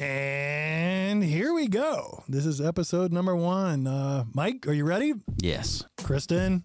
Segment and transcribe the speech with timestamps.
[0.00, 2.22] And here we go.
[2.28, 3.86] This is episode number one.
[3.88, 5.14] Uh, Mike, are you ready?
[5.38, 5.84] Yes.
[5.98, 6.62] Kristin,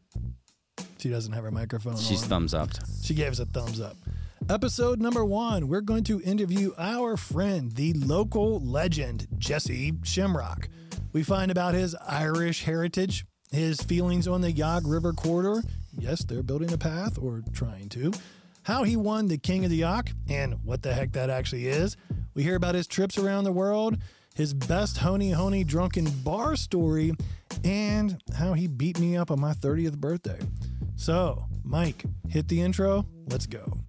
[1.00, 2.30] she doesn't have her microphone She's on.
[2.30, 2.70] thumbs up.
[3.02, 3.98] She gave us a thumbs up.
[4.50, 10.68] Episode number one, we're going to interview our friend, the local legend, Jesse Shimrock.
[11.12, 15.64] We find about his Irish heritage, his feelings on the Yough River corridor.
[15.98, 18.12] Yes, they're building a path or trying to.
[18.64, 21.98] How he won the King of the Yough and what the heck that actually is.
[22.36, 23.98] We hear about his trips around the world,
[24.36, 27.14] his best honey honey drunken bar story,
[27.64, 30.40] and how he beat me up on my 30th birthday.
[30.96, 33.06] So, Mike, hit the intro.
[33.28, 33.80] Let's go.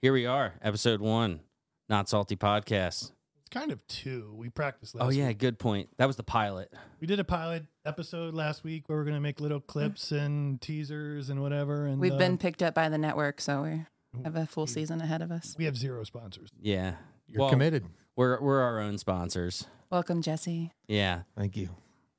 [0.00, 1.40] Here we are, episode one,
[1.88, 3.12] Not Salty Podcast.
[3.52, 4.32] It's kind of two.
[4.34, 5.36] We practiced last Oh, yeah, week.
[5.38, 5.90] good point.
[5.98, 6.72] That was the pilot.
[7.00, 10.58] We did a pilot episode last week where we're going to make little clips and
[10.58, 11.84] teasers and whatever.
[11.84, 13.84] And We've uh, been picked up by the network, so we
[14.24, 15.54] have a full season ahead of us.
[15.58, 16.48] we have zero sponsors.
[16.62, 16.94] Yeah.
[17.28, 17.84] You're Well, committed.
[18.16, 19.66] We're, we're our own sponsors.
[19.90, 20.72] Welcome, Jesse.
[20.88, 21.22] Yeah.
[21.36, 21.68] Thank you.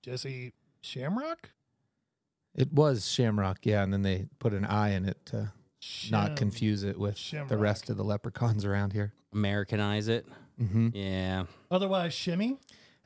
[0.03, 1.49] Jesse Shamrock?
[2.53, 5.51] It was Shamrock, yeah, and then they put an I in it to
[6.11, 7.17] not confuse it with
[7.49, 9.13] the rest of the leprechauns around here.
[9.33, 10.27] Americanize it.
[10.57, 11.45] Hmm Yeah.
[11.71, 12.57] Otherwise, Shimmy.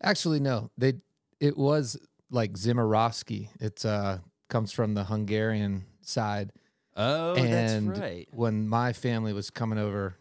[0.02, 0.94] Actually, no, they
[1.40, 1.98] it was
[2.30, 3.50] like Zimmerowski.
[3.60, 6.52] It's uh comes from the Hungarian side.
[6.96, 8.28] Oh, and that's right.
[8.32, 10.16] when my family was coming over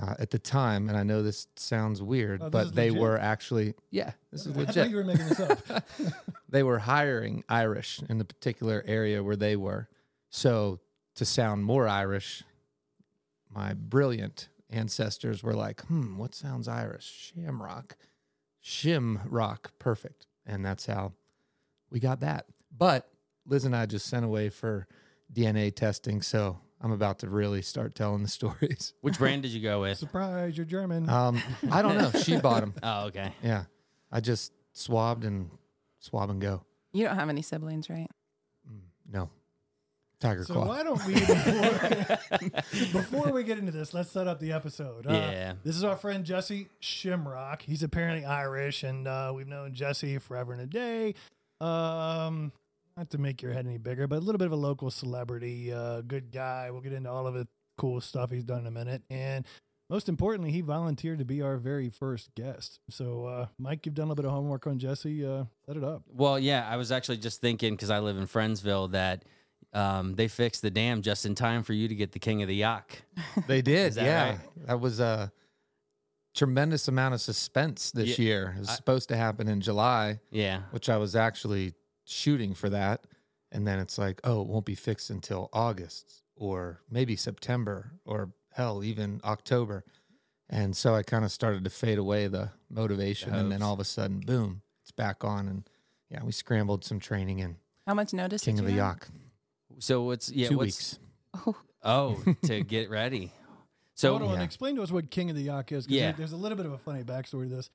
[0.00, 3.00] uh, at the time, and I know this sounds weird, Oh, this but they legit?
[3.02, 4.90] were actually yeah, this is I thought legit.
[4.90, 5.58] you were making this up.
[6.48, 9.88] they were hiring Irish in the particular area where they were.
[10.30, 10.80] So
[11.16, 12.42] to sound more Irish,
[13.54, 17.32] my brilliant ancestors were like, hmm, what sounds Irish?
[17.34, 17.96] Shamrock.
[18.62, 19.70] Shimrock.
[19.78, 20.26] Perfect.
[20.44, 21.12] And that's how
[21.90, 22.46] we got that.
[22.76, 23.08] But
[23.46, 24.86] Liz and I just sent away for
[25.32, 26.22] DNA testing.
[26.22, 28.92] So I'm about to really start telling the stories.
[29.00, 29.98] Which brand did you go with?
[29.98, 31.08] Surprise, you're German.
[31.08, 32.10] Um, I don't know.
[32.20, 32.74] She bought them.
[32.82, 33.32] Oh, okay.
[33.42, 33.64] Yeah.
[34.10, 35.50] I just swabbed and
[35.98, 36.62] swab and go.
[36.92, 38.08] You don't have any siblings, right?
[39.08, 39.30] No.
[40.20, 40.66] Tiger so Claw.
[40.66, 42.60] why don't we, before,
[43.00, 45.06] before we get into this, let's set up the episode.
[45.06, 45.54] Uh, Yeah.
[45.62, 47.62] This is our friend Jesse Shimrock.
[47.62, 51.14] He's apparently Irish, and uh, we've known Jesse forever and a day.
[51.60, 52.52] Um,
[52.96, 55.72] not to make your head any bigger, but a little bit of a local celebrity,
[55.72, 56.70] uh, good guy.
[56.70, 57.46] We'll get into all of the
[57.76, 59.02] cool stuff he's done in a minute.
[59.10, 59.44] And
[59.90, 62.80] most importantly, he volunteered to be our very first guest.
[62.90, 65.24] So, uh, Mike, you've done a little bit of homework on Jesse.
[65.26, 66.02] Uh, set it up.
[66.08, 69.24] Well, yeah, I was actually just thinking because I live in Friendsville that
[69.76, 72.48] um, they fixed the dam just in time for you to get the king of
[72.48, 72.82] the Yough.
[73.46, 74.28] They did, that yeah.
[74.30, 74.38] right?
[74.66, 75.30] That was a
[76.34, 78.54] tremendous amount of suspense this Yeah, year.
[78.56, 80.62] It was I- supposed to happen in July, Yeah.
[80.70, 83.06] which I was actually shooting for that.
[83.52, 88.32] And then it's like, oh, it won't be fixed until August or maybe September or
[88.52, 89.84] hell, even October.
[90.50, 93.34] And so I kind of started to fade away the motivation.
[93.34, 95.48] and then all of a sudden, boom, it's back on.
[95.48, 95.68] And
[96.10, 98.96] yeah, we scrambled some training in How much notice King did of the you have?
[99.00, 99.20] Yough.
[99.78, 100.48] So what's yeah?
[100.48, 100.98] Two what's,
[101.34, 101.46] weeks.
[101.46, 103.32] Oh, oh to get ready.
[103.98, 104.42] So Hold on, Yeah.
[104.44, 105.86] explain to us what King of the Yough is.
[105.86, 106.12] 'cause Yeah.
[106.12, 107.70] there's a little bit of a funny backstory to this.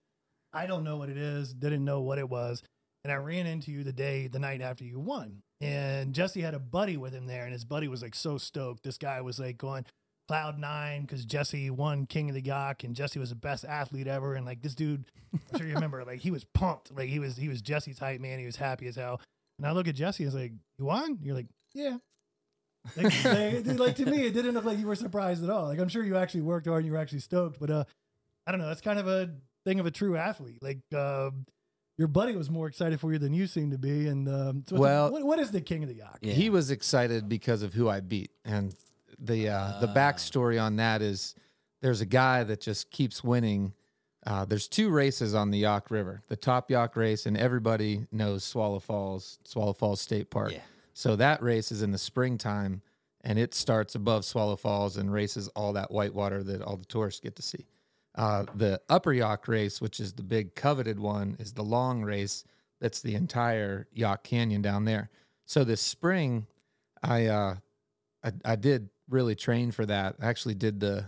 [0.54, 1.52] I don't know what it is.
[1.52, 2.62] Didn't know what it was,
[3.04, 5.42] and I ran into you the day, the night after you won.
[5.62, 8.84] And Jesse had a buddy with him there, and his buddy was like so stoked.
[8.84, 9.84] This guy was like going
[10.28, 14.06] cloud nine because Jesse won King of the Yough, and Jesse was the best athlete
[14.06, 14.36] ever.
[14.36, 16.92] And like this dude, I'm sure you remember, like he was pumped.
[16.96, 18.38] Like he was he was Jesse's hype man.
[18.38, 19.20] He was happy as hell.
[19.58, 21.98] And I look at Jesse, and was like, "You won?" You're like, "Yeah."
[22.98, 25.66] like, like, dude, like, to me, it didn't look like you were surprised at all.
[25.66, 27.84] Like I'm sure you actually worked hard and you were actually stoked, but uh,
[28.48, 28.68] I don't know.
[28.68, 29.30] That's kind of a
[29.66, 30.64] thing of a true athlete.
[30.64, 31.46] Like um,
[31.98, 34.08] your buddy was more excited for you than you seem to be.
[34.08, 36.18] And um, so Well- the, what, what is the king of the Yough?
[36.22, 36.34] Yeah.
[36.34, 38.76] He was excited because of who I beat, and
[39.20, 39.94] the uh, the Ah.
[39.94, 41.36] backstory on that is
[41.84, 43.74] there's a guy that just keeps winning.
[44.26, 48.44] Uh, there's two races on the Yough River, the Top Yough race, and everybody knows
[48.44, 50.52] Swallow Falls, Swallow Falls State Park.
[50.52, 50.60] Yeah.
[51.02, 52.84] So that race is in the springtime,
[53.22, 57.20] and it starts above Swallow Falls and races all that whitewater that all the tourists
[57.20, 57.66] get to see.
[58.14, 62.44] Uh, the Upper Yough race, which is the big coveted one, is the long race.
[62.80, 65.10] That's the entire Yough Canyon down there.
[65.48, 66.46] So this spring,
[67.02, 67.56] I uh,
[68.24, 70.18] I, I did really train for that.
[70.22, 71.06] I actually did the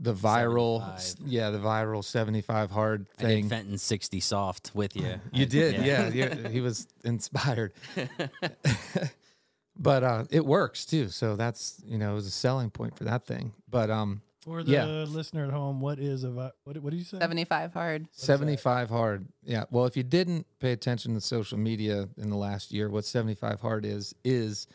[0.00, 1.28] the viral, 75.
[1.28, 3.48] yeah, the viral seventy five hard I did thing.
[3.48, 5.20] Fenton 60 soft with you.
[5.32, 6.08] You I- did, yeah.
[6.08, 7.72] yeah, he was inspired.
[9.78, 11.08] but uh, it works too.
[11.08, 13.52] So that's you know it was a selling point for that thing.
[13.68, 14.84] But um, For the Yeah.
[15.08, 16.78] listener at home, what is a vi- what?
[16.78, 17.18] What did you say?
[17.18, 18.06] 75 hard.
[18.12, 19.26] 75 hard.
[19.42, 19.64] Yeah.
[19.70, 23.60] Well, if you didn't pay attention to social media in the last year, what 75
[23.60, 24.66] hard is, is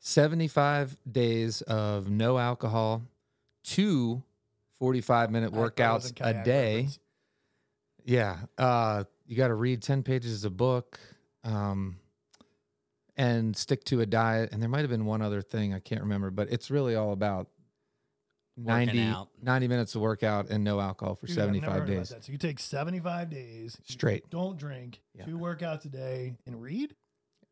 [0.00, 3.02] 75 days of no alcohol,
[3.62, 4.22] two
[4.80, 6.74] 45 minute I thought it was workouts a day.
[6.76, 6.98] reference.
[8.04, 8.36] Yeah.
[8.58, 10.98] Uh, you got to read 10 pages of book
[11.44, 11.96] um,
[13.16, 14.50] and stick to a diet.
[14.52, 15.72] And there might have been one other thing.
[15.72, 17.48] I can't remember, but it's really all about
[18.56, 21.88] Working 90, 90 minutes of workout and no alcohol for Dude, I've never 75 heard
[21.90, 22.24] about days that.
[22.24, 25.00] So you take 75 days straight Don't drink.
[25.12, 25.24] Yeah.
[25.24, 26.94] Two workouts a day and read.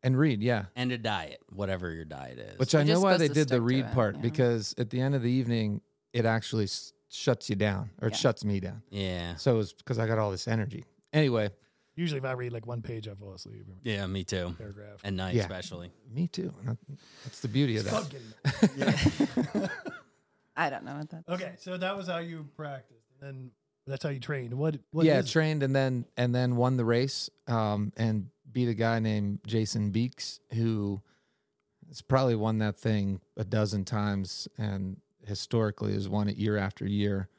[0.01, 0.41] and read.
[0.41, 0.65] Yeah.
[0.77, 2.57] And a diet, whatever your diet is.
[2.57, 4.21] Which You're I know why they did the read it, part yeah.
[4.21, 5.81] because at the end of the evening,
[6.13, 8.17] it actually s- shuts you down or it Yeah.
[8.17, 8.81] shuts me down.
[8.89, 9.35] yeah.
[9.35, 10.83] So it's because I got all this energy.
[11.13, 11.49] Anyway,
[11.95, 13.67] Usually, if I read like one page, I fall asleep.
[13.83, 14.55] Yeah, me too.
[14.57, 14.99] Paragraph.
[15.03, 15.43] At night, Yeah.
[15.43, 15.91] especially.
[16.11, 16.51] me too.
[16.59, 17.91] And that- That's the beauty of that.
[17.91, 19.69] called getting-
[20.55, 21.23] I don't know what that.
[21.29, 23.51] okay, so that was how you practiced, and then
[23.85, 24.53] that's how you trained.
[24.55, 24.77] What?
[24.91, 25.31] What yeah, is it?
[25.31, 29.89] trained and then and then won the race um, and beat a guy named Jason
[29.91, 31.01] Beakes who
[31.89, 36.85] has probably won that thing a dozen times and historically has won it year after
[36.85, 37.29] year.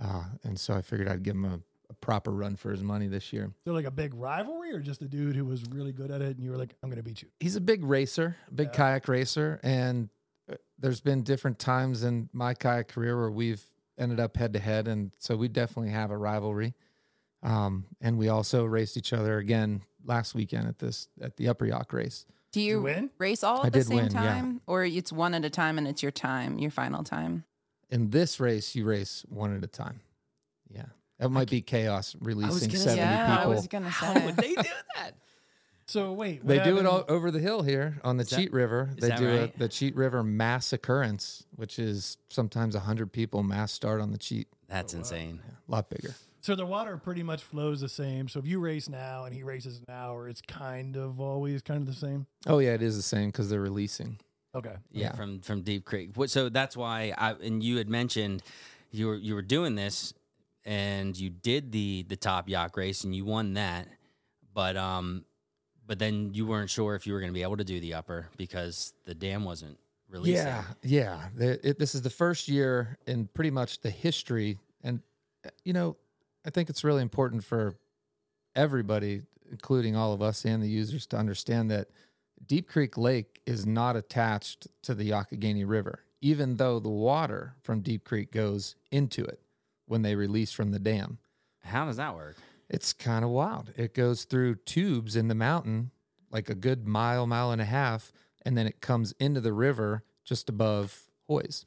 [0.00, 3.08] Uh, and so I figured I'd give him a, a proper run for his money
[3.08, 3.50] this year.
[3.64, 6.36] So like a big rivalry, or just a dude who was really good at it,
[6.36, 8.72] and you were like, "I'm gonna beat you." he's a big racer, big Yeah.
[8.74, 10.08] kayak racer, and
[10.50, 13.64] uh, there's been different times in my kayak career where we've
[13.98, 16.74] ended up head to head, and so we definitely have a rivalry.
[17.42, 21.66] Um, and we also raced each other again last weekend at this at the Upper
[21.66, 22.26] Yough race.
[22.58, 23.10] Do you you win?
[23.18, 24.20] race all I at the same win, yeah.
[24.20, 27.44] time, or it's one at a time and it's your time, your final time?
[27.90, 30.00] In this race, you race one at a time.
[30.68, 30.84] Yeah,
[31.18, 33.50] that might be chaos releasing gonna seventy yeah, I people.
[33.52, 34.62] was gonna How would they do
[34.96, 35.12] that?
[35.86, 38.36] So wait, what They do it all over the hill here on the Is that-
[38.36, 38.90] Cheat River.
[38.98, 39.34] They do right?
[39.44, 44.18] it the Cheat River mass occurrence, which is sometimes hundred people mass start on the
[44.18, 44.48] Cheat.
[44.68, 45.00] That's Oh, wow.
[45.00, 45.40] insane.
[45.66, 46.14] A lot bigger.
[46.48, 48.26] So the water pretty much flows the same.
[48.26, 51.78] So if you race now and he races an hour, it's kind of always kind
[51.78, 52.26] of the same.
[52.46, 54.18] Oh yeah, it is the same because they're releasing.
[54.54, 54.72] Okay.
[54.90, 55.12] Yeah, Yeah.
[55.14, 56.12] from from Deep Creek.
[56.24, 58.42] So that's why I and you had mentioned
[58.90, 60.14] you were you were doing this
[60.64, 63.86] and you did the the top Yough race and you won that,
[64.54, 65.26] but um,
[65.86, 67.92] but then you weren't sure if you were going to be able to do the
[67.92, 69.78] upper because the dam wasn't
[70.08, 70.46] releasing.
[70.46, 71.28] Yeah, yeah.
[71.36, 75.02] The- it- this is the first year in pretty much the history, and
[75.62, 75.98] you know,
[76.48, 77.74] I think it's really important for
[78.56, 81.88] everybody, including all of us and the users, to understand that
[82.46, 87.82] Deep Creek Lake is not attached to the Youghiogheny River, even though the water from
[87.82, 89.42] Deep Creek goes into it
[89.84, 91.18] when they release from the dam.
[91.64, 92.36] How does that work?
[92.70, 93.74] It's kind of wild.
[93.76, 95.90] It goes through tubes in the mountain,
[96.30, 98.10] like a good mile, mile and a half,
[98.40, 101.66] and then it comes into the river just above Hoy's.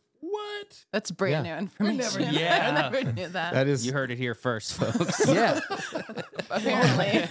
[0.72, 0.86] What?
[0.92, 1.56] That's brand Yeah.
[1.56, 1.98] new information.
[1.98, 2.78] never knew that.
[2.78, 3.54] I never knew that.
[3.54, 5.28] That is, You heard it here first, folks.
[5.28, 5.60] yeah,
[6.50, 7.28] Apparently.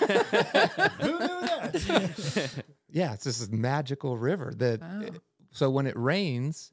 [1.00, 2.64] Who knew that?
[2.90, 3.14] yeah.
[3.14, 4.80] It's this magical river that.
[4.80, 5.00] Wow.
[5.04, 5.10] Eh,
[5.52, 6.72] so when it rains,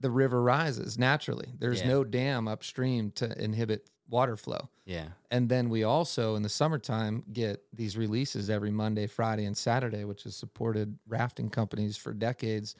[0.00, 1.48] the river rises naturally.
[1.58, 1.88] There's Yeah.
[1.88, 4.68] no dam upstream to inhibit water flow.
[4.86, 5.08] yeah.
[5.30, 10.02] And then we also in the summertime get these releases every Monday, Friday, and Saturday,
[10.04, 12.74] which has supported rafting companies for decades.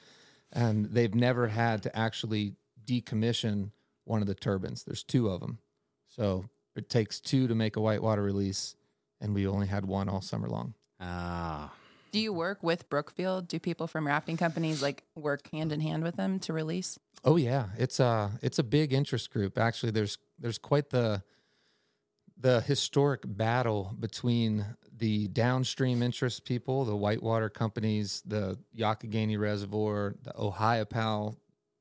[0.51, 2.55] And they've never had to actually
[2.85, 3.71] decommission
[4.05, 4.83] one of the turbines.
[4.83, 5.59] There's two of them.
[6.07, 6.45] So
[6.75, 8.75] it takes two to make a whitewater release,
[9.19, 10.73] and we only had one all summer long.
[10.99, 11.73] Ah.
[12.11, 13.47] Do you work with Brookfield?
[13.47, 16.99] Do people from rafting companies like work hand in hand with them to release?
[17.23, 19.57] Oh yeah, it's a it's a big interest group.
[19.57, 21.23] Actually, there's there's quite the
[22.37, 24.65] the historic battle between
[24.97, 31.37] the downstream interest people, the whitewater companies, the Youghiogheny Reservoir, the Ohiopyle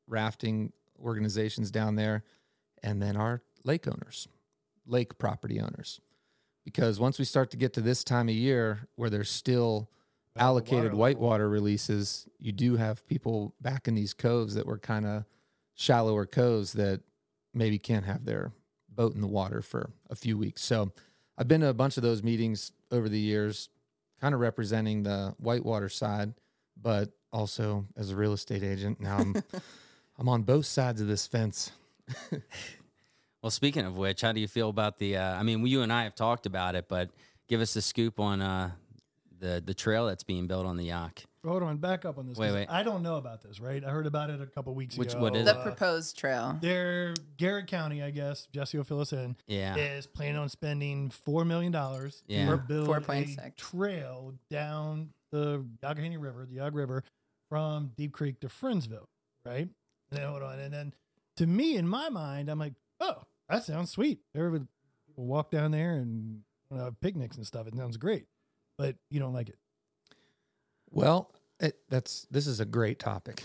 [0.06, 2.24] rafting organizations down there,
[2.82, 4.28] and then our lake owners,
[4.86, 6.00] lake property owners.
[6.64, 9.90] Because once we start to get to this time of year where there's still
[10.36, 15.06] allocated Water whitewater releases, you do have people back in these coves that were kind
[15.06, 15.24] of
[15.74, 17.00] shallower coves that
[17.54, 18.52] maybe can't have their
[18.88, 20.62] boat in the water for a few weeks.
[20.62, 20.92] So
[21.38, 23.70] I've been to a bunch of those meetings over the years,
[24.20, 26.34] kind of representing the whitewater side,
[26.80, 29.00] but also as a real estate agent.
[29.00, 29.34] Now I'm
[30.20, 31.72] I'm on both sides of this fence.
[33.42, 35.16] Well, speaking of which, how do you feel about the?
[35.16, 37.08] Uh, I mean, you and I have talked about it, but
[37.48, 38.72] give us the scoop on uh,
[39.38, 41.08] the the trail that's being built on the Yough.
[41.46, 42.36] Hold on, back up on this.
[42.36, 42.68] Wait, 'cause wait.
[42.68, 43.82] I don't know about this, right?
[43.82, 45.22] I heard about it a couple weeks Which- ago.
[45.22, 46.58] what is The Uh, proposed trail.
[46.60, 48.46] They're Garrett County, I guess.
[48.52, 49.36] Jesse will fill us in.
[49.46, 49.74] Yeah.
[49.76, 52.44] Is planning on spending four million dollars Yeah.
[52.50, 53.56] to build a 4.6.
[53.56, 57.04] trail down the Youghiogheny River, the Yough River,
[57.48, 59.06] from Deep Creek to Friendsville,
[59.46, 59.70] right?
[60.10, 60.94] And then hold on, and then
[61.36, 64.20] to me, in my mind, I'm like, oh, that sounds sweet.
[64.34, 64.64] Everybody
[65.16, 66.40] will walk down there and
[66.76, 67.66] have picnics and stuff.
[67.66, 68.26] It sounds great,
[68.76, 69.58] but you don't like it.
[70.90, 73.42] Well, it, that's this is a great topic.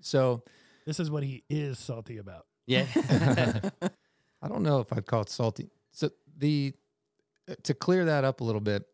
[0.00, 0.42] So
[0.86, 2.46] This is what he is salty about.
[2.66, 2.86] Yeah.
[4.42, 5.70] I don't know if I'd call it salty.
[5.92, 6.72] So the
[7.48, 8.84] uh, to clear that up a little bit,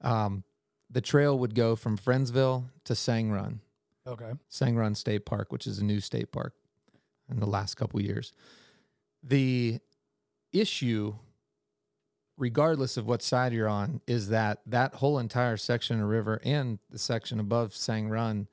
[0.00, 0.44] um,
[0.90, 3.60] the trail would go from Friendsville to Sang Run,
[4.06, 4.32] Okay.
[4.48, 6.54] Sang Run State Park, which is a new state park
[7.34, 8.32] in the last couple years.
[9.22, 9.78] The
[10.52, 11.14] issue,
[12.36, 16.78] regardless of what side you're on, is that that whole entire section of river and
[16.90, 18.48] the section above Sang Run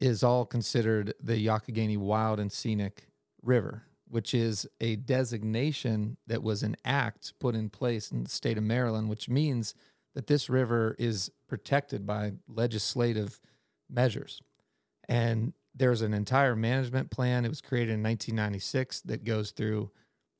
[0.00, 3.06] is all considered the Youghiogheny Wild and Scenic
[3.42, 8.58] River, which is a designation that was an act put in place in the state
[8.58, 9.74] of Maryland, which means
[10.14, 13.40] that this river is protected by legislative
[13.90, 14.40] measures.
[15.08, 17.44] And there's an entire management plan.
[17.44, 19.90] It was created in 1996 that goes through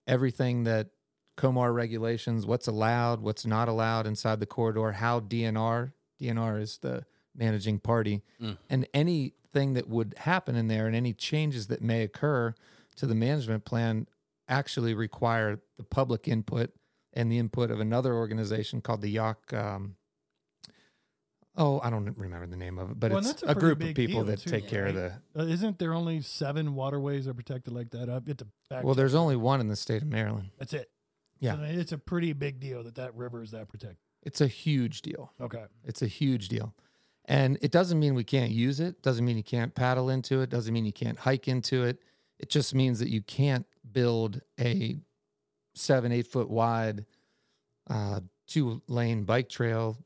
[0.07, 0.89] everything that
[1.37, 7.05] COMAR regulations, what's allowed, what's not allowed inside the corridor, how DNR, DNR is the
[7.35, 8.59] managing party, Mm.
[8.71, 12.55] and anything that would happen in there and any changes that may occur
[12.97, 14.07] to the management plan
[14.49, 16.73] actually require the public input
[17.13, 19.35] and the input of another organization called the Yough.
[19.53, 19.97] Um,
[21.57, 23.95] oh, I don't remember the name of it, but Well, it's a a, group of
[23.95, 25.13] people that too, take care of the.
[25.37, 28.09] Uh, isn't there only seven waterways that are protected like that?
[28.09, 28.85] I get to back.
[28.85, 30.51] Well, there's only one in the state of Maryland.
[30.59, 30.91] That's it.
[31.41, 31.57] Yeah.
[31.57, 33.99] So it's a pretty big deal that that river is that protected.
[34.23, 35.33] It's a huge deal.
[35.41, 35.65] Okay.
[35.85, 36.75] It's a huge deal.
[37.27, 40.51] And it doesn't mean we can't use it, doesn't mean you can't paddle into it,
[40.51, 41.99] doesn't mean you can't hike into it.
[42.39, 44.99] It just means that you can't build a
[45.75, 47.07] seven, eight foot wide,
[47.89, 49.97] uh, two lane bike trail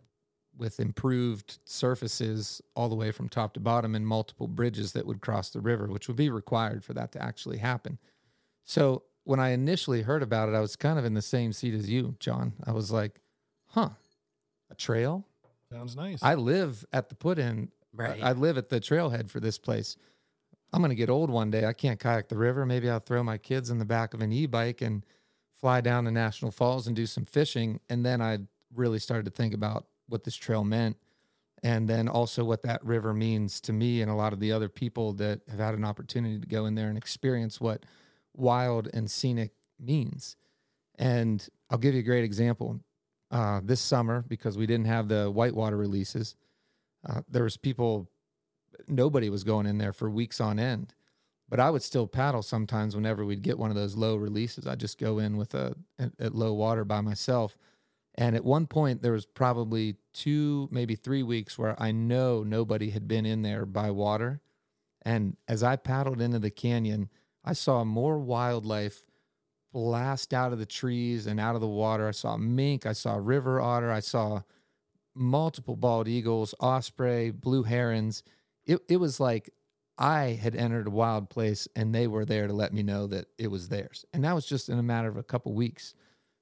[0.58, 5.20] with improved surfaces all the way from top to bottom and multiple bridges that would
[5.20, 7.98] cross the river, which would be required for that to actually happen.
[8.64, 11.74] So when I initially heard about it, I was kind of in the same seat
[11.74, 12.54] as you, Jon.
[12.64, 13.20] I was like,
[13.66, 13.90] huh,
[14.70, 15.26] a trail?
[15.70, 16.22] Sounds nice.
[16.22, 17.70] I live at the put in.
[17.94, 18.22] Right.
[18.22, 19.96] I live at the trailhead for this place.
[20.72, 21.64] I'm going to get old one day.
[21.64, 22.66] I can't kayak the river.
[22.66, 25.04] Maybe I'll throw my kids in the back of an e bike and
[25.60, 27.80] fly down to National Falls and do some fishing.
[27.88, 28.38] And then I
[28.74, 30.96] really started to think about what this trail meant.
[31.62, 34.68] And then also what that river means to me and a lot of the other
[34.68, 37.84] people that have had an opportunity to go in there and experience what
[38.36, 40.36] wild and scenic means.
[40.98, 42.80] And I'll give you a great example.
[43.30, 46.34] Uh, this summer, because we didn't have the whitewater releases,
[47.06, 48.08] uh, there was people,
[48.86, 50.94] nobody was going in there for weeks on end.
[51.48, 54.66] But I would still paddle sometimes whenever we'd get one of those low releases.
[54.66, 57.56] I'd just go in with a at, at low water by myself.
[58.18, 62.90] And at one point, there was probably two, maybe three weeks where I know nobody
[62.90, 64.40] had been in there by water.
[65.02, 67.10] And as I paddled into the canyon,
[67.44, 69.04] I saw more wildlife
[69.72, 72.08] blast out of the trees and out of the water.
[72.08, 74.42] I saw mink, I saw river otter, I saw
[75.14, 78.24] multiple bald eagles, osprey, blue herons.
[78.66, 79.50] It it was like
[79.96, 83.26] I had entered a wild place and they were there to let me know that
[83.38, 84.04] it was theirs.
[84.12, 85.94] And that was just in a matter of a couple weeks.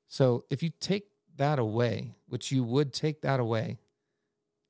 [0.09, 3.78] So if you take that away, which you would take that away,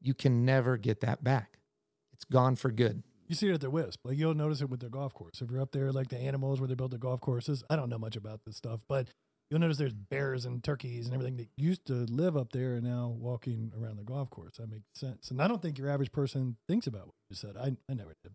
[0.00, 1.58] you can never get that back.
[2.12, 3.02] It's gone for good.
[3.28, 4.00] you see it at the Wisp.
[4.04, 5.40] Like you'll notice it with their golf course.
[5.42, 7.88] If you're up there, like the animals where they build the golf courses, I don't
[7.90, 9.08] know much about this stuff, but
[9.50, 12.84] you'll notice there's bears and turkeys and everything that used to live up there and
[12.84, 14.56] now walking around the golf course.
[14.58, 15.30] That makes sense.
[15.30, 17.56] And I don't think your average person thinks about what you said.
[17.56, 18.32] I, I never did.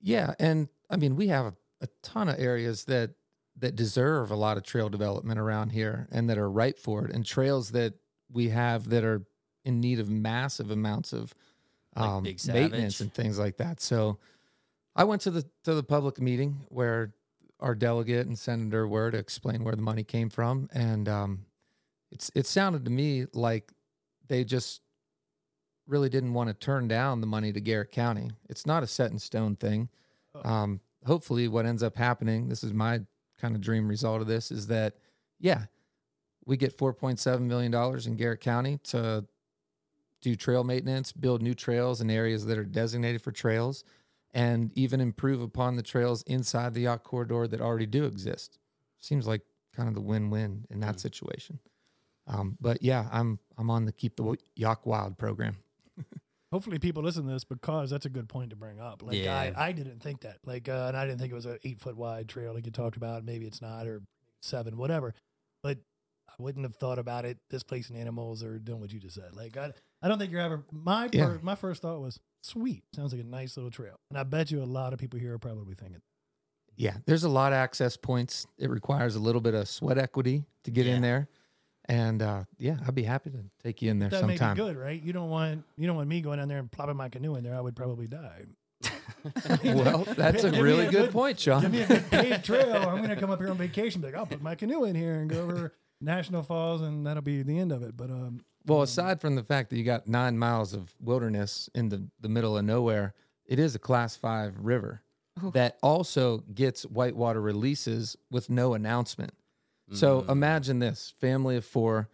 [0.00, 3.10] Yeah, and I mean we have a, a ton of areas that
[3.58, 7.14] that deserve a lot of trail development around here and that are ripe for it,
[7.14, 7.94] and trails that
[8.32, 9.22] we have that are
[9.64, 11.34] in need of massive amounts of
[11.94, 13.80] um, Big maintenance and things like that.
[13.80, 14.18] So
[14.96, 17.14] I went to the to the public meeting where
[17.60, 21.46] our delegate and senator were to explain where the money came from, and um,
[22.10, 23.72] it's it sounded to me like
[24.28, 24.80] they just
[25.86, 28.30] really didn't want to turn down the money to Garrett County.
[28.48, 29.88] It's not a set in stone thing.
[30.34, 30.48] Oh.
[30.48, 33.00] Um, hopefully, what ends up happening, this is my
[33.42, 34.94] kind of dream result of this, is that
[35.40, 35.64] yeah,
[36.46, 39.26] we get four point seven million dollars in Garrett County to
[40.20, 43.84] do trail maintenance, build new trails in areas that are designated for trails,
[44.32, 48.58] and even improve upon the trails inside the Yough corridor that already do exist.
[49.00, 49.42] Seems like
[49.74, 51.00] kind of the win-win in that Mm.
[51.00, 51.58] situation.
[52.28, 55.56] Um, but yeah, I'm I'm on the keep the Yough wild program.
[56.52, 59.02] Hopefully people listen to this because that's a good point to bring up.
[59.02, 59.52] Like Yeah.
[59.56, 60.36] I, I didn't think that.
[60.44, 62.72] Like uh, and I didn't think it was an eight foot wide trail like you
[62.72, 63.24] talked about.
[63.24, 64.02] Maybe it's not or
[64.42, 65.14] seven, whatever.
[65.62, 65.78] But
[66.28, 69.34] I wouldn't have thought about it displacing animals or doing what you just said.
[69.34, 71.36] Like I I don't think you're ever my Yeah.
[71.42, 72.84] my first thought was sweet.
[72.94, 73.96] Sounds like a nice little trail.
[74.10, 76.00] And I bet you a lot of people here are probably thinking
[76.76, 78.46] Yeah, there's a lot of access points.
[78.58, 80.96] It requires a little bit of sweat equity to get Yeah.
[80.96, 81.28] in there.
[81.86, 84.56] And uh, yeah, I'd be happy to take you in there That may be sometime.
[84.56, 85.02] good, right?
[85.02, 87.42] You don't want you don't want me going down there and plopping my canoe in
[87.44, 87.56] there.
[87.56, 88.44] I would probably die.
[89.64, 91.70] Well, that's a Give really a good, good- point, Give Sean.
[91.70, 92.74] me a good paved trail.
[92.88, 94.00] I'm going to come up here on vacation.
[94.00, 97.22] Be like, I'll put my canoe in here and go over National Falls, and that'll
[97.22, 97.96] be the end of it.
[97.96, 101.88] But um, Well, aside from the fact that you got nine miles of wilderness in
[101.88, 103.14] the, the middle of nowhere,
[103.46, 105.02] it is a class five river
[105.52, 109.32] that also gets whitewater releases with no announcement.
[109.92, 110.30] So Mm.
[110.30, 112.08] imagine this family of four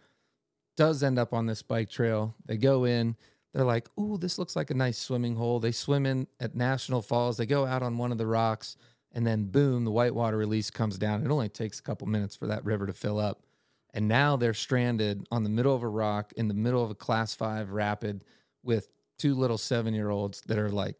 [0.75, 2.35] does end up on this bike trail.
[2.45, 3.15] They go in,
[3.53, 5.59] they're like, Ooh, this looks like a nice swimming hole.
[5.59, 8.77] They swim in at National Falls, they go out on one of the rocks,
[9.11, 11.25] and then boom, the whitewater release comes down.
[11.25, 13.43] It only takes a couple minutes for that river to fill up.
[13.93, 16.95] And now they're stranded on the middle of a rock in the middle of a
[16.95, 18.23] class five rapid
[18.63, 20.95] with two little seven year olds that are like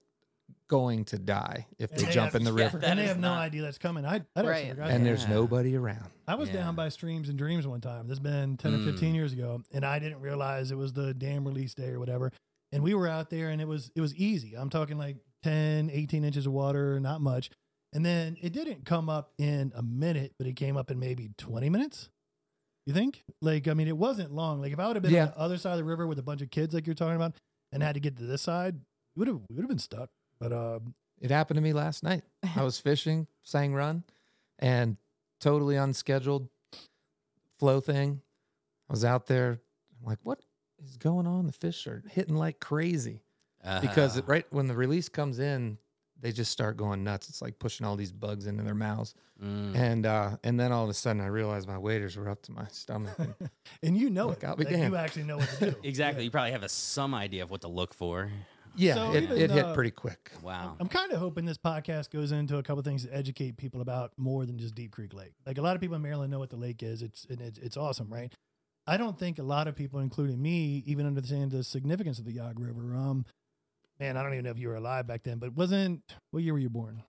[0.70, 2.80] going to die if they they jump have- in the yeah, river.
[2.84, 4.06] and they is have no idea that's coming.
[4.06, 4.70] I, I don't Right.
[4.70, 5.10] forgot And that.
[5.10, 5.30] there's Yeah.
[5.32, 6.10] nobody around.
[6.28, 6.56] I was Yeah.
[6.64, 8.08] down by Streams and Dreams one time.
[8.08, 9.16] This has been 10 or 15 Mm.
[9.16, 12.32] years ago, and I didn't realize it was the dam release day or whatever.
[12.72, 14.56] And we were out there and it was it was easy.
[14.56, 17.50] I'm talking like 10, 18 inches of water, not much.
[17.94, 21.32] And then it didn't come up in a minute, but it came up in maybe
[21.38, 22.10] 20 minutes.
[22.86, 23.24] You think?
[23.42, 24.62] Like, I mean, it wasn't long.
[24.62, 25.26] Like if I would have been Yeah.
[25.26, 27.16] on the other side of the river with a bunch of kids like you're talking
[27.16, 27.34] about
[27.72, 28.76] and had to get to this side,
[29.16, 30.10] we would have we would have been stuck.
[30.40, 32.24] But um It happened to me last night.
[32.56, 34.04] I was fishing, sang run,
[34.58, 34.98] and
[35.40, 36.50] totally unscheduled
[37.58, 38.22] flow thing.
[38.90, 39.60] I was out there.
[40.00, 40.40] I'm like, what
[40.84, 41.46] is going on?
[41.46, 43.22] The fish are hitting like crazy
[43.82, 45.78] because Uh, it, right when the release comes in,
[46.22, 47.30] they just start going nuts.
[47.30, 49.74] It's like pushing all these bugs into their mouths, mm.
[49.76, 52.52] and uh, and then all of a sudden I realized my waders were up to
[52.52, 53.16] my stomach.
[53.20, 53.50] And
[53.84, 54.48] and you know Look, it.
[54.48, 55.78] I'll be Like, you actually know what to do.
[55.84, 56.24] exactly.
[56.26, 58.30] You probably have a some idea of what to look for.
[58.80, 60.32] Yeah, So it, even, it hit uh, pretty quick.
[60.42, 60.76] Wow.
[60.80, 64.14] I'm kind of hoping this podcast goes into a couple things to educate people about
[64.18, 65.34] more than just Deep Creek Lake.
[65.46, 67.02] Like a lot of people in Maryland know what the lake is.
[67.02, 68.34] It's and it's, it's awesome, right?
[68.88, 72.32] I don't think a lot of people, including me, even understand the significance of the
[72.32, 72.96] Yough River.
[72.96, 73.26] Um,
[74.00, 76.54] man, I don't even know if you were alive back then, but wasn't what year
[76.54, 77.04] were you born?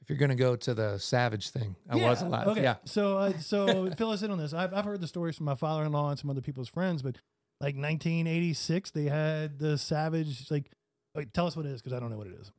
[0.00, 2.48] If you're gonna go to the savage thing, I was alive.
[2.48, 2.62] Okay.
[2.62, 4.52] Yeah, So, uh, so fill us in on this.
[4.52, 7.16] I've, I've heard the stories from my father-in-law and some other people's friends, but
[7.60, 10.50] like 1986, they had the Savage.
[10.50, 10.70] Like,
[11.16, 12.50] wait, tell us what it is because I don't know what it is.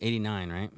[0.00, 0.70] 89, right?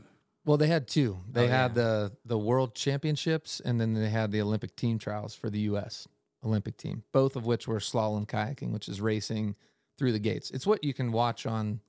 [0.45, 1.19] Well, they had two.
[1.31, 1.83] They Oh, had yeah.
[1.83, 6.07] the the World Championships, and then they had the Olympic team trials for the U.S.
[6.45, 9.57] Olympic team, both of which were slalom kayaking, which is racing
[9.97, 10.51] through the gates.
[10.51, 11.81] It's what you can watch on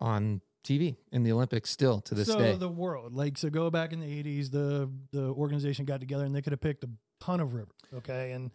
[0.00, 2.54] on TV in the Olympics still to this so day.
[2.56, 6.34] the world, like, so go back in the '80s, the the organization got together and
[6.34, 6.90] they could have picked a
[7.20, 8.50] ton of rivers, okay, and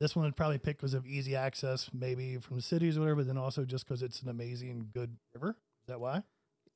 [0.00, 3.16] this one I'd probably pick because of easy access, maybe from the cities or whatever,
[3.16, 5.50] but then also just because it's an amazing, good river.
[5.50, 6.22] Is that why?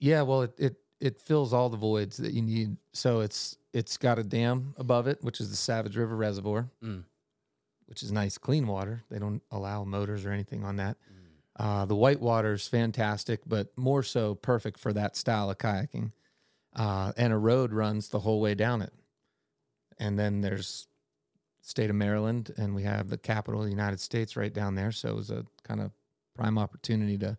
[0.00, 2.76] yeah, well, it, it it fills all the voids that you need.
[2.92, 7.04] So it's it's got a dam above it, which is the Savage River Reservoir, Mm.
[7.86, 9.02] which is nice, clean water.
[9.10, 10.96] They don't allow motors or anything on that.
[11.56, 16.10] Uh, the white water is fantastic, but more so perfect for that style of kayaking.
[16.74, 18.92] Uh, and a road runs the whole way down it.
[20.00, 20.88] And then there's
[21.66, 24.92] state of Maryland, and we have the capital of the United States right down there.
[24.92, 25.92] So it was a kind of
[26.36, 27.38] prime opportunity to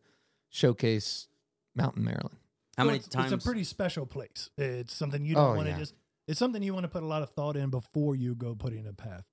[0.49, 1.27] showcase
[1.75, 2.37] Mountain Maryland.
[2.77, 3.31] How So many it's, times?
[3.31, 4.49] It's a pretty special place.
[4.57, 5.77] It's something you don't Oh, want to yeah.
[5.77, 5.93] just.
[6.27, 8.87] It's something you want to put a lot of thought in before you go putting
[8.87, 9.25] a path.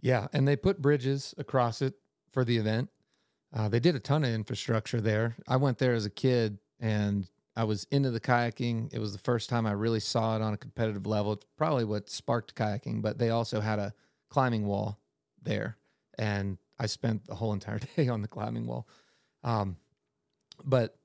[0.00, 1.94] Yeah, and they put bridges across it
[2.30, 2.90] for the event.
[3.52, 5.36] Uh, they did a ton of infrastructure there.
[5.48, 8.94] I went there as a kid and I was into the kayaking.
[8.94, 11.32] It was the first time I really saw it on a competitive level.
[11.32, 13.92] It's probably what sparked kayaking, but they also had a
[14.30, 15.00] climbing wall
[15.42, 15.76] there.
[16.18, 18.86] And I spent the whole entire day on the climbing wall.
[19.42, 19.76] Um,
[20.64, 20.96] but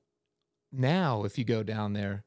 [0.72, 2.24] now, if you go down there,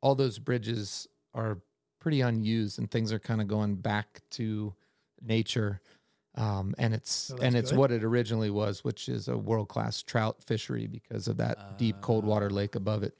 [0.00, 1.58] all those bridges are
[2.00, 4.74] pretty unused and things are kind of going back to
[5.20, 5.80] nature
[6.36, 7.78] um, and it's So and it's good.
[7.78, 11.96] what it originally was, which is a world class trout fishery because of that deep
[12.02, 12.54] cold water Ah.
[12.54, 13.16] lake above it.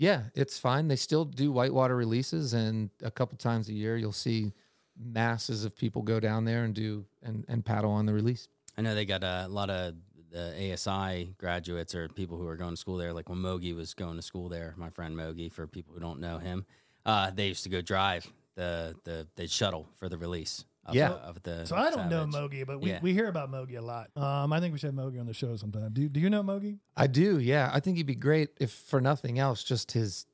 [0.00, 0.88] Yeah, it's fine.
[0.88, 4.54] They still do whitewater releases, and a couple times a year you'll see
[4.98, 8.48] masses of people go down there and do and, and paddle on the release.
[8.78, 9.96] I know they got a lot of
[10.32, 13.12] the ASI graduates or people who are going to school there.
[13.12, 16.18] Like when Mogi was going to school there, my friend Mogi, for people who don't
[16.18, 16.64] know him,
[17.04, 20.64] uh, they used to go drive the the they shuttle for the release.
[20.86, 21.08] Of Yeah.
[21.08, 21.66] the, of the.
[21.66, 23.00] So I don't know Mogi, but we, Yeah.
[23.02, 24.10] we hear about Mogi a lot.
[24.16, 25.92] Um, I think we should have Mogi on the show sometime.
[25.92, 26.78] Do, do you know Mogi?
[26.96, 27.70] I do, yeah.
[27.72, 30.26] I think he'd be great if for nothing else, just his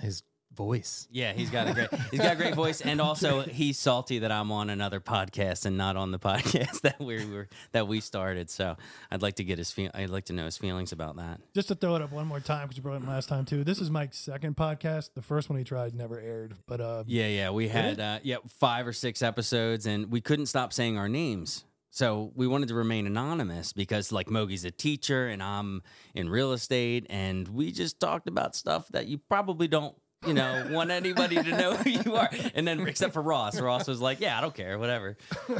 [0.00, 0.22] his
[0.54, 1.06] voice.
[1.10, 4.32] Yeah, he's got a great he's got a great voice, and also he's salty that
[4.32, 8.50] I'm on another podcast and not on the podcast that we were that we started.
[8.50, 8.76] So
[9.10, 9.90] I'd like to get his feel.
[9.94, 11.40] I'd like to know his feelings about that.
[11.54, 13.44] Just to throw it up one more time because you brought it up last time
[13.44, 13.64] too.
[13.64, 15.10] This is Mike's second podcast.
[15.14, 18.36] The first one he tried never aired, but uh, Yeah, yeah, we had uh, yeah
[18.60, 21.64] five or six episodes, and we couldn't stop saying our names.
[21.90, 25.80] So we wanted to remain anonymous because like Mogi's a teacher and I'm
[26.12, 29.94] in real estate, and we just talked about stuff that you probably don't.
[30.26, 33.86] You know, want anybody to know who you are, and then except for Ross, Ross
[33.86, 35.16] was like, "Yeah, I don't care, whatever."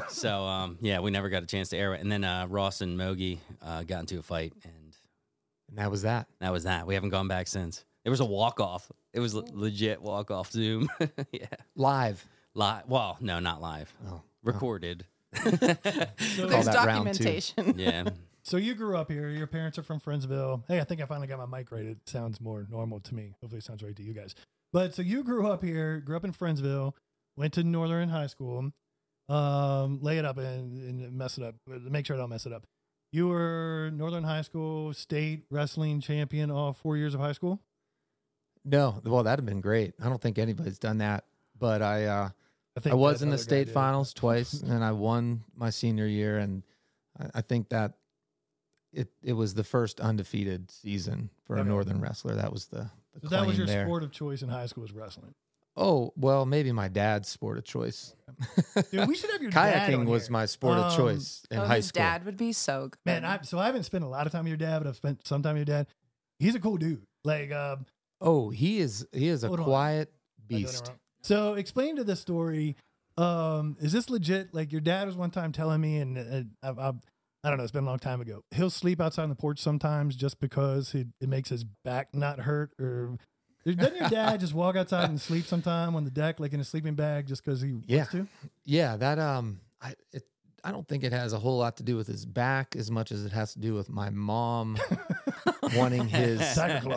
[0.08, 2.80] So, um, yeah, we never got a chance to air it, and then uh, Ross
[2.80, 4.96] and Mogi uh, got into a fight, and
[5.68, 6.26] And that was that.
[6.40, 6.86] that was that.
[6.86, 7.84] We haven't gone back since.
[8.04, 8.90] It was a walk off.
[9.12, 10.88] It was le- legit walk off Zoom.
[11.32, 11.46] yeah.
[11.74, 12.26] Live.
[12.54, 12.84] Live.
[12.86, 13.92] Well, no, not live.
[14.06, 14.20] Oh.
[14.42, 15.06] Recorded.
[15.34, 15.76] so, There's
[16.66, 17.24] that round two.
[17.24, 17.74] documentation.
[17.78, 18.04] yeah.
[18.42, 19.30] so you grew up here.
[19.30, 20.62] Your parents are from Friendsville.
[20.68, 21.84] Hey, I think I finally got my mic right.
[21.84, 23.34] It sounds more normal to me.
[23.40, 24.34] Hopefully, it sounds right to you guys.
[24.74, 26.94] But so you grew up here, grew up in Friendsville,
[27.36, 28.72] went to Northern High School.
[29.28, 31.54] Um, lay it up and, and mess it up.
[31.66, 32.66] Make sure I don't mess it up.
[33.12, 37.62] You were Northern High School state wrestling champion all four years of high school.
[38.64, 39.94] No, well, that'd have been great.
[40.02, 41.24] I don't think anybody's done that,
[41.56, 42.28] but I uh,
[42.84, 46.64] I I was in the state finals twice, and I won my senior year, and
[47.18, 47.92] I, I think that
[48.92, 52.34] it it was the first undefeated season for a northern wrestler.
[52.34, 52.90] That was the
[53.22, 53.84] So that was your there.
[53.86, 55.34] sport of choice in high school was wrestling.
[55.76, 58.14] Oh well, maybe my dad's sport of choice.
[58.90, 60.32] Dude, we should have your dad Kayaking on was here.
[60.32, 62.00] my sport of Um, choice in Oh, high his school.
[62.00, 62.98] dad would be so good.
[63.04, 64.96] Man, I so I haven't spent a lot of time with your dad, but I've
[64.96, 65.86] spent some time with your dad.
[66.38, 67.02] He's a cool dude.
[67.24, 67.86] Like, um,
[68.20, 69.64] Oh, he is he is a Hold on.
[69.66, 70.92] quiet am I doing it beast.
[71.22, 72.76] So explain to the story.
[73.16, 74.54] Um, is this legit?
[74.54, 76.18] Like your dad was one time telling me, and
[76.62, 76.92] uh, I, I,
[77.44, 78.42] I don't know, it's been a long time ago.
[78.52, 82.40] He'll sleep outside on the porch sometimes just because he, it makes his back not
[82.40, 82.70] hurt.
[82.80, 83.18] Or
[83.66, 86.64] doesn't your dad just walk outside and sleep sometime on the deck, like in a
[86.64, 87.98] sleeping bag, just because he Yeah.
[87.98, 88.26] wants to?
[88.64, 90.22] Yeah, that um, I it,
[90.64, 93.12] I don't think it has a whole lot to do with his back as much
[93.12, 94.78] as it has to do with my mom
[95.74, 96.40] wanting his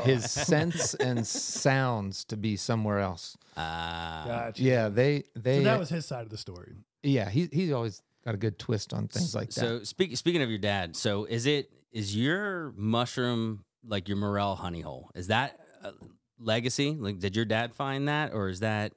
[0.06, 3.36] his sense and sounds to be somewhere else.
[3.58, 4.64] Uh, Gotcha.
[4.64, 6.74] Yeah, they they So that was his side of the story.
[7.04, 9.60] yeah he he's always got a good twist on things like that.
[9.60, 14.56] So speak, speaking of your dad, so is it is your mushroom like your morel
[14.56, 15.10] honey hole?
[15.16, 15.94] Is that a
[16.38, 16.92] legacy?
[16.92, 18.92] Like, did your dad find that, or is that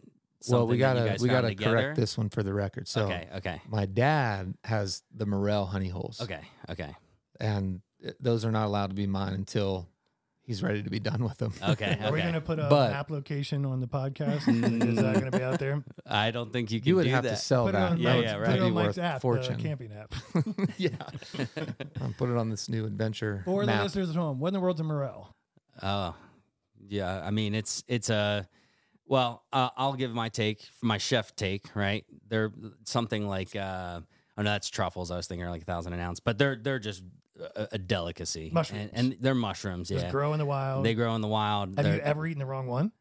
[0.49, 1.77] well, we gotta we gotta together?
[1.77, 2.89] correct this one for the record.
[2.89, 6.21] So okay, okay, my dad has the morel honey holes.
[6.21, 6.93] okay, okay,
[7.39, 9.89] and uh, those are not allowed to be mine until
[10.51, 11.53] he's ready to be done with them.
[11.71, 11.97] okay.
[12.03, 14.49] Are we going to put a But- map location on the podcast?
[14.49, 15.85] is that going to be out there?
[16.07, 17.31] I don't think you can You would do have that.
[17.31, 17.93] to sell Put it that.
[17.93, 18.47] on, Yeah, That yeah, right.
[18.47, 19.57] Put it be on Mike's app, fortune.
[19.57, 20.13] the camping app.
[20.77, 20.91] yeah,
[22.01, 24.61] I'll put it on this new adventure For the listeners at home, what in the
[24.61, 25.35] world's a morel?
[25.83, 26.15] Oh,
[26.89, 27.23] yeah.
[27.25, 28.49] I mean, it's it's a.
[29.07, 31.75] Well, uh, I'll give my take, my chef take.
[31.75, 32.53] Right, they're
[32.85, 33.55] something like.
[33.57, 34.01] Uh,
[34.39, 35.11] oh no, that's truffles.
[35.11, 37.03] I was thinking like a thousand an ounce, but they're they're just
[37.57, 38.51] a, a delicacy.
[38.53, 38.91] Mushrooms.
[38.95, 39.89] and, and they're mushrooms.
[39.89, 40.85] Just Yeah, grow in the wild.
[40.85, 41.77] they grow in the wild.
[41.77, 42.93] Have you They're- ever eaten the wrong one?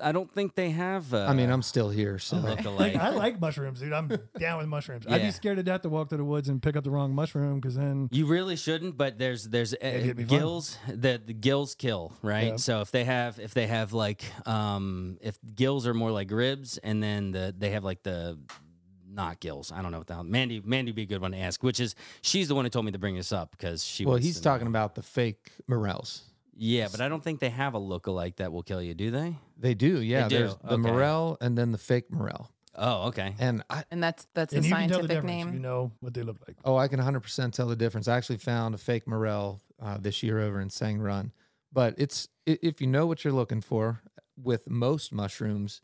[0.00, 1.12] I don't think they have.
[1.12, 2.94] Uh, I mean, I'm still here, so look Like.
[2.94, 3.92] I like mushrooms, dude.
[3.92, 4.06] I'm
[4.38, 5.04] down with mushrooms.
[5.08, 5.26] I'd Yeah.
[5.26, 7.58] be scared to death to walk through the woods and pick up the wrong mushroom
[7.58, 10.38] because then You really shouldn't, but there's there's uh, it'd be fun.
[10.38, 12.46] gills that the gills kill right.
[12.46, 12.56] Yeah.
[12.58, 16.78] So if they have if they have like um if gills are more like ribs,
[16.78, 18.38] and then the they have like the
[19.18, 19.70] not gills.
[19.70, 20.24] I don't know what the hell.
[20.24, 21.62] Mandy Mandy would be a good one to ask.
[21.62, 24.06] Which is she's the one who told me to bring this up because she.
[24.06, 24.54] well, he's to know.
[24.54, 26.22] talking about the fake morels.
[26.60, 29.36] Yeah, but I don't think they have a lookalike that will kill you, do they?
[29.56, 30.26] They do, yeah.
[30.26, 33.36] do, There's the morel and then the fake morel, Oh, okay.
[33.38, 35.52] and I and that's that's and the you can tell the scientific name.
[35.52, 36.56] You know what they look like.
[36.64, 38.08] oh, I can 100% tell the difference.
[38.08, 41.32] I actually found a fake morel uh, this year over in Sang Run,
[41.72, 44.00] but it's if you know what you're looking for
[44.36, 45.80] with most mushrooms,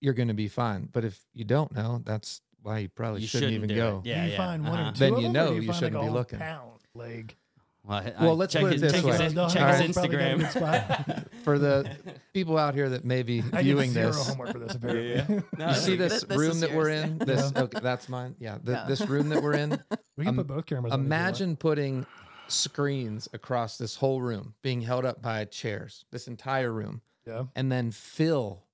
[0.00, 0.88] you're going to be fine.
[0.92, 3.78] But if you don't know, that's why you probably You shouldn't, shouldn't even do it.
[3.78, 4.02] go.
[4.04, 4.36] Yeah, do you yeah.
[4.36, 4.90] find one uh-huh.
[4.90, 6.38] or two Then you know or you, you find shouldn't like be looking.
[6.38, 7.36] Pound, like
[7.84, 9.12] Well, Well, let's check put it his, this check way.
[9.12, 11.26] His, check Hunters his probably got a Instagram.
[11.44, 11.90] For the
[12.34, 14.74] people out here that may be I did viewing zero this, homework for this.
[14.76, 17.18] Apparently, No, you see this this room is that we're in?
[17.18, 18.36] This okay, that's mine.
[18.38, 18.84] Yeah, th- Yeah.
[18.86, 19.70] this room that we're in.
[20.18, 20.92] we can Um, put both cameras.
[20.92, 21.20] on if you want.
[21.20, 22.06] Imagine putting
[22.48, 27.70] screens across this whole room, being held up by chairs, this entire room, Yeah, and
[27.72, 28.64] then fill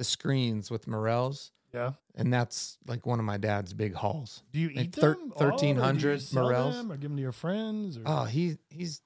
[0.00, 1.52] the screens with morels.
[1.74, 1.92] yeah.
[2.14, 4.42] And that's like one of my dad's big hauls.
[4.50, 5.32] Do you Like eat thir- them?
[5.36, 6.74] all, or do you 1300 sell morels?
[6.74, 7.98] them, or give them to your friends?
[7.98, 8.02] Or?
[8.06, 9.02] Oh, he he's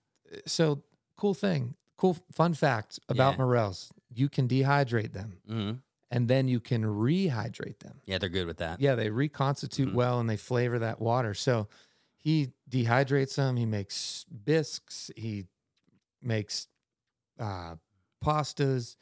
[0.47, 0.83] so
[1.17, 1.75] cool thing.
[1.97, 3.39] Cool fun fact about Yeah.
[3.45, 3.93] morels.
[4.15, 5.83] You can dehydrate them Mhm.
[6.13, 8.01] and then you can rehydrate them.
[8.07, 8.81] Yeah, they're good with that.
[8.81, 9.95] Yeah, they reconstitute Mhm.
[9.95, 11.35] well and they flavor that water.
[11.35, 11.69] So
[12.17, 13.57] he dehydrates them.
[13.57, 15.11] He makes bisques.
[15.17, 15.47] He
[16.23, 16.69] makes
[17.39, 17.75] uh,
[18.25, 18.95] pastas.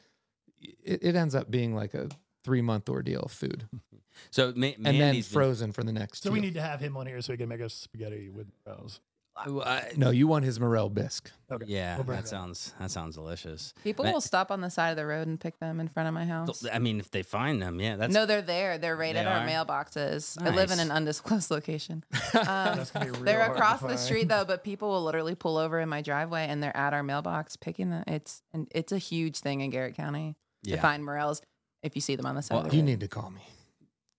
[0.84, 2.08] It, it ends up being like a
[2.44, 3.64] three month ordeal of food,
[4.30, 6.22] So Ma- and then Mandy's been- frozen for the next.
[6.22, 6.34] So two.
[6.34, 9.00] we need to have him on here so he can make us spaghetti with those.
[9.34, 11.30] I- No, you want his morel bisque.
[11.50, 11.64] Okay.
[11.66, 12.28] yeah, We'll bring that that.
[12.28, 13.72] sounds that sounds delicious.
[13.82, 16.06] People Ma- will stop on the side of the road and pick them in front
[16.06, 16.66] of my house.
[16.70, 18.76] I mean, if they find them, yeah, that's no, they're there.
[18.76, 19.46] They're right They at our are?
[19.48, 20.36] mailboxes.
[20.42, 20.86] I live in Nice.
[20.86, 22.04] an undisclosed location.
[22.34, 23.98] Um, That's gonna be real they're hard to across the find.
[24.00, 27.02] street though, but people will literally pull over in my driveway and they're at our
[27.02, 28.04] mailbox picking them.
[28.06, 30.76] It's and it's a huge thing in Garrett County yeah.
[30.76, 31.42] to find morels
[31.82, 32.86] if you see them on the side Well, of the You road.
[32.86, 33.40] need to call me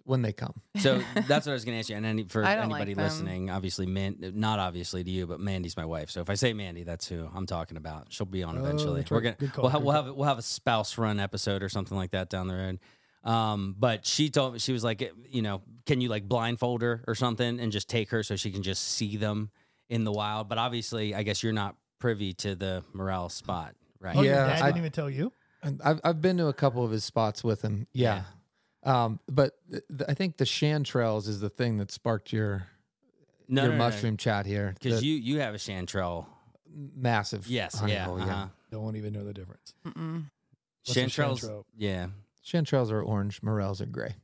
[0.06, 0.54] when they come.
[0.80, 1.96] So that's what I was going to ask you.
[1.96, 5.40] And any, for I don't like anybody listening, obviously, Man, not obviously to you, but
[5.40, 6.10] Mandy's my wife.
[6.10, 8.08] So if I say Mandy, that's who I'm talking about.
[8.10, 9.02] She'll be on Oh, eventually.
[9.02, 9.38] that's We're right.
[9.40, 12.12] gonna call, we'll, have, we'll have we'll have a spouse run episode or something like
[12.12, 12.80] that down the road.
[13.24, 17.02] Um, but she told me she was like, you know, can you like blindfold her
[17.08, 19.50] or something and just take her so she can just see them
[19.90, 20.50] in the wild?
[20.50, 24.18] But obviously, I guess you're not privy to the morale spot, right?
[24.18, 25.32] Oh, your Yeah, dad I- didn't even tell you.
[25.64, 27.88] And I've I've been to a couple of his spots with him.
[27.94, 28.24] Yeah.
[28.84, 32.68] Um, but th- th- I think the chanterelles is the thing that sparked your
[33.48, 34.76] no, your no, no, mushroom chat here.
[34.80, 36.26] because you you have a chanterelle.
[36.96, 37.48] massive.
[37.48, 38.48] Yes, honey yeah, hole, uh-huh.
[38.72, 39.74] Don't even know the difference.
[39.86, 40.26] Mm-mm.
[40.86, 42.08] Chanterelles, yeah,
[42.46, 44.16] Chanterelles are orange, morels are gray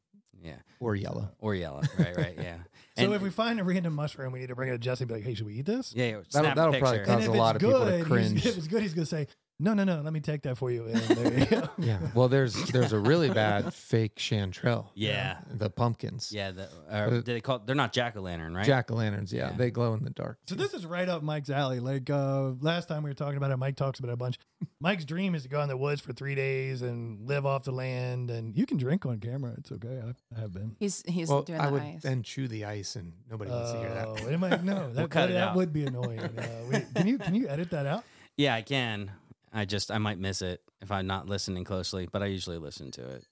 [0.43, 1.29] yeah, or yellow.
[1.39, 2.57] or yellow, right, right, yeah.
[2.97, 5.03] So And- if we find a random mushroom, we need to bring it to Jesse
[5.03, 5.93] and be like, hey, should we eat this?
[5.95, 7.13] Yeah, yeah That'll- that'll probably picture.
[7.13, 8.45] cause and a lot it's of people to cringe.
[8.45, 9.27] If it's good, he's going to say,
[9.59, 10.85] no, no, no, let me take that for you.
[10.85, 11.69] And there you go.
[11.77, 11.99] Yeah.
[12.13, 14.87] Well, there's there's a really bad fake chanterelle.
[14.95, 16.31] Yeah, The pumpkins.
[16.31, 16.51] yeah.
[16.51, 17.59] The, uh, did they call?
[17.59, 18.65] They're not jack o' lantern, right?
[18.65, 19.31] Jack o' lanterns.
[19.33, 19.57] Yeah, Yeah.
[19.57, 20.37] They glow in the dark.
[20.47, 21.79] So this is right up Mike's alley.
[21.79, 24.39] Like uh, last time we were talking about it, Mike talks about it a bunch.
[24.81, 27.71] Mike's dream is to go in the woods for three days and live off the
[27.71, 28.31] land.
[28.31, 29.53] And you can drink on camera.
[29.57, 30.01] It's okay.
[30.05, 30.75] I, I have been.
[30.79, 32.01] He's he's well, doing I the would ice.
[32.01, 34.31] then chew the ice, and nobody wants to hear Oh, that.
[34.33, 36.19] it might, no, that, cut that, it that would be annoying.
[36.21, 38.03] Uh, we, can you can you edit that out?
[38.37, 39.11] Yeah, I can.
[39.53, 42.91] I just I might miss it if I'm not listening closely, but I usually listen
[42.91, 43.25] to it.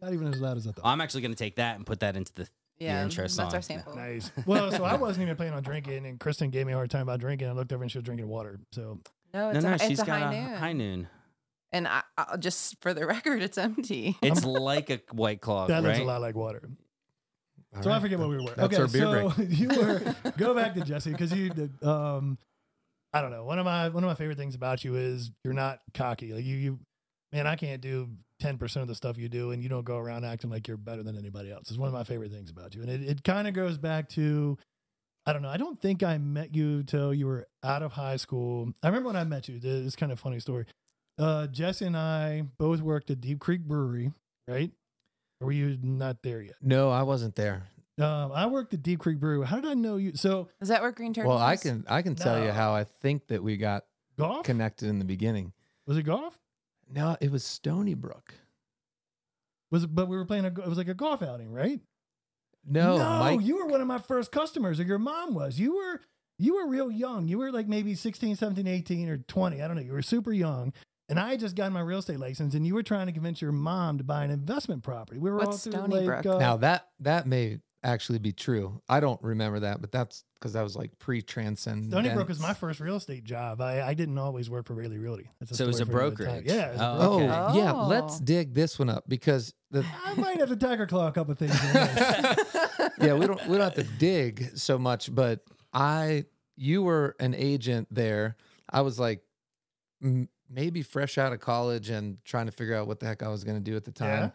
[0.00, 0.84] Not even as loud as I thought.
[0.84, 2.48] I'm actually going to take that and put that into the.
[2.78, 3.54] yeah, intro that's song.
[3.54, 3.94] our sample.
[3.94, 4.32] Nice.
[4.46, 7.02] Well, so I wasn't even planning on drinking, and Kristin gave me a hard time
[7.02, 7.48] about drinking.
[7.48, 8.58] I looked over and she was drinking water.
[8.72, 8.98] So
[9.32, 10.56] No, No, it's, no, a, it's she's a got high a noon.
[10.58, 11.08] high noon.
[11.74, 14.16] And I, I, just for the record, it's empty.
[14.22, 16.68] It's like a white claw, that looks a lot like water.
[17.74, 18.02] All so I right.
[18.02, 18.52] forget what we were.
[18.56, 19.58] That's okay, our beer so break.
[19.58, 22.36] you were go back to Jesse because you did, um
[23.12, 23.44] I don't know.
[23.44, 26.32] One of my one of my favorite things about you is you're not cocky.
[26.32, 26.78] Like you you
[27.32, 28.08] man, I can't do
[28.40, 30.76] ten percent of the stuff you do and you don't go around acting like you're
[30.76, 31.68] better than anybody else.
[31.68, 32.82] It's one of my favorite things about you.
[32.82, 34.58] And it, it kind of goes back to
[35.24, 35.50] I don't know.
[35.50, 38.72] I don't think I met you till you were out of high school.
[38.82, 39.60] I remember when I met you.
[39.60, 40.66] This is kind of funny story.
[41.18, 44.10] Uh, Jesse and I both worked at Deep Creek Brewery,
[44.48, 44.72] right?
[45.40, 46.54] Or were you not there yet?
[46.60, 47.64] No, I wasn't there.
[48.02, 49.42] Um, I worked at Deep Creek Brew.
[49.42, 50.12] How did I know you?
[50.14, 52.84] So Is that where Green Turkey Well, I can I can tell you how I
[52.84, 53.84] think that we got
[54.18, 55.52] golf connected in the beginning.
[55.86, 56.38] was it golf?
[56.90, 58.34] No, it was Stony Brook.
[59.70, 59.94] Was it?
[59.94, 60.48] But we were playing a.
[60.48, 61.80] It was like a golf outing, right?
[62.64, 63.40] No, Mike.
[63.42, 65.58] you were one of my first customers, or your mom was.
[65.58, 66.00] You were.
[66.38, 67.28] You were real young.
[67.28, 69.62] You were like maybe 16, 17, 18, or 20.
[69.62, 69.82] I don't know.
[69.82, 70.72] You were super young.
[71.08, 73.42] And I had just got my real estate license, and you were trying to convince
[73.42, 75.18] your mom to buy an investment property.
[75.18, 76.26] We were all What's through Stony like, Brook?
[76.26, 78.80] uh, now that that may actually be true.
[78.88, 81.90] I don't remember that, but that's because that was like pre-transcend.
[81.90, 83.60] Stony Brook was my first real estate job.
[83.60, 85.30] I, I didn't always work for Railey Realty.
[85.40, 86.44] That's So it was a for brokerage.
[86.46, 86.70] Yeah.
[86.72, 87.30] a Oh, Oh, brokerage.
[87.50, 87.58] Okay.
[87.58, 87.72] yeah.
[87.72, 88.24] Let's Oh.
[88.24, 91.52] dig this one up because the I might have to tiger claw a couple things.
[91.64, 92.56] in this.
[93.00, 95.40] yeah we don't we don't have to dig so much, but
[95.72, 96.24] I
[96.56, 98.36] you were an agent there.
[98.70, 99.22] I was like
[100.02, 103.28] m- maybe fresh out of college and trying to figure out what the heck I
[103.28, 104.32] was going to do at the time.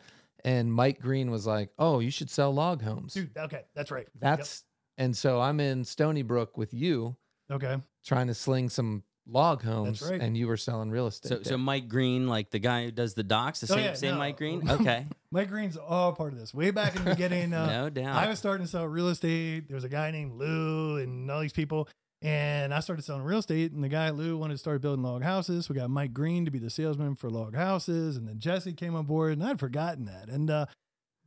[0.48, 4.08] And Mike Green was like, "Oh, you should sell log homes." Dude, okay, that's right.
[4.14, 4.22] Yep.
[4.22, 4.64] That's
[4.98, 7.18] and so I'm in Stony Brook with you
[7.52, 7.78] okay.
[8.06, 10.22] trying to sling some log homes right.
[10.22, 11.30] and you were selling real estate.
[11.30, 13.94] So, so Mike Green, like the guy who does the docs, the Oh, same yeah,
[13.94, 14.20] same no.
[14.20, 14.68] Mike Green.
[14.70, 16.54] Okay, Mike Green's all part of this.
[16.54, 18.16] Way back in the beginning, uh, no doubt.
[18.16, 19.68] I was starting to sell real estate.
[19.68, 21.90] There was a guy named Lou and all these people.
[22.22, 23.72] And I started selling real estate.
[23.72, 25.70] And the guy, Lou, wanted to start building log houses.
[25.70, 28.18] We got Mike Green to be the salesman for log houses.
[28.18, 29.34] And then Jesse came on board.
[29.34, 30.30] And I'd forgotten that.
[30.30, 30.66] And uh,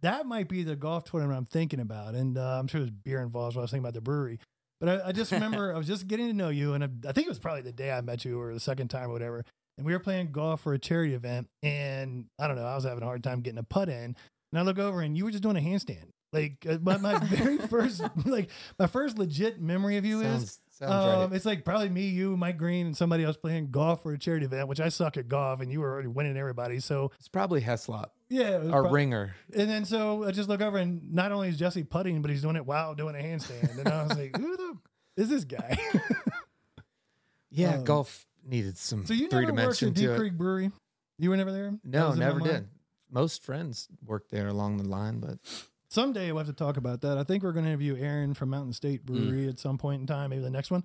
[0.03, 2.15] that might be the golf tournament I'm thinking about.
[2.15, 3.55] And uh, I'm sure there's beer involved.
[3.55, 4.41] So I was thinking about the brewery.
[4.81, 6.75] But I, I just remember I was just getting to know you.
[6.75, 8.89] And I, I think it was probably the day I met you or the second
[8.89, 9.45] time or whatever.
[9.79, 11.49] And we were playing golf for a charity event.
[11.63, 14.17] And I don't know, I was having a hard time getting a putt in.
[14.53, 16.09] And I look over and you were just doing a handstand.
[16.33, 20.93] Like uh, my, my very first, like my first legit memory of you is, sounds,
[20.93, 21.37] um, right.
[21.37, 24.47] it's like probably me, you, Mike Green, and somebody else playing golf for a charity
[24.47, 26.81] event, which I suck at golf, and you were already winning everybody.
[26.81, 29.35] So It's probably Heslop yeah, our prob- Ringer.
[29.57, 32.43] and then so I just look over, and not only is Jesse putting, but he's
[32.43, 34.77] doing it while doing a handstand, and I was like, who the
[35.17, 35.77] is this guy?
[37.51, 40.19] Yeah, Um, golf needed some so you three never worked at Deep to it.
[40.19, 40.71] Creek Brewery.
[41.19, 41.75] You were never there?
[41.85, 42.51] No, never mind?
[42.51, 42.69] did.
[43.11, 45.39] Most friends worked there along the line, but
[45.91, 47.19] Someday we'll have to talk about that.
[47.19, 50.07] I think we're going to interview Aaron from Mountain State Brewery at some point in
[50.07, 50.85] time, maybe the next one.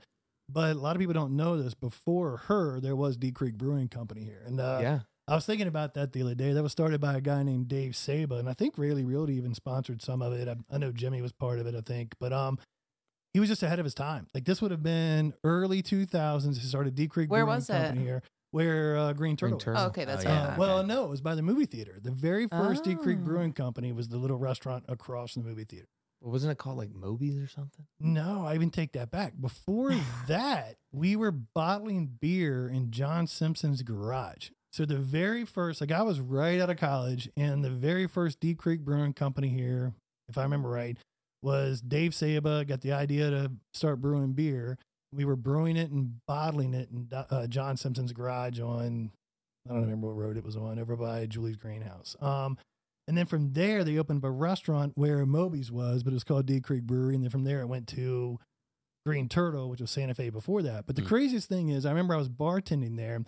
[0.49, 1.73] But a lot of people don't know this.
[1.75, 5.67] Before her, there was Deep Creek Brewing Company here, and uh, yeah, I was thinking
[5.67, 6.53] about that the other day.
[6.53, 9.53] That was started by a guy named Dave Saba, and I think Railey Realty even
[9.55, 10.47] sponsored some of it.
[10.47, 12.59] I, I know Jimmy was part of it, I think, but um,
[13.33, 14.27] he was just ahead of his time.
[14.33, 16.57] Like this would have been early 2000s.
[16.57, 18.05] He started Deep Creek Where Brewing was Company it?
[18.05, 18.23] here,
[18.55, 19.57] where uh, Green Turtle.
[19.57, 19.65] Green.
[19.65, 19.83] Turtle.
[19.83, 20.43] Oh, okay, that's Oh, yeah.
[20.53, 21.99] Uh, well, no, it was by the movie theater.
[22.01, 23.25] The very first Deep Creek Oh.
[23.25, 25.87] Brewing Company was the little restaurant across from the movie theater.
[26.21, 27.85] Well, wasn't it called like Moby's or something?
[27.99, 29.33] No, I even take that back.
[29.41, 29.93] Before
[30.29, 34.51] that, we were bottling beer in John Simpson's garage.
[34.71, 38.39] So the very first, like I was right out of college, and the very first
[38.39, 39.91] Deep Creek Brewing Company here,
[40.29, 40.97] if I remember right,
[41.41, 44.77] was Dave Saba got the idea to start brewing beer.
[45.15, 49.11] We were brewing it and bottling it in uh, John Simpson's garage on,
[49.67, 52.15] I don't remember what road it was on, over by Julie's Greenhouse.
[52.21, 52.57] Um,
[53.07, 56.23] and then from there, they opened up a restaurant where Moby's was, but it was
[56.23, 57.15] called Deep Creek Brewery.
[57.15, 58.39] And then from there, it went to
[59.05, 60.85] Green Turtle, which was Santa Fe before that.
[60.87, 61.07] But the Mm.
[61.07, 63.23] craziest thing is, I remember I was bartending there,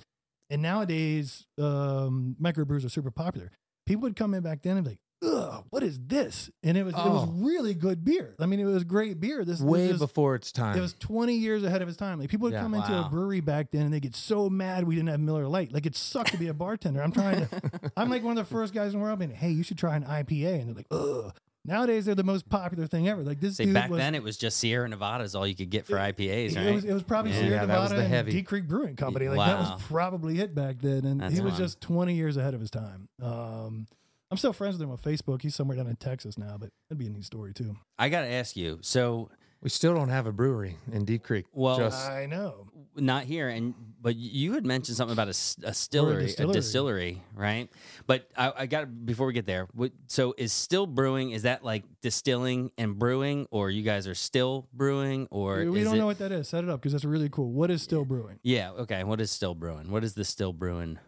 [0.50, 3.52] and nowadays, um, microbrews are super popular.
[3.86, 6.84] People would come in back then and be like, "Ugh, what is this?" And it
[6.84, 7.32] was it was Oh.
[7.38, 8.36] really good beer.
[8.40, 9.44] I mean, it was great beer.
[9.46, 10.78] This Way this is- before its time.
[10.78, 12.20] it was 20 years ahead of his time.
[12.20, 12.62] Like people would Yeah.
[12.62, 13.10] come into a Wow.
[13.10, 15.74] brewery back then and they get so mad we didn't have Miller Lite.
[15.74, 17.02] Like it sucked to be a bartender.
[17.02, 19.50] I'm trying to, I'm like one of the first guys in the world being, hey,
[19.52, 20.60] you should try an IPA.
[20.62, 21.34] And they're like, ugh.
[21.66, 23.24] Nowadays they're the most popular thing ever.
[23.24, 25.54] Like this See, dude back was, then it was just Sierra Nevada is all you
[25.56, 26.66] could get for IPAs, right?
[26.68, 27.40] it was, it was probably Yeah.
[27.40, 28.32] Sierra Yeah, that was Nevada the and heavy.
[28.32, 29.28] Deep Creek Brewing Company.
[29.28, 29.74] Like that Wow.
[29.74, 31.04] was probably it back then.
[31.06, 31.62] And That's he was fun.
[31.62, 33.10] just 20 years ahead of his time.
[33.22, 33.88] Um,
[34.30, 35.42] I'm still friends with him on Facebook.
[35.42, 37.76] He's somewhere down in Texas now, but that'd be a neat story too.
[37.98, 38.80] I got to ask you.
[38.82, 39.30] So,
[39.62, 41.46] we still don't have a brewery in Deep Creek.
[41.54, 42.68] Well, Just- I know.
[42.96, 46.54] not here, and but you had mentioned something about a, s- a distillery, a distillery.
[46.54, 47.70] distillery, right?
[48.06, 49.68] But I, I got before we get there.
[49.74, 51.32] what- So, is still brewing?
[51.32, 55.86] Is that like distilling and brewing, or you guys are still brewing, or we is
[55.86, 56.48] don't it, know what that is.
[56.50, 57.52] Set it up because that's really cool.
[57.52, 58.40] What is still brewing?
[58.44, 58.72] Yeah.
[58.72, 59.04] Okay.
[59.06, 59.90] What is still brewing?
[59.90, 61.00] What is the still brewing?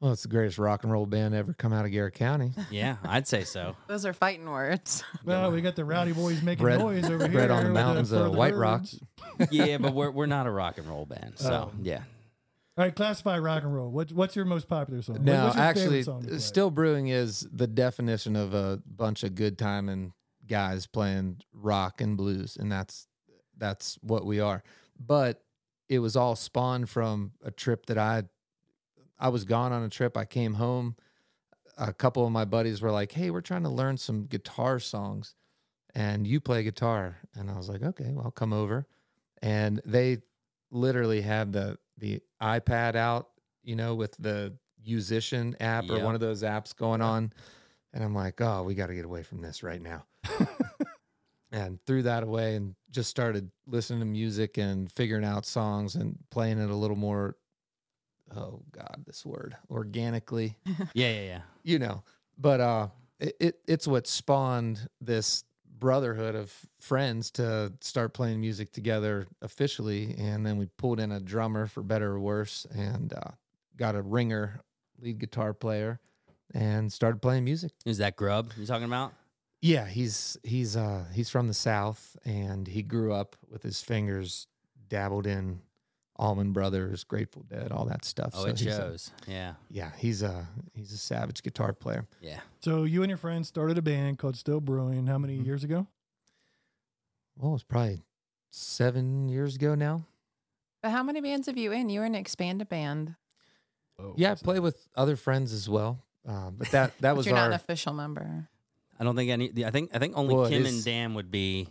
[0.00, 2.52] Well, it's the greatest rock and roll band ever come out of Garrett County.
[2.70, 3.76] Yeah, I'd say so.
[3.86, 5.02] Those are fighting words.
[5.24, 7.28] Well, we got the rowdy boys making Bred- noise over here.
[7.38, 8.80] bred on the with mountains of further White Rock.
[8.80, 9.00] words.
[9.50, 11.78] yeah, but we're we're not a rock and roll band, so Oh.
[11.82, 12.02] yeah.
[12.78, 13.90] All right, classify rock and roll.
[13.90, 15.16] What, what's your most popular song?
[15.16, 16.38] What- No, what's your favorite actually, song to play?
[16.38, 20.12] still brewing is the definition of a bunch of good time and
[20.46, 23.06] guys playing rock and blues, and that's
[23.58, 24.62] that's what we are.
[24.98, 25.42] But
[25.90, 28.22] it was all spawned from a trip that I
[29.20, 30.16] I was gone on a trip.
[30.16, 30.96] I came home.
[31.76, 35.34] A couple of my buddies were like, "Hey, we're trying to learn some guitar songs,
[35.94, 38.86] and you play guitar." And I was like, "Okay, well, I'll come over."
[39.42, 40.18] And they
[40.70, 43.28] literally had the the iPad out,
[43.62, 44.54] you know, with the
[44.84, 47.32] musician app or one of those apps going on.
[47.92, 50.04] And I'm like, oh, we got to get away from this right now.
[51.52, 56.16] and threw that away and just started listening to music and figuring out songs and
[56.30, 57.36] playing it a little more.
[58.36, 60.56] Oh God, this word organically,
[60.94, 61.40] Yeah, yeah, yeah.
[61.62, 62.02] you know.
[62.38, 62.88] But uh,
[63.18, 65.44] it, it it's what spawned this
[65.78, 71.20] brotherhood of friends to start playing music together officially, and then we pulled in a
[71.20, 73.30] drummer for better or worse, and uh,
[73.76, 74.60] got a ringer
[75.00, 75.98] lead guitar player,
[76.54, 77.72] and started playing music.
[77.84, 79.12] Is that Grub you're talking about?
[79.62, 84.46] Yeah, he's he's uh he's from the south and he grew up with his fingers
[84.88, 85.60] dabbled in
[86.20, 88.32] Allman Brothers, Grateful Dead, all that stuff.
[88.34, 89.10] Oh, So it he's a- shows.
[89.26, 92.06] Yeah, yeah, he's a he's a savage guitar player.
[92.20, 92.40] yeah.
[92.60, 95.06] So you and your friends started a band called Still Brewing.
[95.06, 95.46] How many Mhm.
[95.46, 95.86] years ago?
[97.36, 98.02] Well, it's probably
[98.50, 100.04] seven years ago now.
[100.82, 101.88] But how many bands have you in?
[101.88, 103.16] You were in an expanded band.
[103.98, 106.02] Oh, Yeah, I so- play with other friends as well.
[106.26, 108.48] Uh, but that that But was you're not an official member.
[108.98, 109.64] I don't think any.
[109.64, 111.68] I think I think only Well, Kim is- and Dan would be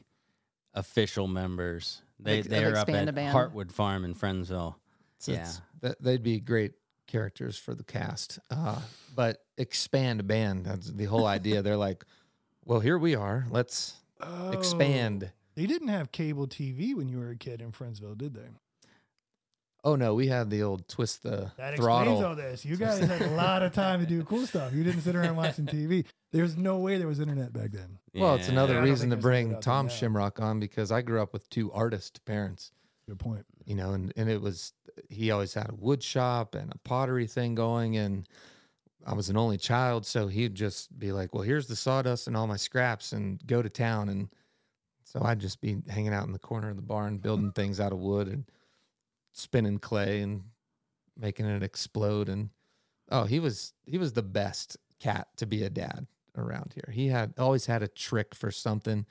[0.74, 2.02] official members.
[2.20, 3.36] They Like- of they're up Expand at a Band.
[3.36, 4.76] Heartwood Farm in Friendsville.
[5.20, 5.52] So Yeah.
[5.82, 6.74] that, they'd be great
[7.08, 8.40] characters for the cast.
[8.50, 8.82] Uh,
[9.16, 10.66] but expand a band.
[10.66, 11.62] That's the whole idea.
[11.64, 12.06] They're like,
[12.66, 13.46] well, here we are.
[13.50, 15.32] Let's Oh, expand.
[15.56, 18.50] They didn't have cable TV when you were a kid in Friendsville, did they?
[19.84, 22.14] Oh no, we had the old twist the That throttle.
[22.14, 22.66] explains all this.
[22.66, 24.74] You guys had a lot of time to do cool stuff.
[24.74, 26.06] You didn't sit around watching TV.
[26.34, 27.98] There's no way there was internet back then.
[28.14, 28.54] Well, it's Yeah.
[28.54, 29.92] another Yeah, I don't reason to think there's anything bring out there Tom now.
[29.94, 32.72] Shimrock on because I grew up with two artist parents,
[33.08, 33.46] Good point.
[33.66, 34.74] you know, and, and it was
[35.08, 38.28] he always had a wood shop and a pottery thing going and
[39.08, 42.36] I was an only child, so he'd just be like, Well, here's the sawdust and
[42.36, 44.28] all my scraps and go to town and
[45.06, 47.94] so I'd just be hanging out in the corner of the barn building things out
[47.94, 48.44] of wood and
[49.40, 50.44] spinning clay and
[51.18, 52.50] making it explode and
[53.12, 56.94] Oh, he was he was the best cat to be a dad around here.
[56.94, 59.06] He had always had a trick for something.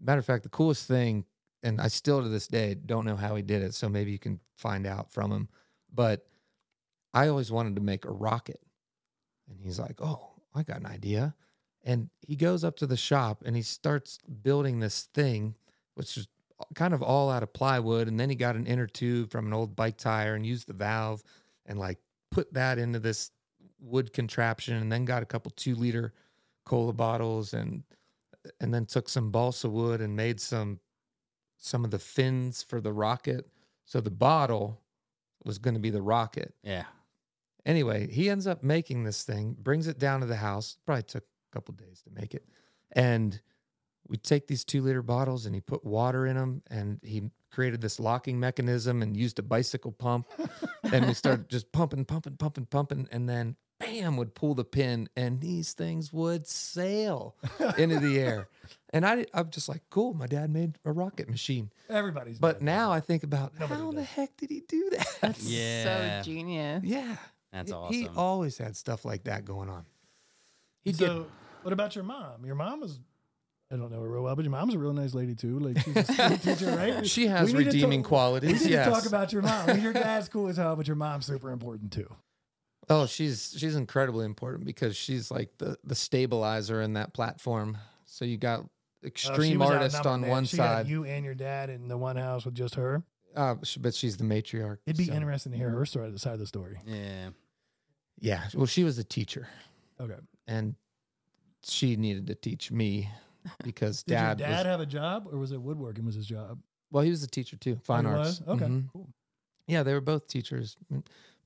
[0.00, 1.24] Matter of fact, the coolest thing,
[1.62, 3.74] and I still to this day don't know how he did it.
[3.74, 5.48] So maybe you can find out from him.
[5.92, 6.26] But
[7.14, 8.60] I always wanted to make a rocket,
[9.48, 11.34] and he's like, "Oh, I got an idea."
[11.84, 15.54] And he goes up to the shop and he starts building this thing,
[15.94, 16.28] which is
[16.74, 18.08] kind of all out of plywood.
[18.08, 20.72] And then he got an inner tube from an old bike tire and used the
[20.72, 21.22] valve
[21.66, 21.98] and like
[22.30, 23.30] put that into this
[23.80, 26.12] wood contraption and then got a couple two liter
[26.64, 27.82] cola bottles and
[28.60, 30.80] and then took some balsa wood and made some
[31.58, 33.48] some of the fins for the rocket
[33.84, 34.80] so the bottle
[35.44, 36.84] was going to be the rocket Yeah.
[37.64, 41.22] anyway he ends up making this thing brings it down to the house probably took
[41.24, 42.44] a couple days to make it
[42.92, 43.40] and
[44.08, 47.80] we take these two liter bottles and he put water in them and he created
[47.80, 50.26] this locking mechanism and used a bicycle pump
[50.92, 55.08] and we started just pumping pumping pumping pumping and then bam would pull the pin
[55.16, 57.36] and these things would sail
[57.78, 58.48] into the air
[58.92, 62.38] and I, i'm just like cool my dad made a rocket machine Everybody's.
[62.38, 65.42] but dad now i think about Nobody how the heck did he do that That's
[65.44, 66.22] Yeah.
[66.22, 66.82] so genius.
[66.84, 67.16] yeah
[67.52, 67.94] That's he, awesome.
[67.94, 69.84] he always had stuff like that going on
[70.82, 70.98] he that.
[70.98, 71.26] did So,
[71.62, 72.46] what about your mom?
[72.46, 73.00] Your mom was.
[73.70, 75.58] I don't know her real well, but your mom's a real nice lady too.
[75.58, 77.06] Like she's a school teacher, right?
[77.06, 79.42] she has We need to redeeming talk- qualities We need yes to talk about your
[79.42, 79.78] mom.
[79.80, 82.10] Your dad's cool as hell, but your mom's super important too.
[82.88, 87.76] Oh, she's she's incredibly important because she's like the the stabilizer in that platform.
[88.06, 88.60] So you got
[89.04, 90.30] Oh, extreme was artist outnumbered, on man.
[90.30, 93.04] one She got side, you and your dad in the one house with just her.
[93.36, 94.78] uh, sh- but she's the matriarch.
[94.86, 96.78] It'd be so- interesting to hear her story, the side of the story.
[96.86, 97.28] yeah.
[98.20, 99.46] Yeah, well, she was a teacher,
[100.00, 100.16] Okay.
[100.48, 100.74] and
[101.62, 103.08] she needed to teach me
[103.62, 106.04] because Did dad, your dad was have a job, or was it woodworking?
[106.04, 106.58] Was his job?
[106.90, 108.42] well, he was a teacher too, fine Oh, he arts.
[108.46, 108.64] Okay.
[108.66, 108.88] Mhm.
[108.92, 109.08] Cool.
[109.66, 110.76] Yeah, they were both teachers.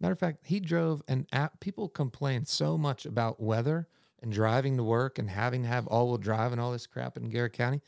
[0.01, 3.89] Matter of fact, he drove, and at, people complain so much about weather
[4.23, 7.17] and driving to work and having to have all wheel drive and all this crap
[7.17, 7.83] in Garrett County.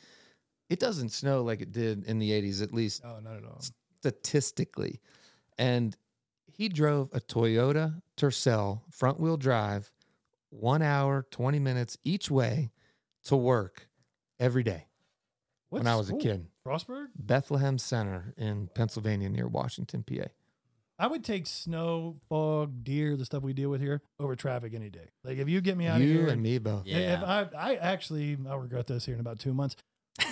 [0.68, 3.60] It doesn't snow like it did in the 80s, at least Oh, not at all.
[4.00, 5.00] statistically.
[5.58, 5.96] And
[6.46, 9.92] he drove a Toyota Tercel front wheel drive,
[10.50, 12.72] one hour, 20 minutes each way
[13.24, 13.88] to work
[14.44, 14.86] every day
[15.70, 16.20] when I was a school?
[16.20, 16.46] kid.
[16.66, 17.06] Frostburg?
[17.16, 20.26] Bethlehem Center in Pennsylvania near Washington, PA.
[20.98, 24.90] I would take snow, fog, deer, the stuff we deal with here, over traffic any
[24.90, 25.08] day.
[25.24, 26.86] Like if you get me out of You here, and me both.
[26.86, 27.18] Yeah.
[27.18, 29.74] If I, I actually, I'll regret this here in about two months.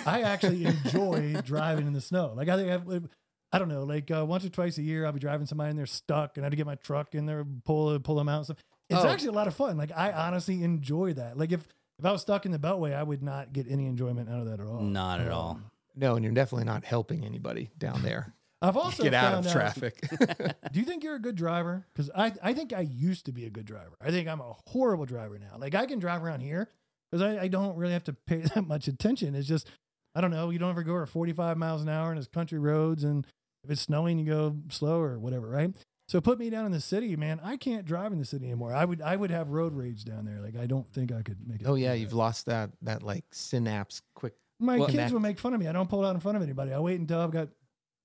[0.05, 2.33] I actually enjoy driving in the snow.
[2.35, 3.03] Like I think I've,
[3.51, 5.77] I don't know, like uh, once or twice a year, I'll be driving somebody and
[5.77, 8.37] they're stuck, and I have to get my truck in there, pull pull them out.
[8.37, 8.57] And stuff.
[8.89, 9.07] It's Oh.
[9.09, 9.75] actually a lot of fun.
[9.77, 11.37] Like I honestly enjoy that.
[11.37, 11.67] Like if
[12.03, 14.45] if I was stuck in the Beltway, I would not get any enjoyment out of
[14.47, 14.81] that at all.
[14.81, 15.61] Not at all.
[15.95, 18.33] No, and you're definitely not helping anybody down there.
[18.61, 20.01] I've also Get out of traffic.
[20.19, 21.87] Do you think you're a good driver?
[21.93, 23.95] Because I, I think I used to be a good driver.
[24.01, 25.57] I think I'm a horrible driver now.
[25.57, 26.69] Like I can drive around here
[27.09, 29.33] because I, I don't really have to pay that much attention.
[29.33, 29.69] It's just
[30.13, 30.49] I don't know.
[30.49, 33.25] You don't ever go over 45 miles an hour and it's country roads, and
[33.63, 35.73] if it's snowing, you go slow or whatever, right?
[36.13, 37.41] So put me down in the city, man.
[37.43, 38.71] I can't drive in the city anymore.
[38.71, 40.41] I would I would have road rage down there.
[40.41, 41.67] Like I don't think I could make it.
[41.67, 42.15] oh yeah, you've that.
[42.15, 44.35] lost that that like synapse quick.
[44.59, 45.67] My well, kids that- will make fun of me.
[45.67, 46.71] I don't pull out in front of anybody.
[46.71, 47.47] I wait until I've got.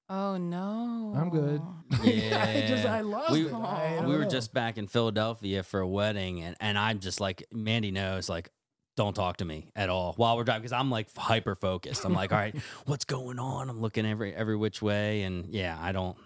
[0.08, 1.12] Oh no.
[1.18, 1.60] I'm good.
[1.92, 3.52] I just I lost We- it.
[3.52, 4.30] I we were know.
[4.30, 8.48] just back in Philadelphia for a wedding, and, and I'm just like, Mandy knows, like,
[8.96, 12.06] don't talk to me at all while we're driving because I'm like hyper focused.
[12.06, 12.56] I'm like, all right,
[12.86, 13.68] what's going on?
[13.68, 16.16] I'm looking every every which way, and yeah, I don't,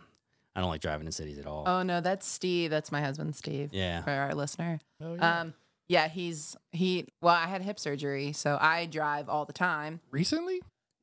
[0.55, 1.65] I don't like driving in cities at all.
[1.67, 2.71] Oh no, that's Steve.
[2.71, 3.71] That's my husband, Steve.
[3.73, 4.79] yeah, For our listener.
[5.03, 5.41] Oh, yeah.
[5.41, 5.55] Um,
[5.89, 7.07] yeah, he's he.
[7.21, 10.01] Well, I had hip surgery, so I drive all the time.
[10.11, 10.61] recently.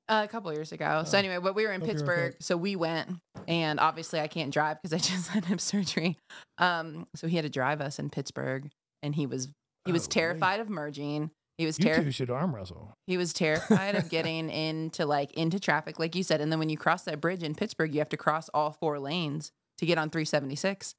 [0.07, 1.03] Uh, a couple years ago.
[1.05, 1.19] So Oh.
[1.19, 2.37] anyway, but we were in Hope Pittsburgh, okay.
[2.39, 3.09] so we went,
[3.47, 6.17] and obviously I can't drive because I just had hip surgery.
[6.57, 8.69] Um, so he had to drive us in Pittsburgh,
[9.03, 9.49] and he was
[9.85, 11.29] he was Oh, terrified of merging.
[11.59, 12.05] He was You terrified.
[12.05, 12.93] two should arm wrestle.
[13.05, 16.39] He was terrified of getting into like into traffic, like you said.
[16.41, 18.97] And then when you cross that bridge in Pittsburgh, you have to cross all four
[18.97, 20.95] lanes to get on 376.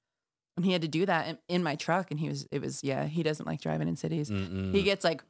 [0.57, 2.11] And he had to do that in, in my truck.
[2.11, 4.31] And he was, it was, yeah, he doesn't like driving in cities.
[4.31, 4.75] Mm-mm.
[4.75, 5.23] He gets like,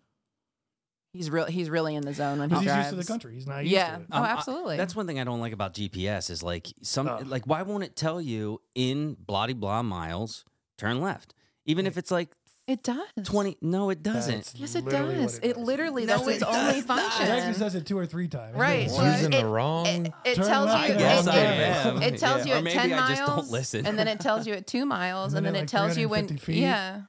[1.12, 2.87] he's real, he's really in the zone when he He's drives.
[2.87, 3.35] used to the country.
[3.35, 3.97] He's not used Yeah.
[3.97, 4.07] to it.
[4.12, 4.76] Oh, Um, I- absolutely.
[4.76, 7.26] That's one thing I don't like about GPS is like some Ugh.
[7.26, 10.45] like why won't it tell you in bloody blah miles
[10.78, 11.35] turn left
[11.66, 12.31] even if it's like
[12.71, 12.99] it does.
[13.25, 15.39] 20 no it doesn't That's Yes, it literally does.
[15.43, 17.21] It, literally, No, that's it its only does not.
[17.21, 18.57] It actually says it two or three times.
[18.57, 18.85] Right.
[18.87, 19.87] It's Well, using it- the wrong.
[19.87, 20.95] It, it Turn tells left you.
[20.95, 22.03] I I guess it, I am.
[22.03, 22.47] It tells Yeah.
[22.47, 23.18] you Or at maybe 10 I miles.
[23.18, 23.87] just don't listen.
[23.87, 25.33] And then it tells you at two miles.
[25.35, 26.27] And And, then then at, it like, tells you when.
[26.29, 26.61] 350 feet.
[26.62, 27.01] Yeah.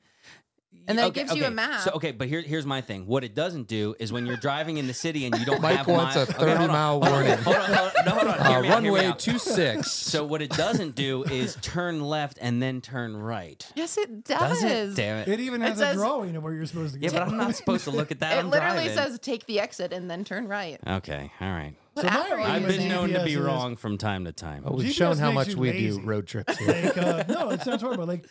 [0.92, 1.82] And then it Okay, gives you a map.
[1.82, 3.08] So okay, but here, here's my thing.
[3.08, 5.78] What it doesn't do is when you're driving in the city and you don't Mike
[5.78, 7.38] have wants mi- a 30 hold on, mile warning.
[7.40, 8.40] Hold on, hold on, no, hold on.
[8.40, 9.92] Uh, me out, hear me runway two six.
[9.92, 13.66] So what it doesn't do is turn left and then turn right.
[13.76, 14.62] yes, it does.
[14.62, 14.64] Does
[14.94, 14.96] it?
[14.96, 15.28] Damn it.
[15.28, 17.06] It even It has says- a drawing of where you're supposed to go.
[17.06, 18.32] Yeah, but I'm not supposed to look at that.
[18.36, 18.96] It I'm literally driving.
[19.12, 20.80] says take the exit and then turn right.
[20.86, 21.74] Okay, all right.
[21.98, 22.90] So my app are you argument I've been using?
[22.90, 24.64] known to be GPS is- wrong from time to time.
[24.66, 25.98] Oh, we've GPS shown how much we lazy.
[26.00, 26.68] do road trips here.
[26.68, 28.06] like, uh, no, it sounds horrible.
[28.06, 28.26] Like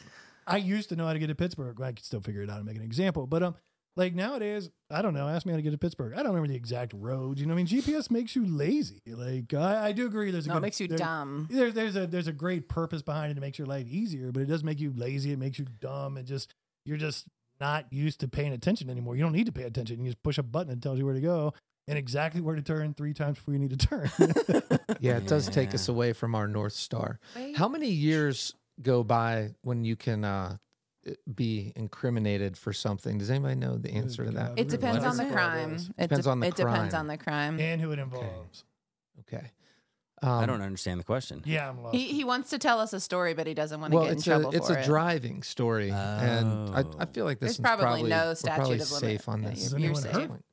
[0.50, 1.80] I used to know how to get to Pittsburgh.
[1.80, 3.26] I could still figure it out and make an example.
[3.26, 3.54] But um,
[3.96, 5.28] like nowadays, I don't know.
[5.28, 6.12] Ask me how to get to Pittsburgh.
[6.14, 7.40] I don't remember the exact roads.
[7.40, 9.00] You know, what I mean, GPS makes you lazy.
[9.06, 10.30] Like I, I do agree.
[10.30, 11.48] There's a No, good, it makes you there- dumb.
[11.50, 13.38] There, there's a there's a great purpose behind it.
[13.38, 15.32] It makes your life easier, but it does make you lazy.
[15.32, 16.16] It makes you dumb.
[16.16, 17.26] It just you're just
[17.60, 19.16] not used to paying attention anymore.
[19.16, 20.00] You don't need to pay attention.
[20.00, 21.52] You just push a button and tells you where to go
[21.88, 24.10] and exactly where to turn three times before you need to turn.
[25.00, 27.20] Yeah, it does take us away from our North Star.
[27.34, 27.56] Wait.
[27.56, 30.56] How many years go by when you can uh,
[31.34, 33.18] be incriminated for something?
[33.18, 34.52] Does anybody know the answer to that?
[34.58, 35.74] It depends on the crime.
[35.98, 36.52] It, Depends on the crime.
[36.52, 37.00] it depends crime.
[37.00, 37.60] on the crime.
[37.60, 38.64] and who it involves.
[39.20, 39.50] Okay.
[40.22, 41.42] I Um, don't understand the question.
[41.46, 41.96] Yeah, I'm lost.
[41.96, 44.12] He he wants to tell us a story, but he doesn't want to Well, get
[44.12, 44.84] in it's trouble a it's for a it.
[44.84, 47.06] driving story, and I, I Oh.
[47.10, 49.00] feel like this There's is probably probably no we're statute probably of limit.
[49.20, 49.58] safe on Yeah, this.
[49.64, 50.14] Is you're, you're anyone safe.
[50.30, 50.44] hurt?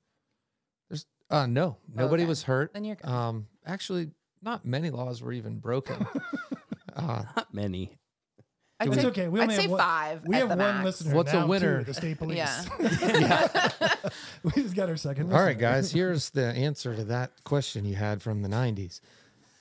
[0.89, 2.29] There's uh no nobody Okay.
[2.29, 2.71] was hurt.
[2.73, 3.09] Then you're good.
[3.09, 4.11] Um, actually,
[4.41, 6.07] not many laws were even broken.
[6.95, 7.97] uh, Not many.
[8.79, 9.27] I'd It's say, okay.
[9.27, 10.25] We I'd only say have one- five.
[10.25, 10.85] we at have the one max.
[10.85, 11.15] listener.
[11.15, 11.83] What's a now, too, winner?
[11.83, 12.37] the state police.
[12.37, 12.63] Yeah.
[14.43, 15.33] we just got our second.
[15.33, 19.01] All right, guys, here's the answer to that question you had from the 90s.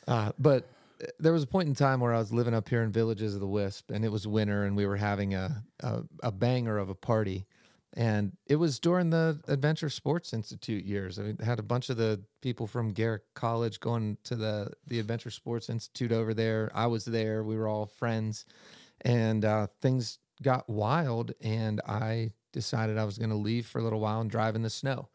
[0.06, 0.64] Uh, but
[1.02, 3.34] uh, there was a point in time where I was living up here in Villages
[3.34, 6.78] of the Wisp, and it was winter, and we were having a, a, a banger
[6.78, 7.46] of a party.
[7.98, 11.18] And it was during the Adventure Sports Institute years.
[11.18, 14.98] I mean, had a bunch of the people from Garrett College going to the, the
[14.98, 16.70] Adventure Sports Institute over there.
[16.74, 17.42] I was there.
[17.42, 18.44] We were all friends.
[19.06, 23.82] And uh, things got wild, and I decided I was going to leave for a
[23.84, 25.08] little while and drive in the snow.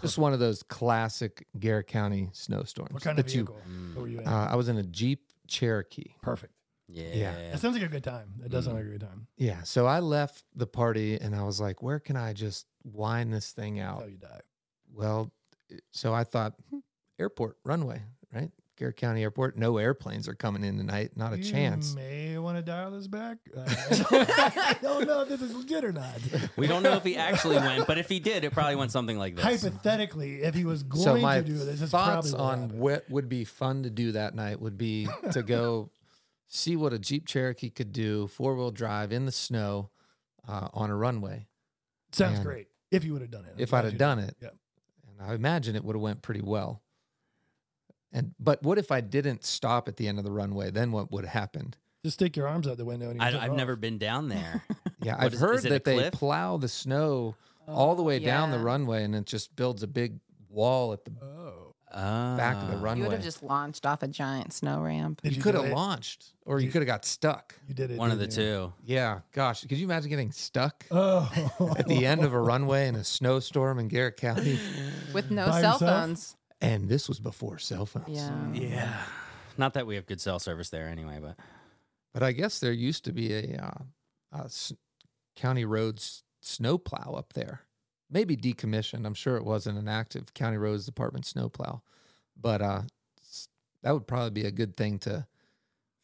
[0.00, 2.92] Just one of those classic Garrett County snowstorms.
[2.92, 3.60] What kind of that you- vehicle
[4.00, 4.26] were you in?
[4.26, 6.14] uh, I was in a Jeep Cherokee.
[6.22, 6.52] Perfect.
[6.88, 7.04] Yeah.
[7.14, 7.50] yeah.
[7.52, 8.34] That sounds like a good time.
[8.44, 8.80] It does sound Mm.
[8.80, 9.26] like a good time.
[9.36, 9.62] Yeah.
[9.62, 13.52] So I left the party and I was like, where can I just wind this
[13.52, 14.00] thing out?
[14.00, 14.40] how you die.
[14.92, 15.32] Well,
[15.92, 16.80] so I thought, hmm,
[17.18, 18.02] airport, runway,
[18.34, 18.50] right?
[18.76, 19.56] Garrett County Airport.
[19.56, 21.12] No airplanes are coming in tonight.
[21.16, 21.94] Not a you chance.
[21.94, 23.38] may want to dial this back.
[23.56, 26.18] I don't know if this is legit or not.
[26.56, 29.18] We don't know if he actually went, but if he did, it probably went something
[29.18, 29.44] like this.
[29.44, 32.78] Hypothetically, if he was going So my to do this, this thoughts probably what on
[32.78, 35.90] what would be fun to do that night would be to go
[36.48, 39.90] see what a Jeep Cherokee could do, four wheel drive in the snow
[40.46, 41.46] uh, on a runway.
[42.12, 42.68] Sounds and great.
[42.90, 43.54] If you would have done it.
[43.54, 44.28] I'm if I'd have done did.
[44.28, 44.36] it.
[44.42, 44.48] Yeah.
[45.08, 46.82] And I imagine it would have went pretty well.
[48.12, 50.70] And but what if I didn't stop at the end of the runway?
[50.70, 51.76] Then what would have happened?
[52.04, 53.56] Just stick your arms out the window and you I, I've off.
[53.56, 54.62] never been down there.
[55.04, 57.34] Yeah, I've is- heard is that they plow the snow
[57.66, 61.10] all the way down the runway and it just builds a big wall at the
[61.20, 61.74] Oh.
[62.36, 62.80] back of the Ah.
[62.80, 62.98] runway.
[62.98, 65.20] You would have just launched off a giant snow ramp.
[65.22, 67.56] Did you, you could have launched or you Did- could have got stuck.
[67.66, 67.98] You did it.
[67.98, 68.30] One of the you?
[68.30, 68.72] two.
[68.84, 71.28] Yeah, gosh, could you imagine getting stuck Oh.
[71.76, 74.56] at the end of a runway in a snowstorm in Garrett County?
[75.12, 76.00] With no By cell himself?
[76.00, 76.36] phones.
[76.62, 78.08] And this was before cell phones.
[78.08, 78.52] Yeah.
[78.54, 79.02] Yeah.
[79.58, 81.36] Not that we have good cell service there anyway, but
[82.14, 83.82] But I guess there used to be a, uh,
[84.40, 84.72] a s-
[85.36, 87.62] county roads snowplow up there.
[88.10, 89.04] Maybe decommissioned.
[89.06, 91.82] I'm sure it wasn't an active county roads department snowplow.
[92.40, 92.82] But uh,
[93.82, 95.26] that would probably be a good thing to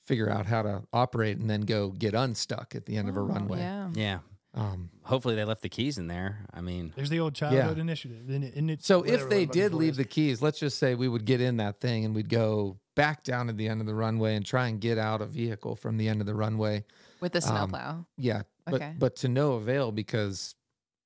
[0.06, 3.20] figure out how to operate and then go get unstuck at the end of a
[3.20, 3.58] Oh, runway.
[3.58, 3.90] Yeah.
[3.94, 4.18] yeah.
[4.58, 6.44] Um, Hopefully they left the keys in there.
[6.52, 8.28] I mean, There's the old childhood initiative.
[8.28, 10.94] And it, and it, so if they did leave is- the keys, let's just say
[10.94, 13.86] we would get in that thing and we'd go back down to the end of
[13.86, 16.84] the runway and try and get out a vehicle from the end of the runway.
[17.20, 18.06] With the Um, snowplow.
[18.16, 18.94] Yeah, but Okay.
[18.98, 20.54] but to no avail because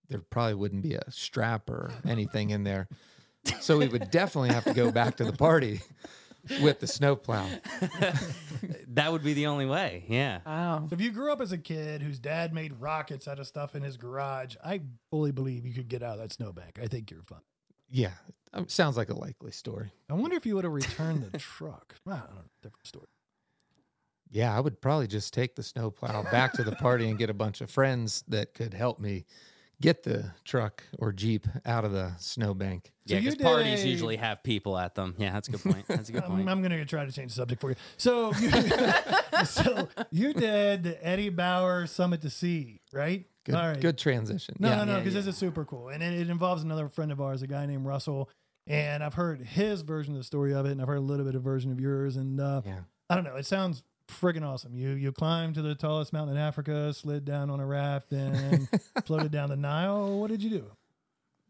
[0.09, 2.88] there probably wouldn't be a strap or anything in there.
[3.61, 5.80] So we would definitely have to go back to the party
[6.61, 7.47] with the snowplow.
[8.88, 10.05] that would be the only way.
[10.09, 10.40] Yeah.
[10.45, 10.86] Wow.
[10.88, 13.74] So if you grew up as a kid whose dad made rockets out of stuff
[13.74, 14.80] in his garage, I
[15.11, 16.78] fully believe you could get out of that snowbank.
[16.82, 17.40] I think you're fine.
[17.90, 18.12] Yeah,
[18.55, 19.93] um, sounds like a likely story.
[20.09, 21.95] I wonder if you would have returned the truck.
[22.07, 23.07] I don't know, different story.
[24.30, 27.34] Yeah, I would probably just take the snowplow back to the party and get a
[27.34, 29.26] bunch of friends that could help me
[29.83, 32.93] get the truck or jeep out of the snowbank.
[33.07, 35.14] So Yeah, you because parties a- usually have people at them.
[35.18, 35.85] Yeah, that's a good point.
[35.89, 36.49] That's a good I'm, point.
[36.49, 37.76] I'm going to try to change the subject for you.
[37.97, 38.51] So you,
[39.45, 43.26] so you did the Eddie Bauer Summit to Sea, right?
[43.45, 43.80] Good, All right.
[43.80, 44.55] good transition.
[44.59, 44.76] No, yeah.
[44.76, 45.20] no, no, Yeah, because yeah.
[45.20, 47.85] this is super cool, and it, it involves another friend of ours, a guy named
[47.87, 48.30] Russell,
[48.68, 51.26] and I've heard his version of the story of it, and I've heard a little
[51.26, 52.78] bit of version of yours, and uh, yeah.
[53.11, 54.74] I don't know, it sounds friggin' awesome.
[54.76, 58.68] You you climbed to the tallest mountain in Africa, slid down on a raft, and
[59.04, 60.18] floated down the Nile.
[60.20, 60.64] What did you do?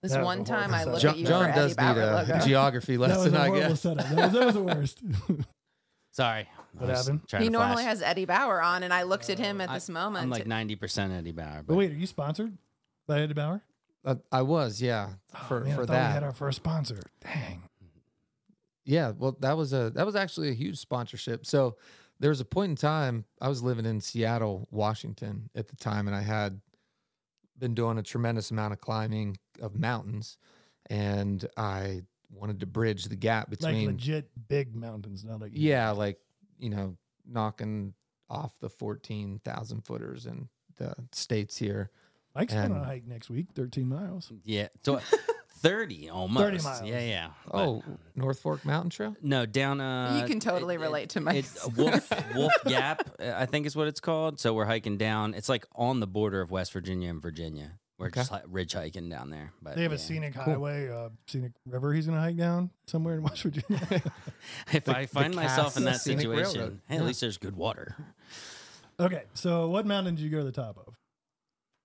[0.00, 1.14] This That one a time I horrible look setup.
[1.14, 2.38] at you John, does Eddie Bauer need a logo.
[2.46, 3.80] geography lesson, a I horrible guess.
[3.80, 4.06] setup.
[4.08, 4.98] That was, that was the worst.
[6.10, 6.48] Sorry.
[6.78, 7.20] What happened?
[7.38, 10.24] He normally has Eddie Bauer on, and I looked at him at I- this moment.
[10.24, 11.58] I'm like 90% Eddie Bauer.
[11.58, 12.56] but But wait, are you sponsored
[13.06, 13.62] by Eddie Bauer?
[14.04, 16.98] Uh, I was, yeah, Oh, for man, I for thought we had our first sponsor.
[17.22, 17.62] Dang.
[18.84, 21.46] Yeah, well, that was a that was actually a huge sponsorship.
[21.46, 21.76] So
[22.22, 26.06] there was a point in time I was living in Seattle, Washington at the time,
[26.06, 26.60] and I had
[27.58, 30.38] been doing a tremendous amount of climbing of mountains,
[30.88, 35.90] and I wanted to bridge the gap Like between legit big mountains, not like yeah,
[35.90, 36.20] like
[36.60, 36.96] you know,
[37.28, 37.92] knocking
[38.30, 41.90] off the fourteen thousand footers in the states here.
[42.36, 44.32] Mike's going on a hike next week, 13 miles.
[44.44, 44.68] yeah.
[44.84, 45.00] So
[45.62, 46.64] 30 almost.
[46.64, 46.82] miles.
[46.82, 47.28] Yeah, yeah.
[47.50, 47.82] But- Oh,
[48.16, 49.16] North Fork Mountain Trail.
[49.22, 53.08] No, down uh You can totally it- it- relate to my It's Wolf Wolf Gap,
[53.20, 54.38] uh, I think is what it's called.
[54.40, 55.34] So we're hiking down.
[55.34, 57.78] It's like on the border of West Virginia and Virginia.
[57.98, 58.20] We're Okay.
[58.20, 59.52] just like ridge hiking down there.
[59.62, 59.96] But They have yeah.
[59.96, 63.78] a scenic highway, uh, scenic river he's going to hike down somewhere in West Virginia.
[64.72, 67.06] If The- I find myself in that situation, hey, at Yeah.
[67.06, 67.94] least there's good water.
[68.98, 70.94] okay, so what mountain did you go to the top of?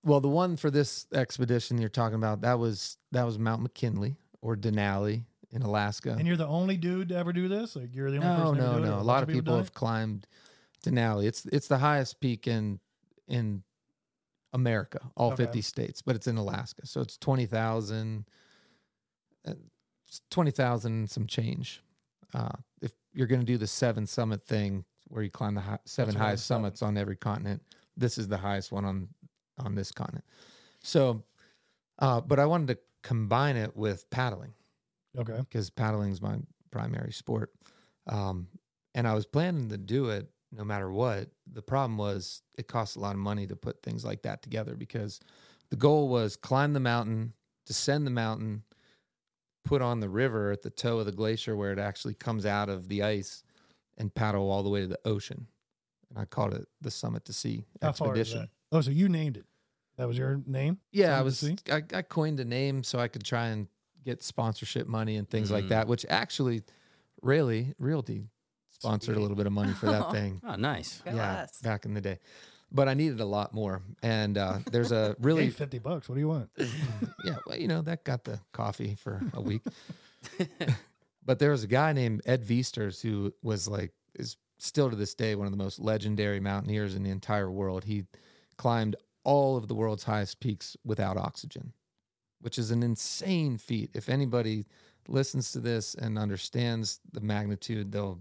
[0.04, 4.16] Well, the one for this expedition you're talking about that was that was Mount McKinley
[4.40, 6.14] or Denali in Alaska.
[6.18, 7.76] And you're the only dude to ever do this?
[7.76, 8.88] Like you're the only no, person to no, ever do it?
[8.88, 9.00] or no.
[9.00, 10.26] A lot of people have climbed
[10.84, 11.26] Denali.
[11.26, 12.80] It's it's the highest peak in
[13.26, 13.62] in
[14.52, 15.44] America, all Okay.
[15.44, 16.86] 50 states, but it's in Alaska.
[16.86, 18.24] So it's 20,000
[19.46, 19.52] uh,
[20.06, 21.82] it's 20,000 some change.
[22.32, 22.48] Uh,
[22.80, 26.14] if you're going to do the seven summit thing where you climb the hi- seven
[26.14, 27.62] highest summits on every continent,
[27.96, 29.08] this is the highest one on
[29.58, 30.24] on this continent.
[30.80, 31.24] So
[31.98, 34.52] uh, but I wanted to combine it with paddling?
[35.18, 35.38] Okay.
[35.38, 36.36] because paddling is my
[36.70, 37.52] primary sport.
[38.06, 38.48] Um,
[38.94, 41.28] and I was planning to do it no matter what.
[41.52, 44.74] The problem was it costs a lot of money to put things like that together
[44.76, 45.20] because
[45.70, 47.32] the goal was climb the mountain,
[47.66, 48.62] descend the mountain,
[49.64, 52.68] put on the river at the toe of the glacier where it actually comes out
[52.68, 53.42] of the ice
[53.96, 55.46] and paddle all the way to the ocean.
[56.10, 58.48] And I called it the Summit to Sea How expedition.
[58.70, 58.76] That?
[58.76, 59.44] Oh, so you named it.
[59.96, 60.78] That was your name?
[60.92, 61.42] Yeah, I was.
[61.70, 63.66] I, I coined a name so I could try and
[64.04, 65.68] get sponsorship money and things like Mhm.
[65.70, 65.88] that.
[65.88, 66.62] Which actually,
[67.20, 68.28] really, Realty
[68.70, 70.12] sponsored a little bit of money for that Oh.
[70.12, 70.40] thing.
[70.46, 71.00] Oh, nice.
[71.04, 71.58] Go yeah, us.
[71.62, 72.18] back in the day,
[72.70, 73.82] but I needed a lot more.
[74.02, 75.40] And uh, there's a Really?
[75.40, 76.08] really, 50 bucks.
[76.08, 76.48] What do you want?
[77.24, 79.62] yeah, well, you know, that got the coffee for a week.
[81.24, 85.14] but there was a guy named Ed Viesturs who was like is still to this
[85.14, 87.84] day one of the most legendary mountaineers in the entire world.
[87.84, 88.04] He
[88.58, 91.72] climbed all of the world's highest peaks without oxygen,
[92.40, 93.90] which is an insane feat.
[93.94, 94.66] If anybody
[95.08, 98.20] listens to this and understands the magnitude, they'll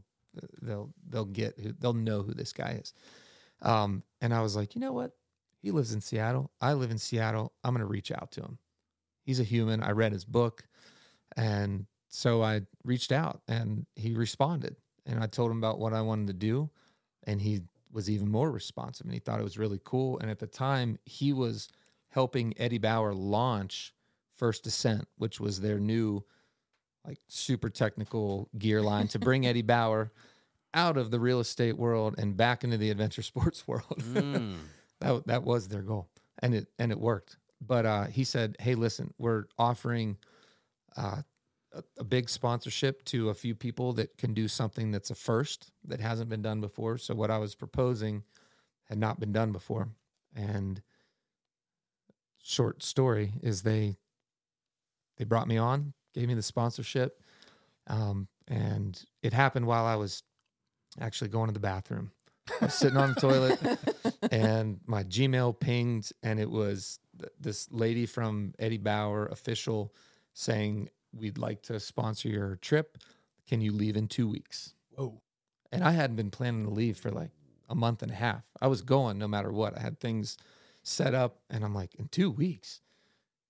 [0.61, 2.93] they'll they'll get they'll know who this guy is.
[3.61, 5.11] Um, and I was like, you know what?
[5.61, 6.51] He lives in Seattle.
[6.61, 7.53] I live in Seattle.
[7.63, 8.57] I'm gonna reach out to him.
[9.23, 9.83] He's a human.
[9.83, 10.63] I read his book,
[11.35, 14.75] and so I reached out, and he responded.
[15.05, 16.69] And I told him about what I wanted to do,
[17.23, 17.61] and he
[17.91, 20.19] was even more responsive, and he thought it was really cool.
[20.19, 21.69] And at the time, he was
[22.09, 23.93] helping Eddie Bauer launch
[24.35, 26.23] First Descent, which was their new,
[27.05, 30.11] like, super technical gear line to bring Eddie Bauer
[30.73, 33.97] out of the real estate world and back into the adventure sports world.
[33.99, 34.57] Mm.
[34.99, 36.09] that that was their goal,
[36.39, 37.37] and it and it worked.
[37.59, 40.17] But uh, he said, "Hey, listen, we're offering
[40.95, 41.21] uh,
[41.77, 45.71] a, a big sponsorship to a few people that can do something that's a first
[45.85, 46.97] that hasn't been done before.
[46.97, 48.23] So what I was proposing
[48.85, 49.89] had not been done before,
[50.35, 50.81] and
[52.41, 53.97] short story is they
[55.17, 57.21] they brought me on, gave me the sponsorship,
[57.87, 60.23] um, and it happened while I was
[60.99, 62.11] actually going to the bathroom.
[62.61, 63.59] I was sitting on the toilet
[64.31, 69.93] and my Gmail pinged, and it was th- this lady from Eddie Bauer official
[70.33, 72.97] saying, We'd like to sponsor your trip.
[73.47, 74.73] Can you leave in two weeks?
[74.95, 75.21] Whoa.
[75.71, 77.31] And I hadn't been planning to leave for like
[77.69, 78.43] a month and a half.
[78.61, 79.77] I was going no matter what.
[79.77, 80.37] I had things
[80.83, 82.81] set up, and I'm like, In two weeks?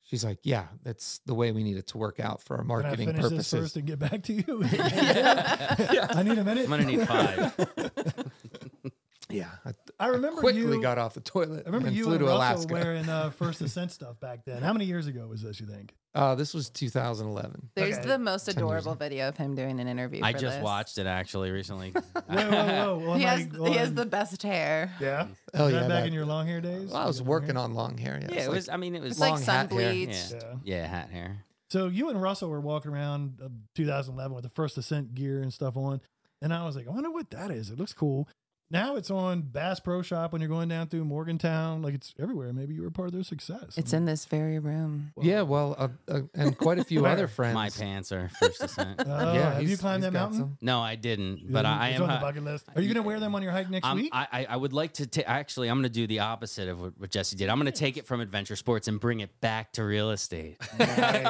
[0.03, 2.71] She's like, Yeah, that's the way we need it to work out for our Can
[2.71, 3.37] I marketing purposes.
[3.37, 4.63] this first and get back to you?
[4.71, 6.07] Yeah.
[6.15, 6.63] I need a minute.
[6.63, 7.55] I'm gonna need five.
[9.37, 9.49] Yeah.
[9.65, 12.19] I, I remember quickly you, got off the toilet I remember and you flew and
[12.21, 12.73] to Russell Alaska.
[12.73, 14.61] wearing uh, first ascent stuff back then.
[14.61, 15.59] How many years ago was this?
[15.59, 15.93] You think?
[16.15, 17.69] Uh, this was 2011.
[17.75, 18.07] There's Okay.
[18.07, 20.21] the most adorable video of him doing an interview.
[20.23, 20.63] I for just this.
[20.63, 21.91] watched it actually recently.
[21.91, 23.09] Whoa, whoa, whoa!
[23.11, 24.91] On He has he has the best hair.
[24.99, 25.27] yeah.
[25.53, 26.89] Oh Was yeah, that back that- in your long hair days?
[26.89, 28.19] well, I was working on long hair.
[28.21, 28.69] Yeah, yeah, it's it like- was.
[28.69, 29.93] I mean, it was It's like long sun hat hair.
[29.93, 30.13] Yeah.
[30.31, 30.53] Yeah.
[30.63, 31.43] yeah, hat hair.
[31.69, 35.53] So you and Russell were walking around uh, 2011 with the first ascent gear and
[35.53, 36.01] stuff on,
[36.41, 37.69] and I was like, I wonder what that is.
[37.69, 38.27] It looks cool.
[38.69, 41.81] Now it's on Bass Pro Shop when you're going down through Morgantown.
[41.81, 42.51] Like it's everywhere.
[42.51, 43.77] Maybe you were part of their success.
[43.77, 45.13] It's in this very room.
[45.21, 47.53] yeah, well, uh, uh, and quite a few other friends.
[47.55, 49.01] My pants are first descent.
[49.05, 50.39] Oh, yeah, have you climbed that mountain?
[50.39, 50.57] some.
[50.59, 51.77] no, I didn't, You but didn't?
[51.79, 52.01] I It's am.
[52.03, 52.65] on the uh, bucket list.
[52.75, 54.09] Are you going to wear them on your hike next I'm- week?
[54.13, 55.69] I, I I would like to ta- actually.
[55.69, 57.47] I'm going to do the opposite of what, what Jesse did.
[57.47, 60.57] I'm going to take it from adventure sports and bring it back to real estate.
[60.77, 61.25] That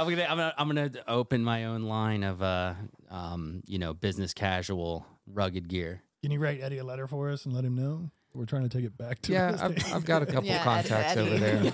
[0.00, 2.72] I'm going to I'm gonna, I'm gonna open my own line of uh
[3.10, 6.00] um you know business casual rugged gear.
[6.22, 8.68] Can you write Eddie a letter for us and let him know we're trying to
[8.68, 9.32] take it back to?
[9.32, 9.94] Yeah, real I've.
[9.94, 11.30] I've got a couple Yeah, contacts Eddie.
[11.30, 11.72] over there.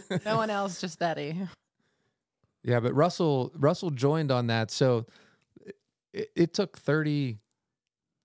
[0.10, 0.18] Yeah.
[0.24, 1.36] No one else, just Eddie.
[2.62, 4.70] Yeah, but Russell Russell joined on that.
[4.70, 5.06] So
[6.12, 7.38] it, it took 30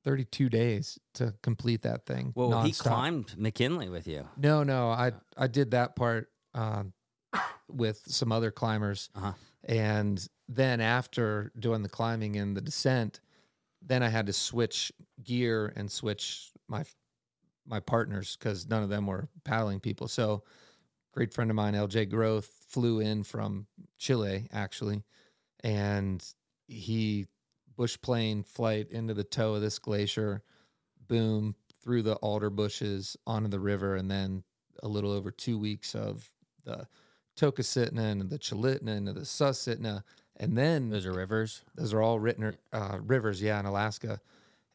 [0.03, 2.31] 32 days to complete that thing.
[2.35, 4.27] Well, he climbed McKinley with you.
[4.37, 6.93] No, no, I I did that part um,
[7.67, 9.33] with some other climbers, Uh-huh.
[9.63, 13.19] and then after doing the climbing and the descent,
[13.81, 14.91] then I had to switch
[15.23, 16.83] gear and switch my
[17.67, 20.07] my partners because none of them were paddling people.
[20.07, 20.43] So,
[21.11, 25.03] great friend of mine, LJ Groth, flew in from Chile actually,
[25.63, 26.23] and
[26.67, 27.25] he
[27.75, 30.43] bush plane flight into the toe of this glacier,
[31.07, 34.43] boom through the alder bushes onto the river, and then
[34.83, 36.29] a little over two weeks of
[36.63, 36.87] the
[37.37, 40.03] Tokositna and the Chulitna and the Susitna,
[40.37, 41.63] and then Those are rivers.
[41.75, 44.19] those are all written uh, rivers, yeah, in Alaska,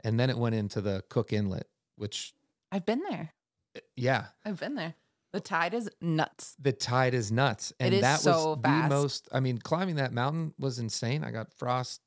[0.05, 2.35] and then it went into the Cook Inlet, which
[2.73, 3.31] I've been there.
[3.97, 4.95] yeah, I've been there.
[5.33, 6.57] The tide is nuts.
[6.61, 9.29] the tide is nuts, and is that so was the most.
[9.33, 11.23] I mean, climbing that mountain was insane.
[11.23, 12.01] I got frost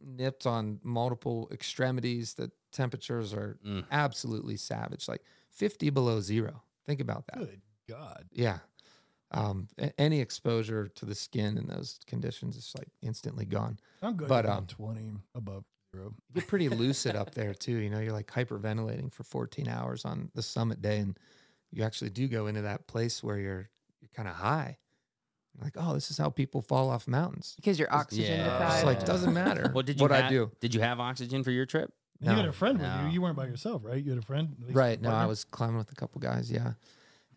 [0.00, 2.34] nipped on multiple extremities.
[2.34, 3.86] The temperatures are Mm.
[3.90, 6.62] absolutely savage, like fifty below zero.
[6.84, 7.38] Think about that.
[7.38, 8.26] Good God.
[8.30, 8.58] Yeah.
[9.32, 9.68] Um,
[9.98, 13.78] any exposure to the skin in those conditions is like instantly gone.
[14.02, 15.64] I'm good But, but, um, 20 above
[15.94, 16.14] zero.
[16.28, 17.76] You get pretty lucid up there too.
[17.76, 21.18] You know, you're like hyperventilating for 14 hours on the summit day, and
[21.70, 23.68] you actually do go into that place where you're
[24.00, 24.78] you're kind of high.
[25.58, 27.54] Like, oh, this is how people fall off mountains.
[27.56, 28.44] Because you're oxygen Yeah.
[28.44, 28.74] deprived.
[28.74, 30.50] It's like it doesn't matter Well, did you what I ha- do.
[30.60, 31.92] Did you have oxygen for your trip?
[32.20, 33.04] And You had a friend with No.
[33.06, 33.12] you.
[33.12, 34.02] You weren't by yourself, right?
[34.02, 34.54] You had a friend.
[34.60, 35.00] at least Right.
[35.00, 35.28] No, I partner?
[35.28, 36.50] was climbing with a couple guys.
[36.50, 36.74] Yeah.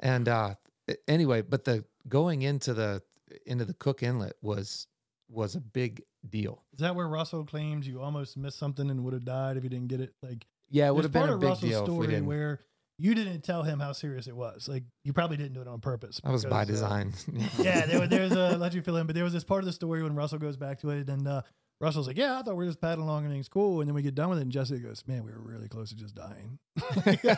[0.01, 0.55] And uh,
[0.89, 3.01] a- anyway, but the going into the
[3.45, 4.87] into the Cook Inlet was
[5.29, 6.63] was a big deal.
[6.73, 9.69] Is that where Russell claims you almost missed something and would have died if you
[9.69, 10.13] didn't get it?
[10.21, 12.59] Like, Yeah, it would have been a big Russell's deal story where
[12.97, 14.67] you didn't tell him how serious it was.
[14.67, 16.19] Like, you probably didn't do it on purpose.
[16.23, 17.13] That was by uh, design.
[17.59, 19.65] yeah, there, was- there's a let you fill in, but there was this part of
[19.65, 21.41] the story when Russell goes back to it, and uh,
[21.79, 23.95] Russell's like, "Yeah, I thought we were just paddling along and everything's cool," and then
[23.95, 26.15] we get done with it, and Jesse goes, "Man, we were really close to just
[26.15, 26.59] dying."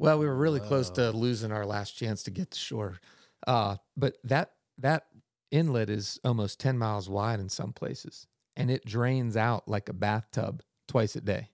[0.00, 3.00] Well, we were really close to losing our last chance to get to shore.
[3.46, 5.06] Uh, but that that
[5.50, 8.26] inlet is almost 10 miles wide in some places
[8.56, 11.50] and it drains out like a bathtub twice a day.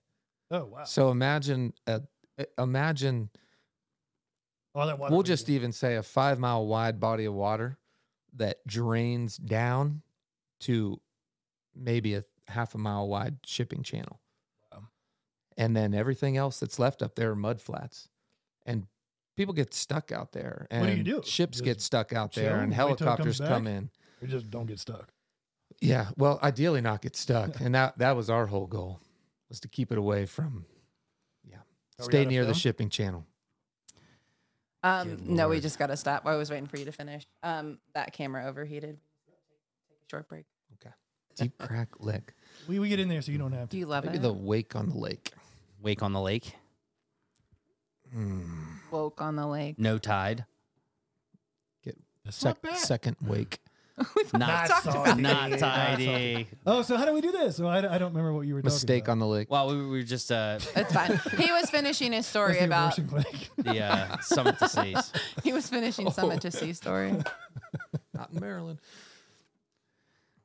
[0.51, 0.83] oh wow!
[0.83, 2.01] So imagine a,
[2.37, 3.29] eh, imagine
[4.73, 5.13] that water.
[5.13, 7.77] we'll just even say a 5 mile wide body of water
[8.33, 10.01] that drains down
[10.61, 10.99] to
[11.75, 14.19] maybe a half a mile wide shipping channel.
[14.71, 14.87] Wow.
[15.57, 18.09] And then everything else that's left up there are mud flats.
[18.65, 18.87] And
[19.35, 20.67] people get stuck out there.
[20.69, 21.21] And What do you do?
[21.23, 23.73] ships get stuck out there and and wait till it helicopters come back?
[23.73, 23.89] in.
[24.21, 25.09] we just don't get stuck.
[25.81, 26.07] Yeah.
[26.17, 27.59] Well, ideally not get stuck.
[27.61, 28.99] and that that was our whole goal
[29.49, 30.65] was to keep it away from
[31.49, 31.57] yeah.
[31.99, 33.25] Are Stay near the shipping channel.
[34.83, 36.27] Um, no, we just got to stop.
[36.27, 37.25] I was waiting for you to finish.
[37.41, 38.99] Um, that camera overheated.
[40.11, 40.45] Short break.
[40.75, 40.93] Okay
[41.35, 42.33] deep crack lick.
[42.67, 43.79] We we get in there so you don't have to Do to.
[43.79, 44.21] you love Maybe it?
[44.21, 45.31] the wake on the lake.
[45.81, 46.55] Wake on the lake.
[48.15, 48.41] Hmm.
[48.91, 49.77] Woke on the lake.
[49.77, 50.45] No tide.
[52.23, 53.59] That's Sec- second wake.
[54.15, 54.99] We've Not talked salty.
[54.99, 56.47] about Not Not tidy.
[56.65, 57.55] Oh, so how do we do this?
[57.55, 58.73] So I, I don't remember what you were doing.
[58.73, 59.49] Mistake talking on the lake.
[59.51, 61.19] Well, we we were just uh, It's fine.
[61.37, 62.65] He was finishing his story about.
[62.65, 62.95] about.
[62.95, 63.49] That's the abortion clinic.
[63.75, 65.13] the uh, summit to seas.
[65.43, 67.13] He was finishing Summit to Sea story.
[68.13, 68.79] Not in Maryland.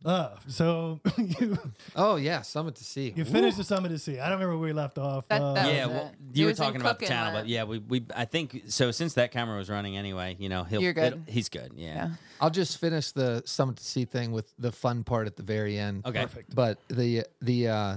[0.05, 1.59] Uh, so you
[1.95, 3.13] Oh yeah, Summit to Sea.
[3.15, 4.19] you finished the summit to sea.
[4.19, 5.29] I don't remember where we left off.
[5.29, 5.89] That- Uh, that was yeah, it.
[5.91, 7.43] well, He you were was in talking about the Cook channel, Inlet.
[7.45, 8.91] but yeah, we, we I think so.
[8.93, 11.13] Since that camera was running anyway, you know, he'll You're good.
[11.13, 11.73] it'll- he's good.
[11.77, 11.95] Yeah.
[11.95, 12.11] Yeah.
[12.41, 15.79] I'll just finish the Summit to Sea thing with the fun part at the very
[15.79, 16.07] end.
[16.07, 16.23] Okay.
[16.23, 16.55] Perfect.
[16.55, 17.97] But the the uh,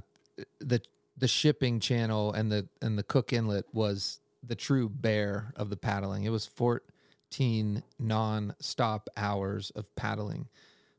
[0.60, 0.82] the
[1.18, 5.78] the shipping channel and the and the Cook Inlet was the true bear of the
[5.78, 6.26] paddling.
[6.26, 10.48] It was 14 non-stop hours of paddling,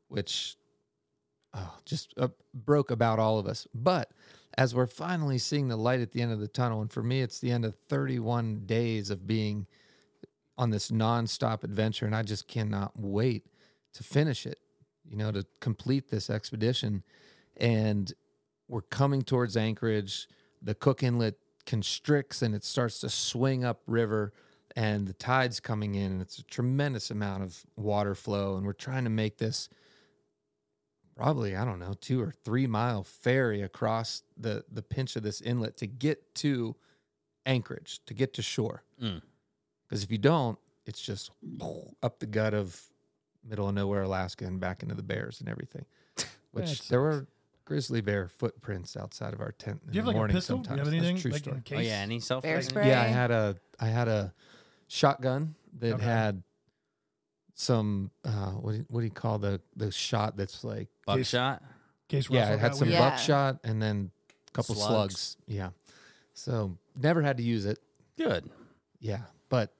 [0.07, 0.57] which
[1.55, 3.67] oh, just uh, broke about all of us.
[3.73, 4.11] But
[4.57, 7.21] as we're finally seeing the light at the end of the tunnel, and for me,
[7.21, 9.67] it's the end of 31 days of being
[10.57, 13.45] on this non-stop adventure, and I just cannot wait
[13.93, 14.59] to finish it.
[15.07, 17.03] You know, to complete this expedition,
[17.57, 18.11] and
[18.67, 20.27] we're coming towards Anchorage.
[20.61, 21.35] The Cook Inlet
[21.65, 24.33] constricts and it starts to swing up river
[24.75, 28.73] and the tide's coming in and it's a tremendous amount of water flow and we're
[28.73, 29.69] trying to make this
[31.15, 35.41] probably i don't know two or three mile ferry across the the pinch of this
[35.41, 36.75] inlet to get to
[37.45, 39.21] anchorage to get to shore Mm.
[39.87, 41.31] because if you don't it's just
[42.03, 42.81] up the gut of
[43.43, 45.85] middle of nowhere alaska and back into the bears and everything
[46.51, 47.27] which That there were
[47.65, 50.35] grizzly bear footprints outside of our tent in Do you have the like a morning
[50.35, 50.57] pistol?
[50.57, 51.55] Do you sometimes have That's anything true like story.
[51.57, 51.77] in case?
[51.77, 52.87] Oh yeah, any self Bear spray?
[52.89, 54.33] Yeah, I had a I had a
[54.87, 56.03] shotgun that Okay.
[56.03, 56.43] had
[57.55, 61.61] some uh what do you, what do you call the the shot that's like Buckshot.
[61.61, 61.67] in
[62.17, 62.99] case yeah Russell it had some weird.
[62.99, 63.09] Yeah.
[63.09, 64.11] buckshot and then
[64.47, 64.89] a couple Slugs.
[64.89, 65.37] slugs.
[65.47, 65.69] yeah
[66.33, 67.79] so never had to use it
[68.17, 68.49] Good.
[68.99, 69.73] yeah but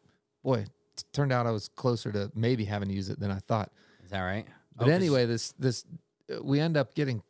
[0.43, 0.59] boy
[0.97, 3.71] it turned out I was closer to maybe having to use it than I thought
[4.03, 4.45] Is that right?
[4.75, 5.85] but Oh, 'cause- anyway this this
[6.33, 7.21] uh, we end up getting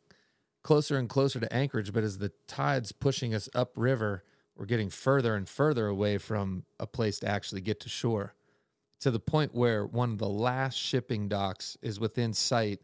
[0.63, 4.23] closer and closer to Anchorage but as the tide's pushing us upriver
[4.57, 8.33] we're getting further and further away from a place to actually get to shore
[9.01, 12.79] to the point where one of the last shipping docks is within sight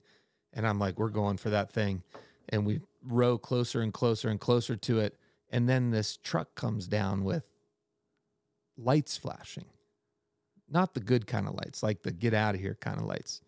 [0.53, 2.03] and I'm like we're going for that thing.
[2.49, 5.17] And we row closer and closer and closer to it.
[5.49, 7.43] And then this truck comes down with
[8.77, 9.65] lights flashing.
[10.69, 13.41] Not the good kind of lights like the get out of here kind of lights.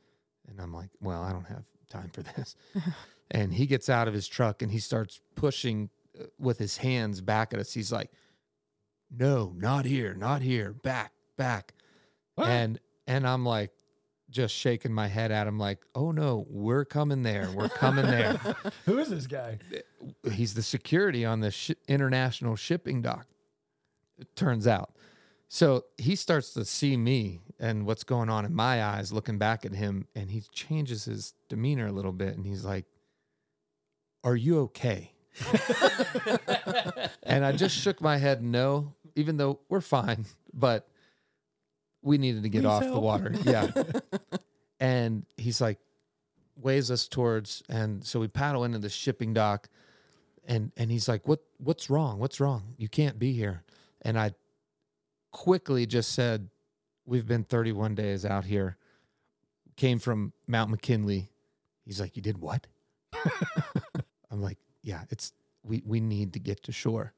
[0.48, 2.56] And I'm like well I don't have time for this.
[3.32, 5.90] And he gets out of his truck and he starts pushing
[6.20, 7.74] uh, with his hands back at us.
[7.74, 8.12] He's like
[9.10, 11.74] no not here not here back back.
[12.36, 12.48] What?
[12.50, 13.72] and and i'm like
[14.34, 18.34] just shaking my head at him like oh no we're coming there we're coming there.
[18.86, 19.60] Who is this guy?
[20.32, 23.28] he's the security on the sh- international shipping dock
[24.18, 24.92] it turns out.
[25.48, 29.66] So he starts to see me and what's going on in my eyes looking back
[29.66, 32.86] at him and he changes his demeanor a little bit and he's like
[34.24, 35.12] are you okay?
[37.24, 40.88] And i just shook my head no even though we're fine but
[42.04, 43.34] we needed to get Please off the water.
[43.44, 43.72] Yeah.
[44.80, 45.80] And he's like
[46.56, 49.70] waves us towards and so we paddle into the shipping dock
[50.46, 52.20] and and he's like what what's wrong?
[52.20, 52.76] What's wrong?
[52.78, 53.64] You can't be here.
[54.02, 54.32] And i
[55.32, 56.50] quickly just said
[57.06, 58.78] we've been 31 days out here.
[59.78, 61.30] Came from mount mckinley.
[61.86, 62.68] He's like you did what?
[64.30, 65.32] I'm like yeah it's
[65.64, 67.14] we we need to get to shore.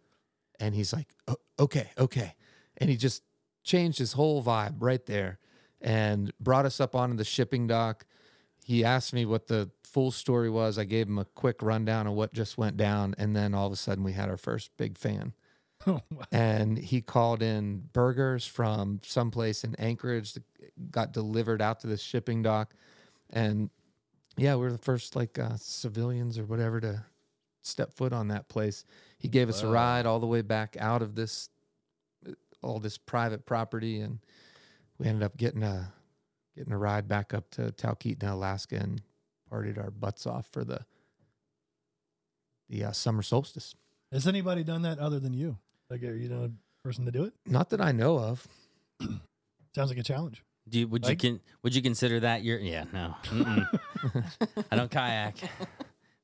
[0.60, 2.36] And he's like "O- okay okay.
[2.78, 3.24] And he just
[3.66, 5.40] changed his whole vibe right there
[5.82, 8.06] and brought us up onto the shipping dock
[8.66, 10.80] he asked me what the full story was.
[10.80, 13.72] I gave him a quick rundown of what just went down, and then all of
[13.72, 15.34] a sudden we had our first big fan.
[15.88, 16.24] Oh, wow.
[16.32, 20.44] And he called in burgers from someplace in Anchorage that
[20.90, 22.74] got delivered out to the shipping dock,
[23.30, 23.70] and
[24.36, 27.04] yeah, we are the first like uh, civilians or whatever to
[27.62, 28.84] step foot on that place.
[29.20, 31.50] He gave us a ride all the way back out of this
[32.66, 34.20] all this private property, and
[34.98, 35.94] we ended up getting a
[36.58, 39.02] getting a ride back up to Talkeetna, Alaska, and
[39.52, 40.80] partied our butts off for the
[42.70, 43.76] the uh, summer solstice.
[44.12, 45.58] Has anybody done that other than you?
[45.90, 46.52] Like, are you the
[46.84, 47.34] person to do it?
[47.46, 48.48] Not that I know of.
[49.76, 50.44] Sounds like a challenge.
[50.68, 53.14] Do you, would Like- you can would you consider that your yeah no
[54.72, 55.36] I don't kayak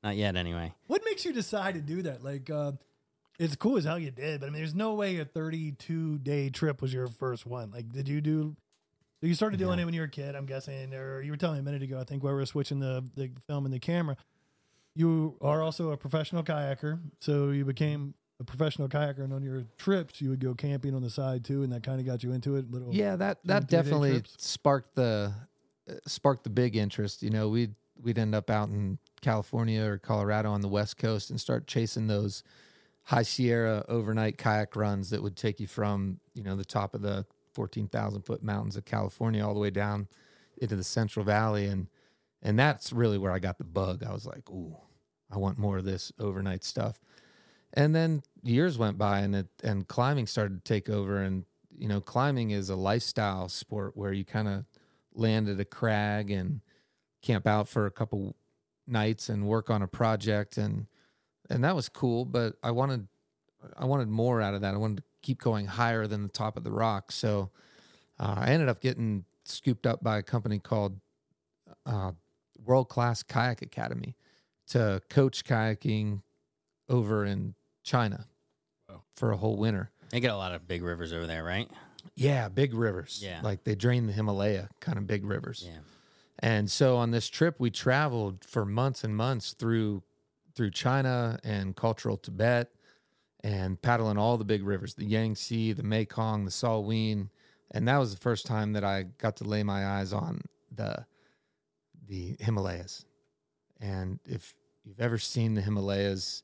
[0.02, 2.24] not yet anyway What makes you decide to do that?
[2.24, 2.72] Like, uh,
[3.42, 6.48] it's cool as hell you did, but I mean, there's no way a 32 day
[6.50, 7.70] trip was your first one.
[7.70, 8.56] Like, did you do?
[9.20, 9.82] You started doing Yeah.
[9.82, 11.82] it when you were a kid, I'm guessing, or you were telling me a minute
[11.82, 12.00] ago.
[12.00, 14.16] I think while we were switching the the film and the camera,
[14.94, 16.98] you are also a professional kayaker.
[17.20, 21.02] So you became a professional kayaker, and on your trips, you would go camping on
[21.02, 22.70] the side too, and that kind of got you into it.
[22.70, 25.32] Little, Yeah, that that definitely sparked the
[25.88, 27.22] uh, sparked the big interest.
[27.22, 31.30] You know, we'd we'd end up out in California or Colorado on the West Coast
[31.30, 32.42] and start chasing those
[33.04, 37.02] high Sierra overnight kayak runs that would take you from you know the top of
[37.02, 40.08] the fourteen thousand foot mountains of California all the way down
[40.58, 41.88] into the Central Valley, and
[42.42, 44.02] and that's really where I got the bug.
[44.04, 44.76] I was like, ooh,
[45.30, 46.98] I want more of this overnight stuff.
[47.74, 51.44] And then years went by, and it and climbing started to take over, and
[51.76, 54.64] you know, climbing is a lifestyle sport where you kind of
[55.14, 56.60] land at a crag and
[57.22, 58.36] camp out for a couple
[58.86, 60.86] nights and work on a project and
[61.50, 63.06] and that was cool but i wanted
[63.76, 66.56] i wanted more out of that i wanted to keep going higher than the top
[66.56, 67.50] of the rock so
[68.18, 70.98] uh, i ended up getting scooped up by a company called
[71.86, 72.12] uh,
[72.64, 74.14] world class kayak academy
[74.66, 76.22] to coach kayaking
[76.88, 78.26] over in china
[78.88, 79.02] Wow.
[79.16, 81.70] for a whole winter they get a lot of big rivers over there right
[82.16, 83.20] yeah, big rivers.
[83.24, 83.40] Yeah.
[83.44, 85.62] Like they drain the Himalaya kind of big rivers.
[85.64, 85.78] yeah
[86.40, 90.02] And so on this trip we traveled for months and months through
[90.54, 92.70] through China and cultural Tibet
[93.44, 97.28] and paddling all the big rivers, the Yangtze, the Mekong, the Salween,
[97.72, 101.06] and that was the first time that I got to lay my eyes on the
[102.06, 103.04] the Himalayas.
[103.80, 106.42] And if you've ever seen the Himalayas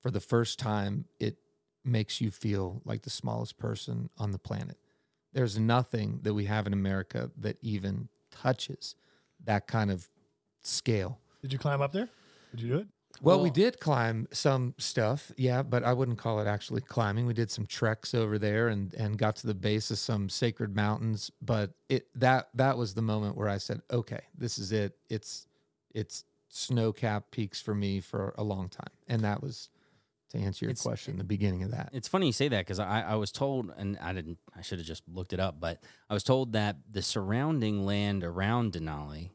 [0.00, 1.36] for the first time, it
[1.84, 4.76] makes you feel like the smallest person on the planet.
[5.32, 8.94] There's nothing that we have in America that even touches
[9.44, 10.08] that kind of
[10.62, 11.18] scale.
[11.42, 12.08] Did you climb up there?
[12.52, 12.86] Did you do it?
[13.22, 17.26] Well, we did climb some stuff, yeah, but I wouldn't call it actually climbing.
[17.26, 20.74] We did some treks over there and and got to the base of some sacred
[20.74, 24.96] mountains, but it that that was the moment where I said, "Okay, this is it.
[25.10, 25.46] It's
[25.92, 29.68] it's snow-capped peaks for me for a long time." And that was
[30.30, 31.90] to answer your It's- question, the beginning of that.
[31.92, 34.78] It's funny you say that because I, I was told, and I didn't, I should
[34.78, 39.30] have just looked it up, but I was told that the surrounding land around Denali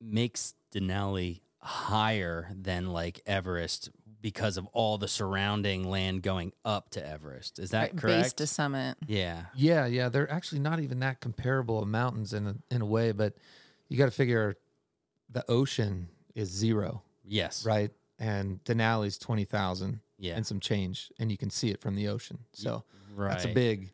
[0.00, 3.90] makes Denali higher than like Everest
[4.22, 7.58] because of all the surrounding land going up to Everest.
[7.58, 8.96] Is that Right, Base to summit.
[9.06, 9.46] yeah.
[9.54, 13.12] Yeah, yeah, they're actually not even that comparable of mountains in a, in a way,
[13.12, 13.34] but
[13.88, 14.56] you got to figure
[15.30, 17.64] the ocean is zero, Yes.
[17.64, 17.90] right?
[18.18, 20.36] And Denali's 20,000 Yeah.
[20.36, 22.40] and some change, and you can see it from the ocean.
[22.52, 22.84] So
[23.14, 23.30] right.
[23.30, 23.92] that's a big,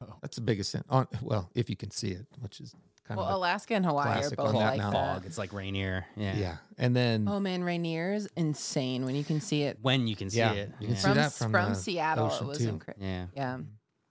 [0.00, 0.14] Oh.
[0.22, 0.84] that's the biggest sin.
[0.88, 2.74] On, well, if you can see it, which is
[3.06, 5.00] kind Well, of, Alaska and Hawaii are both on that like mountain.
[5.02, 5.14] that.
[5.14, 5.26] fog.
[5.26, 6.06] It's like Rainier.
[6.16, 6.36] Yeah.
[6.36, 6.56] yeah.
[6.78, 10.28] And then, Oh man, Rainier is insane when you can see it When you can
[10.30, 10.70] see Yeah, it.
[10.80, 11.00] you can yeah.
[11.00, 12.26] see from that from from the Seattle.
[12.26, 12.68] It ocean, was too.
[12.68, 13.06] incredible.
[13.06, 13.26] Yeah.
[13.34, 13.58] Yeah.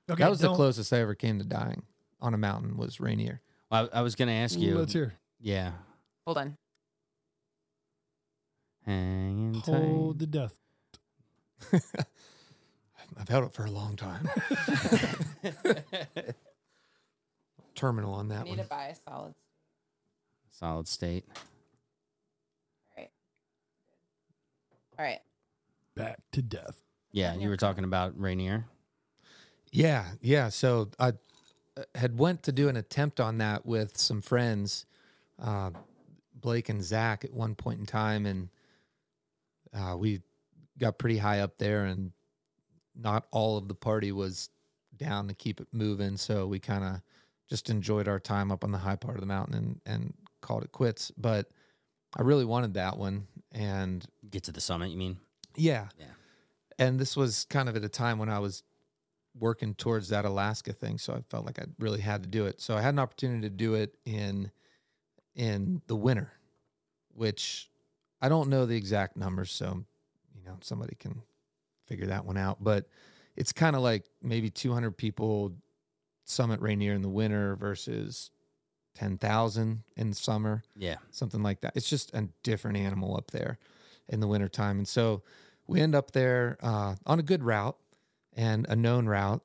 [0.09, 1.83] Okay, that was the don't- closest I ever came to dying
[2.21, 3.41] on a mountain was Rainier.
[3.71, 4.77] Well, I, I was going to ask you.
[4.77, 5.13] Let's hear.
[5.39, 5.71] Yeah.
[6.25, 6.57] Hold on.
[8.85, 10.19] Hanging Hold tight.
[10.19, 10.55] the death.
[13.19, 14.29] I've held it for a long time.
[17.75, 18.59] Terminal on I that need one.
[18.59, 19.33] to buy a solid.
[20.51, 21.25] Solid state.
[21.35, 21.43] All
[22.97, 23.09] right.
[24.97, 25.19] All right.
[25.95, 26.81] Back to death.
[27.11, 27.33] Yeah.
[27.33, 27.41] Yeah.
[27.41, 28.65] You were talking about Rainier.
[29.71, 30.49] Yeah, yeah.
[30.49, 34.85] So I uh, had went to do an attempt on that with some friends,
[35.41, 35.71] uh,
[36.33, 38.49] Blake and Zach, at one point in time, and
[39.73, 40.21] uh, we
[40.77, 42.13] got pretty high up there, and
[42.95, 44.49] not all of the party was
[44.95, 46.15] down to keep it moving.
[46.15, 47.01] So we kind of
[47.49, 50.63] just enjoyed our time up on the high part of the mountain and and called
[50.63, 51.11] it quits.
[51.17, 51.49] But
[52.17, 55.17] I really wanted that one, and Get to the summit, you mean?
[55.55, 55.87] yeah.
[55.99, 56.05] Yeah.
[56.77, 58.63] And this was kind of at a time when I was
[59.37, 62.61] working towards that Alaska thing, so I felt like I really had to do it.
[62.61, 64.51] So I had an opportunity to do it in
[65.35, 66.31] in the winter,
[67.13, 67.69] which
[68.21, 69.83] I don't know the exact numbers, so
[70.35, 71.21] you know, somebody can
[71.87, 72.87] figure that one out, but
[73.35, 75.53] it's kind of like maybe 200 people
[76.25, 78.31] summit Rainier in the winter versus
[78.95, 80.97] 10,000 in the summer Yeah.
[81.11, 81.73] something like that.
[81.75, 83.57] It's just a different animal up there
[84.07, 84.77] in the wintertime.
[84.77, 85.23] And so
[85.67, 87.77] we end up there uh, on a good route
[88.33, 89.41] and a known route.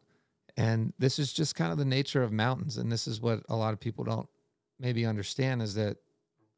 [0.56, 2.76] And this is just kind of the nature of mountains.
[2.76, 4.28] And this is what a lot of people don't
[4.78, 5.96] maybe understand is that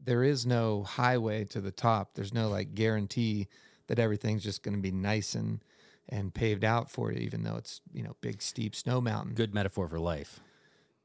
[0.00, 2.14] there is no highway to the top.
[2.14, 3.48] There's no like guarantee
[3.86, 5.62] that everything's just going to be nice and
[6.08, 9.34] and paved out for you, even though it's you know big steep snow mountain.
[9.34, 10.40] Good metaphor for life.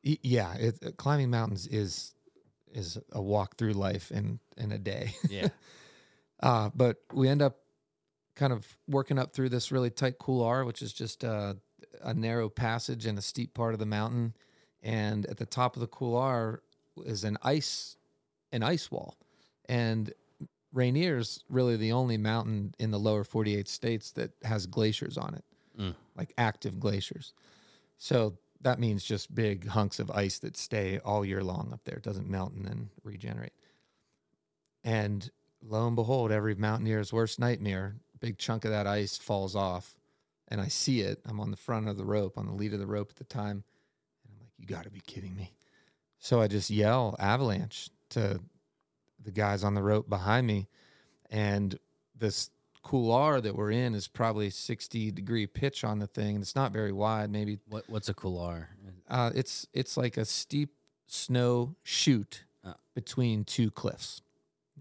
[0.04, 2.14] Yeah, it, uh, climbing mountains is
[2.74, 5.14] is a walk through life in in a day.
[5.30, 5.50] Yeah.
[6.40, 7.58] Uh, but we end up
[8.36, 11.56] kind of working up through this really tight couloir, which is just uh,
[12.04, 14.36] a narrow passage and a steep part of the mountain.
[14.84, 16.62] And at the top of the couloir
[17.04, 17.98] is an ice
[18.52, 19.16] an ice wall.
[19.68, 20.14] And
[20.78, 25.44] Rainier's really the only mountain in the lower 48 states that has glaciers on it,
[25.80, 25.96] Mm.
[26.16, 27.34] like active glaciers.
[27.98, 31.98] So that means just big hunks of ice that stay all year long up there.
[31.98, 33.54] It doesn't melt and then regenerate.
[34.84, 35.30] And
[35.62, 39.96] lo and behold, every mountaineer's worst nightmare, big chunk of that ice falls off.
[40.48, 41.20] And I see it.
[41.26, 43.24] I'm on the front of the rope, on the lead of the rope at the
[43.26, 43.64] time.
[44.24, 45.54] And I'm like, you got to be kidding me.
[46.20, 48.40] So I just yell avalanche to
[49.24, 50.68] the guys on the rope behind me.
[51.30, 51.78] And
[52.18, 52.50] this
[52.84, 56.36] couloir that we're in is probably 60 degree pitch on the thing.
[56.36, 58.70] And it's not very wide, maybe What What's a couloir?
[59.10, 60.74] uh, it's it's like a steep
[61.08, 62.74] snow chute Oh.
[62.96, 64.22] between two cliffs.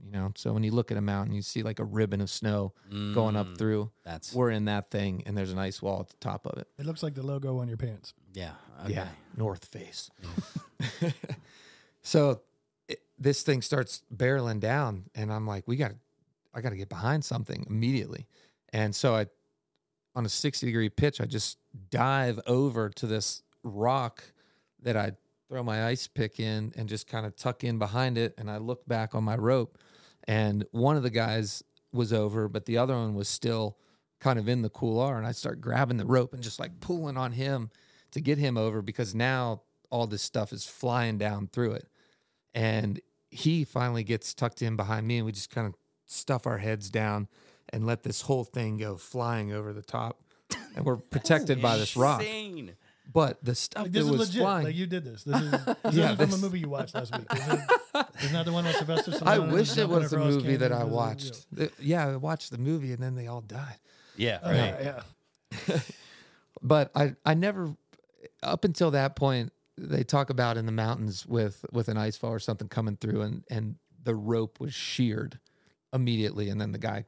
[0.05, 2.28] You know, so when you look at a mountain, you see like a ribbon of
[2.30, 2.74] snow
[3.14, 3.91] going up Mm, through.
[4.05, 6.68] That's We're in that thing, and there's an ice wall at the top of it.
[6.78, 8.12] It looks like the logo on your pants.
[8.34, 8.53] yeah.
[8.84, 8.93] Okay.
[8.95, 10.11] Yeah, North Face.
[12.03, 12.39] so it,
[13.18, 15.92] this thing starts barreling down, and I'm like, we got,
[16.54, 18.26] I got to get behind something immediately.
[18.72, 19.26] And so I,
[20.14, 21.58] on a 60 degree pitch, I just
[21.90, 24.22] dive over to this rock
[24.82, 25.12] that I
[25.48, 28.34] throw my ice pick in and just kind of tuck in behind it.
[28.36, 29.78] And I look back on my rope,
[30.24, 31.62] and one of the guys
[31.92, 33.78] was over, but the other one was still
[34.20, 37.16] kind of in the couloir, and I start grabbing the rope and just like pulling
[37.16, 37.70] on him
[38.12, 41.88] to get him over because now all this stuff is flying down through it.
[42.57, 43.00] And
[43.30, 45.74] he finally gets tucked in behind me, and we just kind of
[46.07, 47.28] stuff our heads down
[47.70, 50.22] and let this whole thing go flying over the top.
[50.74, 52.20] And we're protected by this rock.
[52.20, 52.72] Insane.
[53.12, 54.42] But the stuff Like, that this is was legit.
[54.42, 54.64] flying.
[54.66, 55.22] Like you did this.
[55.24, 55.50] This is,
[55.84, 57.26] this Yeah, is from a movie you watched last week.
[57.34, 59.26] Isn't, it, isn't that the one with Sylvester Stallone?
[59.26, 61.46] I wish it was a across movie that I watched.
[61.61, 63.76] Uh, Yeah, I watched the movie and then they all died.
[64.16, 64.74] Yeah, Oh, right.
[64.80, 65.00] yeah,
[65.68, 65.78] yeah.
[66.62, 67.74] But I, I never,
[68.42, 72.31] up until that point, they talk about in the mountains with with an ice fall
[72.31, 75.39] or something coming through, and and the rope was sheared
[75.93, 77.05] immediately, and then the guy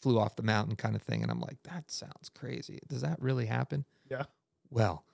[0.00, 1.22] flew off the mountain, kind of thing.
[1.22, 2.80] And I'm like, that sounds crazy.
[2.88, 3.84] Does that really happen?
[4.08, 4.24] Yeah.
[4.70, 5.04] Well,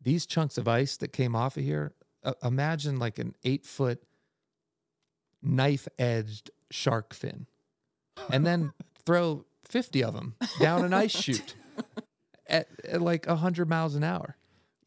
[0.00, 4.02] these chunks of ice that came off of here, uh, imagine like an eight foot
[5.42, 7.46] knife edged shark fin,
[8.30, 8.72] and then
[9.04, 11.54] throw 50 of them down an ice chute
[12.46, 14.36] at, at like 100 miles an hour.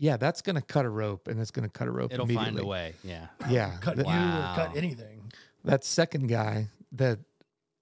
[0.01, 2.23] Yeah, that's going to cut a rope and it's going to cut a rope It'll
[2.25, 2.51] immediately.
[2.53, 2.93] find a way.
[3.03, 3.27] Yeah.
[3.49, 3.77] Yeah.
[3.81, 4.53] Cut th- you or Wow.
[4.55, 5.31] cut anything.
[5.65, 7.19] that second guy that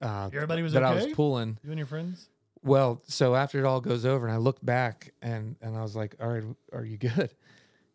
[0.01, 1.57] uh, Everybody was that I was pulling.
[1.63, 2.29] You and your friends?
[2.63, 5.95] Well, so after it all goes over and I looked back and and I was
[5.95, 6.43] like, "All right,
[6.73, 7.29] are you good?"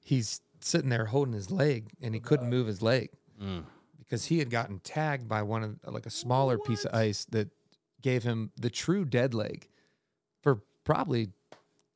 [0.01, 3.11] He's sitting there holding his leg and he couldn't move his leg
[3.43, 3.65] Mm.
[3.99, 7.51] because he had gotten tagged by one of like a smaller piece of ice that
[8.03, 9.69] gave him the true dead leg
[10.43, 11.31] for probably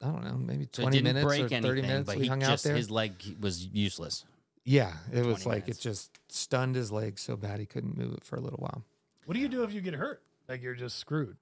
[0.02, 2.16] I don't know, maybe So it 20 didn't minutes break or 30 anything, minutes but
[2.16, 2.76] we he hung just out there.
[2.76, 4.24] his leg was useless.
[4.64, 5.78] yeah, it was like minutes.
[5.78, 8.84] it just stunned his leg so bad he couldn't move it for a little while.
[9.24, 10.22] What do you do if you get hurt?
[10.48, 11.36] Like you're just screwed.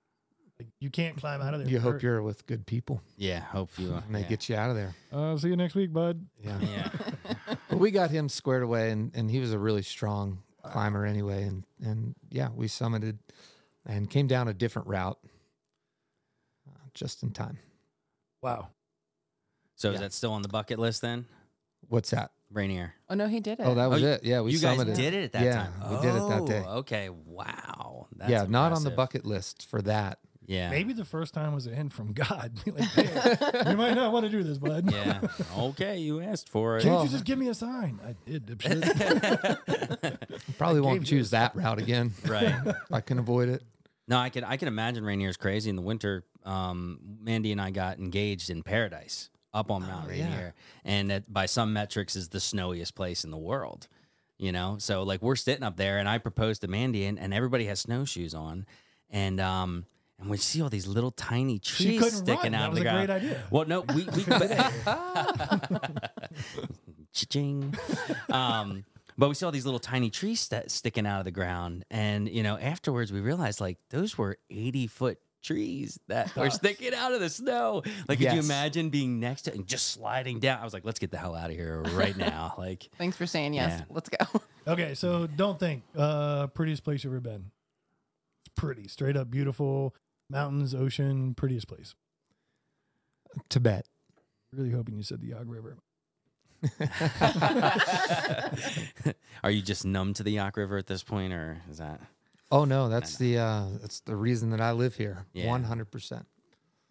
[0.59, 1.69] Like you can't climb out of there.
[1.69, 2.03] You hope hurt.
[2.05, 3.93] you're with good people Yeah, hope you.
[3.93, 4.27] And they yeah.
[4.29, 4.95] get you out of there.
[5.13, 6.25] Uh, see you next week, bud.
[6.41, 6.61] Yeah.
[6.61, 6.89] Yeah.
[7.69, 11.43] but we got him squared away and, and he was a really strong climber anyway
[11.43, 13.19] and and yeah we summited
[13.85, 15.19] and came down a different route
[16.67, 17.59] uh, just in time
[18.45, 18.69] Wow.
[19.77, 20.01] So is Yeah.
[20.03, 21.27] that still on the bucket list then?
[21.89, 22.95] what's that Rainier.
[23.11, 23.67] Oh no, he did it.
[23.67, 25.67] oh that was you- it yeah we you guys summited did it at that yeah,
[25.67, 25.91] time.
[25.91, 27.09] we did it that day Oh, Okay.
[27.11, 28.07] Wow.
[28.17, 28.97] That's yeah not on the impressive.
[28.97, 30.71] bucket list for that Yeah.
[30.71, 32.53] Maybe the first time was a hint from God.
[32.67, 34.91] like, hey, you might not want to do this, bud.
[34.93, 35.21] Yeah.
[35.59, 35.99] Okay.
[35.99, 36.83] You asked for it.
[36.83, 37.99] Can't Well- you just give me a sign?
[38.07, 38.83] I did, dipshit.
[40.59, 42.55] probably gave won't you choose that route again right.
[42.67, 43.63] if i can avoid it
[44.07, 46.25] No, I can I can imagine Rainier's crazy in the winter.
[46.45, 50.25] Um, Mandy and I got engaged in Paradise up on Mount Oh, yeah.
[50.25, 53.89] Rainier, and that by some metrics is the snowiest place in the world.
[54.37, 57.33] You know, so like we're sitting up there, and I proposed to Mandy, and, and
[57.33, 58.67] everybody has snowshoes on,
[59.09, 59.87] and um,
[60.19, 62.55] and we see all these little tiny trees sticking run.
[62.55, 63.07] out That of the ground.
[63.07, 63.43] great idea.
[63.51, 64.25] Well, no, we we
[67.13, 67.75] Cha-ching.
[68.31, 68.85] um,
[69.17, 72.43] but we saw these little tiny trees st- sticking out of the ground, and you
[72.43, 77.21] know, afterwards we realized like those were eighty foot trees that were sticking out of
[77.21, 77.83] the snow.
[78.09, 80.59] Like, could you imagine being next to it and just sliding down?
[80.59, 82.55] I was like, let's get the hell out of here right now.
[82.65, 83.81] Like, Thanks for saying yes.
[83.81, 83.85] Yeah.
[83.91, 84.41] Let's go.
[84.67, 87.51] Okay, so don't think uh prettiest place you've ever been.
[88.47, 89.95] It's pretty, straight up beautiful,
[90.31, 91.95] mountains, ocean, prettiest place.
[93.51, 93.87] tibet
[94.53, 95.77] Really hoping you said the Yough River.
[99.43, 102.01] Are you just numb to the Yough River at this point, or is that?
[102.53, 106.25] oh no that's the uh that's the reason that i live here 100%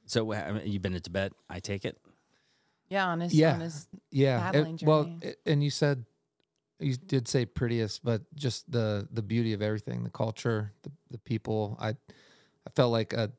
[0.08, 1.32] So I mean, you've been to Tibet?
[1.48, 1.96] I take it.
[2.90, 3.54] Yeah, on his Yeah.
[3.54, 4.52] on his Yeah.
[4.52, 6.06] it- well, it- and you said
[6.80, 11.18] you did say prettiest, but just the the beauty of everything, the culture, the the
[11.20, 11.78] people.
[11.80, 13.32] I I felt like a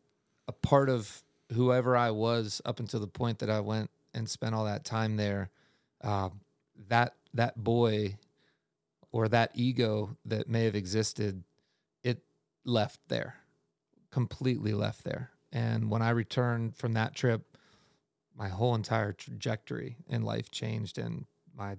[0.49, 1.23] a part of
[1.53, 5.17] whoever I was up until the point that I went and spent all that time
[5.17, 5.51] there.
[6.05, 6.29] Uh,
[6.89, 8.17] that that boy
[9.11, 11.43] or that ego that may have existed,
[12.03, 12.23] it
[12.65, 13.37] left there,
[14.11, 15.31] completely left there.
[15.53, 17.57] And when I returned from that trip,
[18.37, 21.25] my whole entire trajectory in life changed and
[21.57, 21.77] my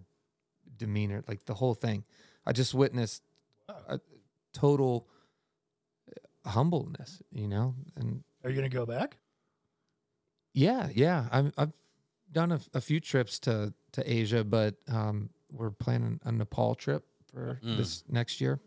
[0.78, 2.06] demeanor, like the whole thing.
[2.46, 3.22] I just witnessed
[3.68, 4.00] a
[4.54, 5.08] total
[6.46, 7.76] humbleness, you know?
[7.96, 9.18] And Are you gonna go back?
[10.54, 11.26] yeah, yeah.
[11.32, 11.74] I'm, I've
[12.36, 17.04] done a, a few trips to, to Asia, but um, we're planning a Nepal trip
[17.32, 17.78] for Mm.
[17.78, 18.60] this next year.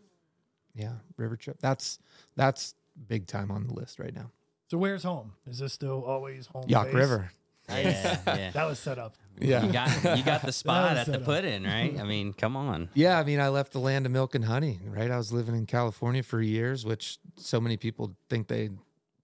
[0.75, 1.57] Yeah, river trip.
[1.61, 1.99] That's
[2.35, 2.75] that's
[3.07, 4.31] big time on the list right now.
[4.69, 5.33] So where's home?
[5.47, 6.65] Is this still always home?
[6.67, 6.93] Yough base?
[6.93, 7.31] River.
[7.69, 8.51] Yeah, yeah.
[8.57, 9.15] That was set up.
[9.39, 9.63] Yeah.
[9.65, 11.25] You got you got the spot at the set up.
[11.25, 11.97] put in, right?
[11.99, 12.89] I mean, come on.
[12.93, 15.09] Yeah, I mean, I left the land of milk and honey, right?
[15.11, 18.69] I was living in California for years, which so many people think they,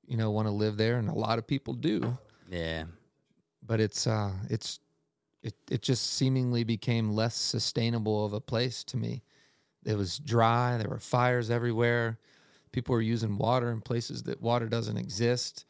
[0.08, 2.18] you know, want to live there, and a lot of people do.
[2.50, 2.86] Yeah.
[3.66, 4.80] But it's, uh, it's,
[5.42, 9.24] it, it just seemingly became less sustainable of a place to me.
[9.86, 10.78] It was dry.
[10.78, 12.18] There were fires everywhere.
[12.72, 15.66] People were using water in places that water doesn't exist,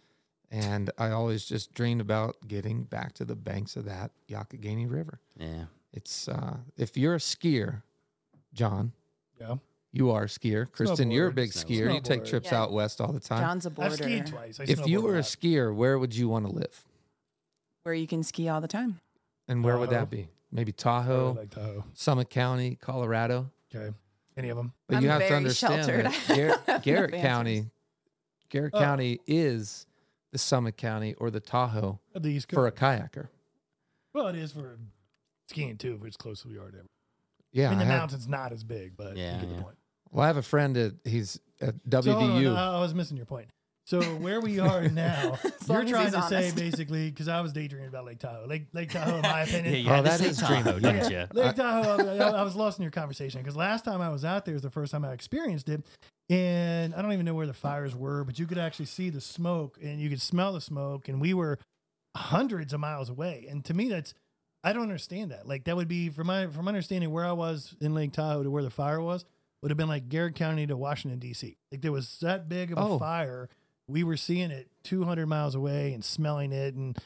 [0.52, 5.20] And I always just dreamed about getting back to the banks of that Youghiogheny River.
[5.38, 5.66] Yeah.
[5.94, 7.82] It's uh, if you're a skier,
[8.54, 8.92] Jon,
[9.40, 9.56] Yeah.
[9.92, 10.66] you are a skier.
[10.70, 11.94] Kristin, you're a big Snow- skier.
[11.94, 12.30] You take snowboard.
[12.30, 12.62] trips Yeah.
[12.62, 13.42] out west all the time.
[13.42, 14.60] Jon's a I've skied twice.
[14.60, 15.24] I if you snowboarded were a lot.
[15.26, 16.86] skier, where would you want to live?
[17.86, 19.00] Where you can ski all the time.
[19.48, 20.00] And where would Tahoe.
[20.02, 20.28] that be?
[20.52, 21.84] Maybe Tahoe, really like Tahoe.
[21.94, 23.52] Summit County, Colorado.
[23.74, 23.94] Okay.
[24.36, 24.74] Any of them?
[24.88, 26.06] But I'm you have to very understand sheltered.
[26.26, 26.36] that
[26.68, 27.22] Gar- No Garrett fancies.
[27.28, 27.66] County,
[28.50, 28.80] Garrett Oh.
[28.80, 29.86] County is
[30.32, 32.56] the Summit County or the Tahoe Of the East Coast.
[32.56, 33.28] for a kayaker.
[34.16, 34.80] well, it is for
[35.48, 36.76] skiing too, if it's close to the yard.
[37.54, 39.56] Yeah, I mean, I the have- mountain's not as big, but Yeah, you get yeah.
[39.58, 39.78] the point.
[40.10, 42.56] well, I have a friend that he's at So, hold on, WVU.
[42.56, 43.48] I I was missing your point.
[43.86, 45.38] So where we are now,
[45.68, 48.46] you're trying he's to say basically because I was daydreaming about Lake Tahoe.
[48.48, 49.74] Lake Lake Tahoe, in my opinion.
[49.74, 51.00] Yeah, you Oh, had to oh, that Tahoe, dreamy.
[51.00, 51.28] didn't you?
[51.40, 54.46] Lake Tahoe, I, I was lost in your conversation because last time I was out
[54.46, 55.84] there was the first time I experienced it.
[56.28, 59.22] And I don't even know where the fires were, but you could actually see the
[59.22, 61.08] smoke and you could smell the smoke.
[61.08, 61.60] And we were
[62.16, 63.46] hundreds of miles away.
[63.48, 64.16] And to me, that's,
[64.64, 65.48] I don't understand that.
[65.48, 68.50] Like, that would be, from my, from understanding where I was in Lake Tahoe to
[68.50, 69.26] where the fire was,
[69.62, 71.56] would have been like Garrett County to Washington, D.C.
[71.72, 72.98] Like, there was that big of a Oh.
[72.98, 73.48] fire.
[73.88, 76.74] We were seeing it 200 miles away and smelling it.
[76.76, 76.98] And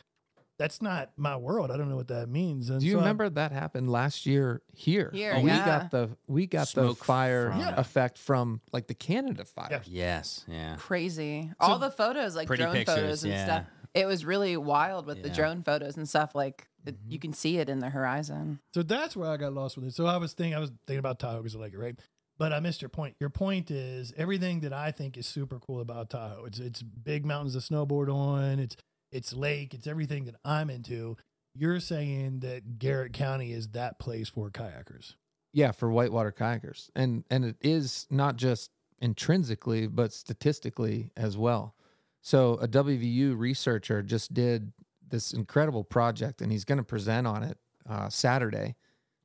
[0.58, 1.72] that's not my world.
[1.72, 2.70] I don't know what that means.
[2.70, 5.10] And Do you so I- remember that happened last year here?
[5.14, 5.66] Here, we yeah.
[5.66, 7.80] got the we got Smoke the fire from- Yeah.
[7.80, 9.68] effect from like the Canada fire.
[9.72, 9.82] Yeah.
[9.86, 10.46] Yes.
[10.48, 10.76] Yeah.
[10.78, 11.50] Crazy.
[11.62, 13.46] So- all the photos, like drone pictures, photos and yeah.
[13.46, 13.66] stuff.
[13.94, 16.36] It was really wild with the drone photos and stuff.
[16.36, 17.12] Like it, Mhm.
[17.12, 18.60] you can see it in the horizon.
[18.74, 19.94] So that's where I got lost with it.
[19.96, 22.00] So I was thinking, I was thinking about Tahoe because I like it, right?
[22.40, 23.16] But I missed your point.
[23.20, 26.46] Your point is everything that I think is super cool about Tahoe.
[26.46, 28.60] It's it's big mountains to snowboard on.
[28.60, 28.78] It's
[29.12, 29.74] it's lake.
[29.74, 31.18] It's everything that I'm into.
[31.54, 35.16] You're saying that Garrett County is that place for kayakers.
[35.52, 36.90] Yeah, for whitewater kayakers.
[36.96, 38.72] And and it is not just
[39.02, 41.76] intrinsically, but statistically as well.
[42.22, 44.72] So a WVU researcher just did
[45.10, 47.58] this incredible project and he's going to present on it
[47.90, 48.76] uh, Saturday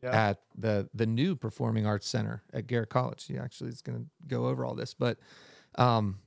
[0.05, 0.29] Yeah.
[0.29, 3.25] at the the new Performing Arts Center at Garrett College.
[3.27, 5.19] He actually is going to go over all this, but
[5.77, 6.19] um,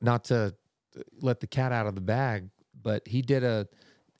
[0.00, 0.54] not to
[1.20, 2.48] let the cat out of the bag,
[2.82, 3.68] but he did a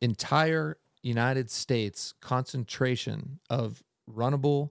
[0.01, 4.71] entire United States concentration of runnable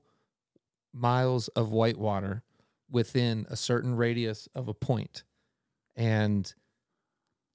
[0.94, 2.44] miles of whitewater
[2.92, 5.24] within a certain radius of a point.
[5.96, 6.54] And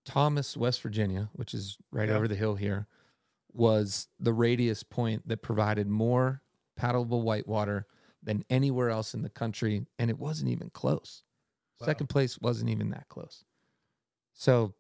[0.05, 2.17] Thomas, West Virginia, which is right Yeah.
[2.17, 2.87] over the hill here,
[3.53, 6.43] was the radius point that provided more
[6.79, 7.87] paddleable whitewater
[8.23, 9.87] than anywhere else in the country.
[9.99, 11.23] And it wasn't even close.
[11.81, 11.87] Wow.
[11.87, 13.45] Second place wasn't even that close.
[14.35, 14.75] So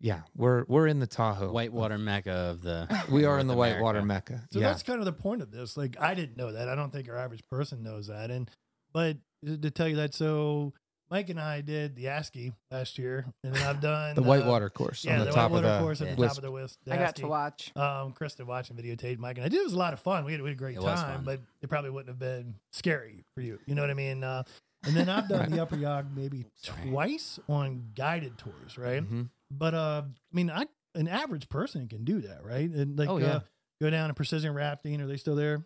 [0.00, 1.52] yeah, we're we're in the Tahoe.
[1.52, 2.88] Whitewater mecca of the.
[3.10, 3.74] We are North in the America.
[3.74, 4.42] whitewater mecca.
[4.50, 4.68] So yeah.
[4.68, 5.76] that's kind of the point of this.
[5.76, 6.68] Like I didn't know that.
[6.68, 8.30] I don't think our average person knows that.
[8.30, 8.50] And
[8.94, 10.72] but uh, to tell you that, so
[11.10, 15.04] Mike and I did the ASCI last year, and then I've done the whitewater course
[15.04, 16.78] Yeah, on the, the, top of whitewater the course at the top of the Wisp.
[16.90, 17.72] I got to watch.
[17.74, 19.60] Um, Kristin watching videotape Mike and I did.
[19.60, 20.24] It was a lot of fun.
[20.24, 23.24] We had, we had a great It time, but it probably wouldn't have been scary
[23.34, 23.58] for you.
[23.66, 24.22] You know what I mean?
[24.22, 24.44] Uh,
[24.84, 29.02] and then I've done the Upper Yough maybe twice on guided tours, right?
[29.02, 29.28] Mhm.
[29.50, 32.70] But uh, I mean, I an average person can do that, right?
[32.70, 33.26] And like, Oh, yeah.
[33.26, 33.40] uh,
[33.82, 35.00] go down to precision rafting.
[35.00, 35.64] Are they still there?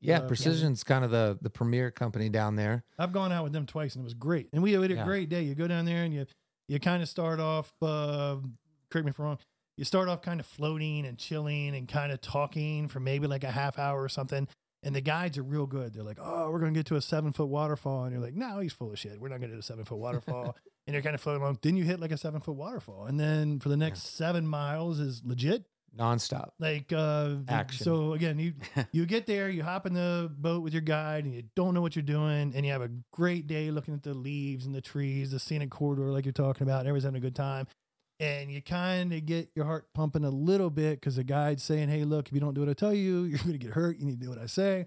[0.00, 2.84] Yeah, Uh, Precision's kind of the the premier company down there.
[2.98, 4.48] I've gone out with them twice, and it was great.
[4.52, 5.04] And we had a Yeah.
[5.04, 5.42] great day.
[5.42, 6.26] You go down there and you
[6.68, 7.72] you kind of start off.
[7.80, 8.36] Uh,
[8.90, 9.38] correct me if I'm wrong.
[9.76, 13.44] You start off kind of floating and chilling and kind of talking for maybe like
[13.44, 14.48] a half hour or something.
[14.82, 15.94] And the guides are real good.
[15.94, 18.34] They're like, "Oh, we're going to get to a seven foot waterfall," and you're like,
[18.34, 19.20] "No, he's full of shit.
[19.20, 20.56] We're not going to do a seven foot waterfall."
[20.86, 21.58] and you're kind of floating along.
[21.62, 25.00] Then you hit like a seven foot waterfall, and then for the next seven miles
[25.00, 25.64] is legit
[25.96, 26.50] Nonstop.
[26.58, 27.84] like uh Action.
[27.84, 28.54] so again you
[28.92, 31.80] you get there you hop in the boat with your guide and you don't know
[31.80, 34.80] what you're doing and you have a great day looking at the leaves and the
[34.80, 37.66] trees the scenic corridor like you're talking about and everyone's having a good time.
[38.18, 41.88] And you kind of get your heart pumping a little bit because the guide's saying
[41.88, 43.98] hey look if you don't do what i tell you you're going to get hurt.
[43.98, 44.86] You need to do what i say.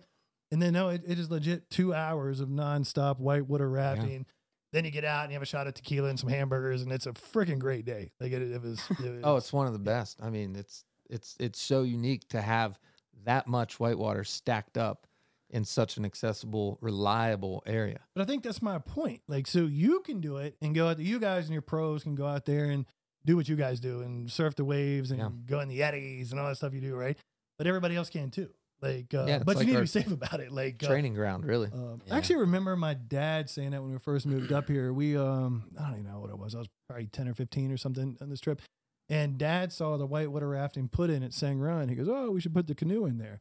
[0.52, 4.26] And then no it, it is legit two hours of nonstop whitewater rafting
[4.72, 6.92] then you get out and you have a shot of tequila and some hamburgers and
[6.92, 8.12] it's a freaking great day.
[8.20, 10.20] Like it, it was it Oh, it's one of the best.
[10.22, 12.78] I mean, it's it's it's so unique to have
[13.26, 15.06] that much whitewater stacked up
[15.52, 18.00] in such an accessible, reliable area.
[18.16, 19.22] But I think that's my point.
[19.28, 21.06] Like, so you can do it and go out there.
[21.06, 22.86] You guys and your pros can go out there and
[23.26, 25.30] do what you guys do and surf the waves and Yeah.
[25.48, 27.18] go in the eddies and all that stuff you do, right?
[27.58, 28.52] But everybody else can too.
[28.82, 30.52] Like, uh, Yeah, but like you need to be safe about it.
[30.52, 31.70] Like, uh, Training ground, really.
[31.74, 32.14] um, Yeah.
[32.14, 34.94] I actually remember my dad saying that when we first moved up here.
[34.94, 36.54] We, um, I don't even know what it was.
[36.56, 38.62] I was probably 10 or 15 or something on this trip.
[39.10, 41.90] And dad saw the whitewater rafting put in at Sang Run.
[41.90, 43.40] He goes, Oh, we should put the canoe in there.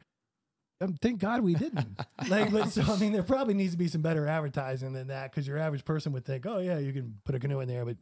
[0.81, 1.99] Um, thank God we didn't.
[2.29, 5.31] like, but so, I mean, there probably needs to be some better advertising than that
[5.31, 7.85] because your average person would think, Oh, yeah, you can put a canoe in there.
[7.85, 7.97] But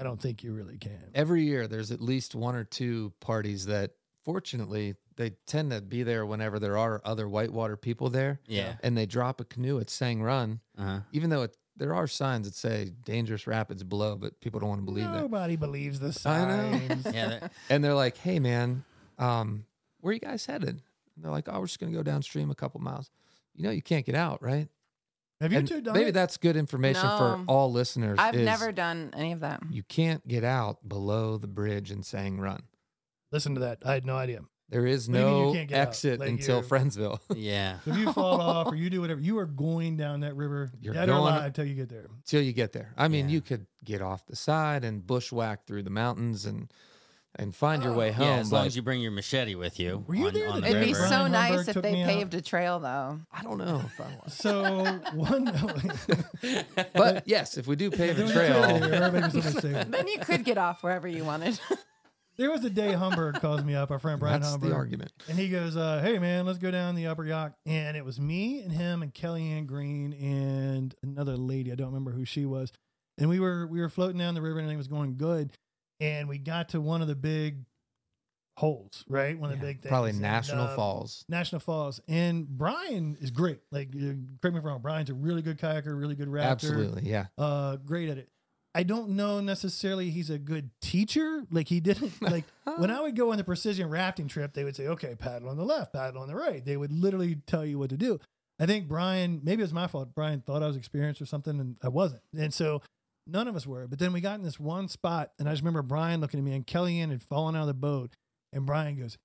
[0.00, 1.10] I don't think you really can.
[1.14, 3.92] Every year, there's at least one or two parties that,
[4.24, 8.74] fortunately, they tend to be there whenever there are other whitewater people there, Yeah.
[8.82, 11.00] and they drop a canoe at Sang Run, Uh-huh.
[11.12, 14.80] even though it, there are signs that say dangerous rapids below, but people don't want
[14.80, 15.20] to believe that.
[15.20, 16.78] Nobody believes the I know.
[16.88, 17.06] signs.
[17.14, 17.28] Yeah.
[17.28, 18.84] that- And they're like, "Hey, man,
[19.18, 19.64] um,
[20.00, 20.80] where are you guys headed?"
[21.14, 23.10] And they're like, "Oh, we're just gonna go downstream a couple miles."
[23.54, 24.68] You know, you can't get out, right?
[25.40, 26.12] Have you And two done maybe it?
[26.12, 27.44] that's good information for No.
[27.46, 28.18] all listeners.
[28.18, 29.62] I've is never done any of that.
[29.70, 32.62] You can't get out below the bridge in Sang Run.
[33.32, 33.78] Listen to that.
[33.84, 34.40] I had no idea.
[34.68, 37.20] There is Maybe you no can't get out, exit like until you're- Friendsville.
[37.36, 37.78] yeah.
[37.86, 40.94] If you fall off or you do whatever, you are going down that river You're
[40.94, 42.06] dead or going- alive till you get there.
[42.24, 42.92] till you get there.
[42.96, 43.34] I mean, Yeah.
[43.34, 46.72] you could get off the side and bushwhack through the mountains and
[47.38, 48.26] and find your way home.
[48.26, 50.02] Yeah, as long but as you bring your machete with you.
[50.08, 51.02] Were you on, there on the the It'd be river.
[51.04, 52.08] so Brian nice Humberg if took they me out.
[52.08, 53.20] paved a trail, though.
[53.30, 54.32] I don't know if I was.
[54.32, 54.84] So
[55.14, 55.44] one,
[56.94, 59.84] But yes, if we do pave there a was trail, everybody was gonna say.
[59.88, 61.60] Then you could get off wherever you wanted.
[62.36, 65.12] There was a day Humberg calls me up, our friend Brian that's the Humberg, argument.
[65.28, 68.20] and he goes, uh, "Hey man, let's go down the Upper Yough." And it was
[68.20, 71.72] me and him and Kellyanne Green and another lady.
[71.72, 72.72] I don't remember who she was.
[73.18, 75.52] And we were we were floating down the river and everything was going good.
[76.00, 77.64] And we got to one of the big
[78.58, 79.38] holes, right?
[79.38, 79.90] One of the Yeah, big things.
[79.90, 81.24] Probably And, National uh, Falls.
[81.28, 82.00] National Falls.
[82.08, 83.60] And Brian is great.
[83.70, 83.98] Like, uh,
[84.40, 84.80] correct me if I'm wrong.
[84.82, 86.42] Brian's a really good kayaker, really good raptor.
[86.44, 87.26] Absolutely, yeah.
[87.38, 88.28] Uh, great at it.
[88.76, 91.44] I don't know necessarily he's a good teacher.
[91.50, 92.44] Like he didn't like
[92.76, 95.56] when I would go on the precision rafting trip, they would say, "Okay, paddle on
[95.56, 98.20] the left, paddle on the right." They would literally tell you what to do.
[98.60, 100.14] I think Brian, maybe it was my fault.
[100.14, 102.20] Brian thought I was experienced or something, and I wasn't.
[102.38, 102.82] And so
[103.26, 103.86] none of us were.
[103.86, 106.44] But then we got in this one spot, and I just remember Brian looking at
[106.44, 108.14] me, and Kellyanne had fallen out of the boat,
[108.52, 109.16] and Brian goes,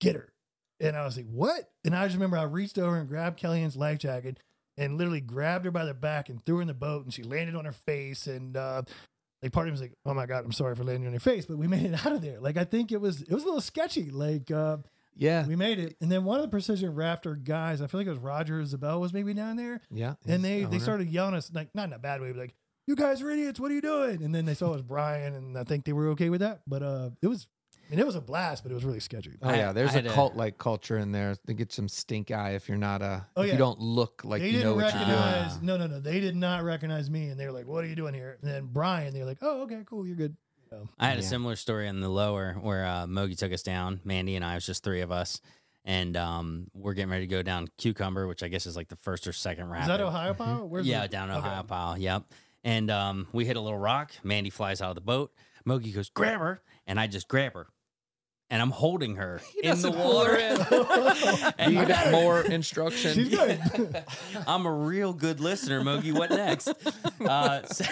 [0.00, 0.32] "Get her!"
[0.80, 3.76] And I was like, "What?" And I just remember I reached over and grabbed Kellyanne's
[3.76, 4.40] life jacket
[4.76, 7.22] and literally grabbed her by the back and threw her in the boat, and she
[7.22, 8.26] landed on her face.
[8.26, 8.82] And uh,
[9.42, 11.20] like part of me was like, "Oh my god, I'm sorry for landing on your
[11.20, 12.40] face," but we made it out of there.
[12.40, 14.10] Like I think it was it was a little sketchy.
[14.10, 14.78] Like uh,
[15.16, 18.06] Yeah, we made it, and then one of the precision rafter guys, I feel like
[18.06, 20.14] it was Roger Isabel, was maybe down there, yeah.
[20.26, 22.54] and they they started yelling at us like not in a bad way, but like.
[22.88, 23.58] You guys are idiots.
[23.58, 24.22] What are you doing?
[24.22, 26.60] And then they saw it was Brian, and I think they were okay with that.
[26.68, 27.48] But uh, it was,
[27.86, 29.32] I mean, it was a blast, but it was really sketchy.
[29.42, 31.36] Oh I- yeah, there's I a a- cult like culture in there.
[31.46, 33.52] They get some stink eye if you're not a Oh, if yeah.
[33.52, 35.64] you don't look like they you know what you're doing.
[35.66, 36.00] No, no, no.
[36.00, 38.50] They did not recognize me, and they were like, "What are you doing here?" And
[38.50, 40.36] then Brian, they're like, "Oh, okay, cool, you're good."
[40.68, 44.00] So, I had a similar story on the lower where uh, Mogi took us down.
[44.04, 45.40] Mandy and I it was just three of us,
[45.84, 48.96] and um, we're getting ready to go down Cucumber, which I guess is like the
[48.96, 49.82] first or second rapid.
[49.82, 50.64] is that Ohio Power?
[50.66, 51.46] Where's yeah, the- down okay.
[51.46, 52.00] Ohiopyle.
[52.00, 52.24] Yep.
[52.64, 54.10] And um, we hit a little rock.
[54.24, 55.32] Mandy flies out of the boat.
[55.64, 56.60] Mogi goes, grab her.
[56.88, 57.68] And I just grab her.
[58.48, 60.36] And I'm holding her in the doesn't water.
[60.70, 63.12] Do you and need more instruction?
[63.14, 63.60] She's good.
[64.46, 66.12] I'm a real good listener, Mogi.
[66.16, 66.68] What next?
[67.20, 67.84] Uh, so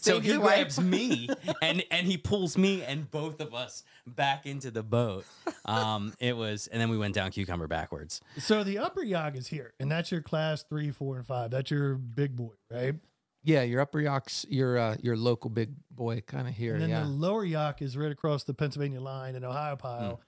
[0.00, 1.28] so he your grabs me
[1.62, 5.24] and and he pulls me and both of us back into the boat.
[5.64, 8.20] Um, it was, and then we went down Cucumber backwards.
[8.38, 11.50] so the upper Yough is here, and that's your class three, four, and five.
[11.50, 12.94] That's your big boy, right?
[13.44, 16.74] Yeah, your upper Youghs, your uh, your local big boy kind of here.
[16.74, 20.18] And then Yeah, the lower Yough is right across the Pennsylvania line in Ohiopyle.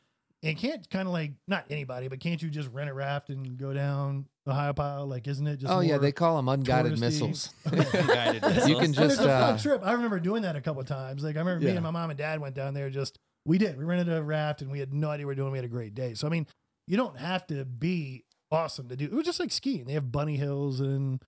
[0.43, 3.57] And can't kind of like not anybody, but can't you just rent a raft and
[3.57, 5.09] go down Ohiopyle?
[5.09, 5.73] Like, isn't it just?
[5.73, 7.01] oh yeah, they call them unguided touristy.
[7.01, 7.51] missiles.
[7.71, 9.81] Guided You can just it's a fun uh, trip.
[9.83, 11.25] I remember doing that a couple of times.
[11.25, 12.91] Like I remember me and my mom and dad went down there.
[12.91, 13.79] Just we did.
[13.79, 15.53] We rented a raft and we had no idea what we were doing.
[15.53, 16.15] We had a great day.
[16.15, 16.47] So I mean,
[16.87, 19.07] you don't have to be awesome to do.
[19.07, 19.87] It was just like skiing.
[19.87, 21.21] They have bunny hills and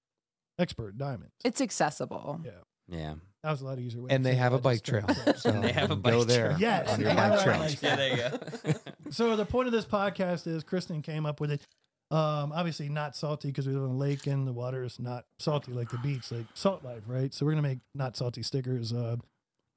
[0.59, 1.35] expert diamonds.
[1.45, 2.41] It's accessible.
[2.45, 2.51] Yeah.
[2.89, 3.15] Yeah.
[3.45, 4.09] That was a lot easier way.
[4.11, 4.57] and they have it.
[4.57, 5.03] a I bike trail.
[5.03, 5.39] couldn't say it.
[5.39, 6.61] So And they have a you can go bike there trail.
[6.61, 7.67] Yes, on your bike trail.
[7.83, 8.73] Yeah, there you go.
[9.11, 11.63] So the point of this podcast is Kristin came up with it.
[12.11, 15.25] Um, obviously not salty because we live in a lake and the water is not
[15.39, 17.33] salty like the beach, like salt life, right?
[17.33, 18.93] So we're gonna make not salty stickers.
[18.93, 19.17] Uh,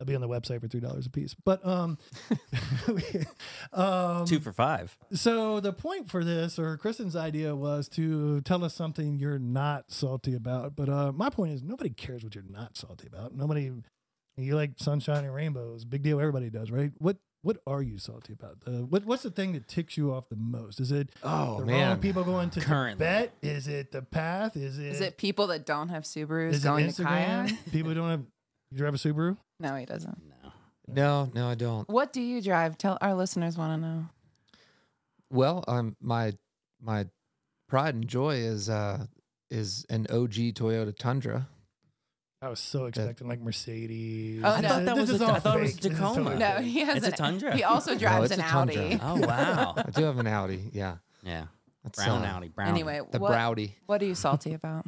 [0.01, 1.35] they'll be on the website for three dollars a piece.
[1.35, 1.99] But um,
[3.73, 4.97] um, Two for five.
[5.13, 9.91] so the point for this, or Kristin's idea, was to tell us something you're not
[9.91, 10.75] salty about.
[10.75, 13.35] But uh, my point is, nobody cares what you're not salty about.
[13.35, 13.71] Nobody.
[14.37, 16.19] You like sunshine and rainbows, big deal.
[16.19, 16.91] Everybody does, right?
[16.97, 18.57] What What are you salty about?
[18.65, 20.79] Uh, what What's the thing that ticks you off the most?
[20.79, 23.05] Is it Oh the man, wrong people going to Currently.
[23.05, 23.33] Tibet?
[23.43, 24.55] Is it the path?
[24.55, 27.49] Is it Is it people that don't have Subarus is it going to Instagram?
[27.49, 27.71] kayak?
[27.71, 28.23] people who don't have.
[28.71, 29.37] You drive a Subaru?
[29.59, 30.17] No, he doesn't.
[30.43, 30.51] No.
[30.87, 31.87] no, no, I don't.
[31.89, 32.77] What do you drive?
[32.77, 34.05] Tell our listeners want to know.
[35.29, 36.33] Well, um, my
[36.81, 37.05] my
[37.69, 39.05] pride and joy is uh
[39.49, 41.47] is an OG Toyota Tundra.
[42.41, 44.41] I was so expecting like Mercedes.
[44.43, 44.67] Oh, I no.
[44.69, 45.81] thought that This was is a- all thought it was fake.
[45.81, 46.15] This Tacoma.
[46.15, 47.55] totally No, he has It's a Tundra.
[47.55, 48.81] He also drives it's an a Tundra.
[48.83, 48.99] Audi.
[49.01, 49.73] Oh wow.
[49.77, 50.69] I do have an Audi.
[50.73, 51.45] Yeah, Yeah.
[51.83, 52.47] that's Brown uh, Audi.
[52.47, 52.69] Brown.
[52.69, 53.73] Anyway, the what, Browdy.
[53.85, 54.85] what are you salty about?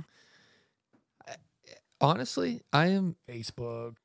[2.03, 3.95] Honestly, I am Facebook.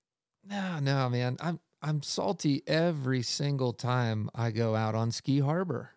[0.48, 1.36] No, no, man.
[1.40, 5.90] I'm I'm salty every single time I go out on Ski Harbor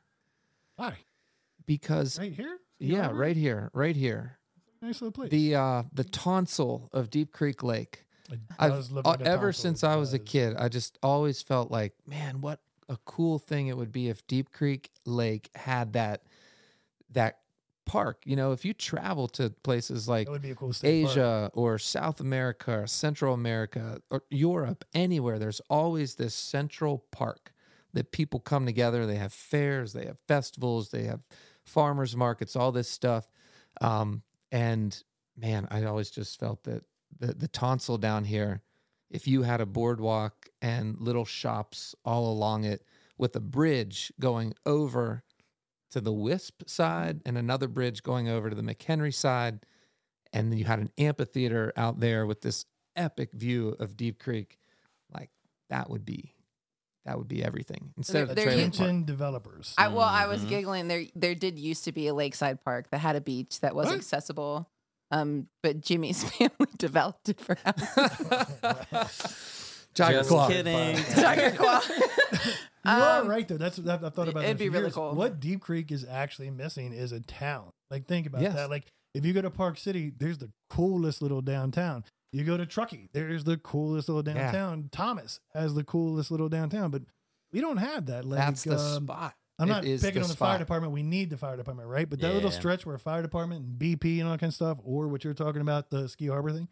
[0.75, 0.95] Why?
[1.65, 2.57] because Right here?
[2.79, 3.19] yeah, Harbor?
[3.19, 4.39] right here, right here.
[4.81, 5.29] Nice little place.
[5.29, 8.03] The uh the tonsil of Deep Creek Lake.
[8.57, 8.89] I've
[9.21, 13.37] ever since I was a kid, I just always felt like, man, what a cool
[13.37, 16.23] thing it would be if Deep Creek Lake had that
[17.11, 17.39] that
[17.85, 18.23] park.
[18.25, 21.11] You know, if you travel to places like would be a cool state park.
[21.11, 27.51] Asia or South America or Central America or Europe, anywhere, there's always this central park
[27.93, 29.05] that people come together.
[29.05, 31.21] They have fairs, they have festivals, they have
[31.65, 33.27] farmers markets, all this stuff.
[33.81, 34.21] Um,
[34.51, 35.01] and
[35.37, 36.83] man, I always just felt that
[37.19, 38.61] the, the tonsil down here,
[39.09, 42.83] if you had a boardwalk and little shops all along it
[43.17, 45.23] with a bridge going over
[45.91, 49.59] to the Wisp side and another bridge going over to the McHenry side,
[50.33, 52.65] and then you had an amphitheater out there with this
[52.95, 54.57] epic view of Deep Creek,
[55.13, 55.29] like
[55.69, 56.33] that would be
[57.05, 58.75] that would be everything instead of the There- trailer there- park.
[58.75, 59.73] Attention developers.
[59.75, 60.49] I, well, I was Mhm.
[60.49, 60.87] giggling.
[60.87, 63.87] There, there did used to be a lakeside park that had a beach that was
[63.87, 63.95] What?
[63.95, 64.69] accessible,
[65.09, 67.87] um, but Jimmy's family developed it for houses.
[69.95, 70.47] Tiger Just Claw.
[70.47, 70.95] kidding.
[71.15, 71.81] Tiger Claw.
[72.85, 73.57] You are Um, right though.
[73.57, 74.43] That's that, I've thought about.
[74.43, 74.95] it'd be really years.
[74.95, 75.13] cool.
[75.13, 77.71] What Deep Creek is actually missing is a town.
[77.89, 78.55] Like think about Yes.
[78.55, 78.69] that.
[78.69, 82.03] Like if you go to Park City, there's the coolest little downtown.
[82.31, 84.51] You go to Truckee, there's the coolest little Yeah.
[84.51, 84.89] downtown.
[84.91, 87.03] Thomas has the coolest little downtown, but
[87.51, 88.23] we don't have that.
[88.25, 89.35] Like, That's the um, spot.
[89.59, 90.93] I'm It not picking the on the fire department.
[90.93, 92.09] We need the fire department, right?
[92.09, 94.79] But that little stretch where fire department and BP and all that kind of stuff,
[94.83, 96.67] or what you're talking about, the ski harbor thing,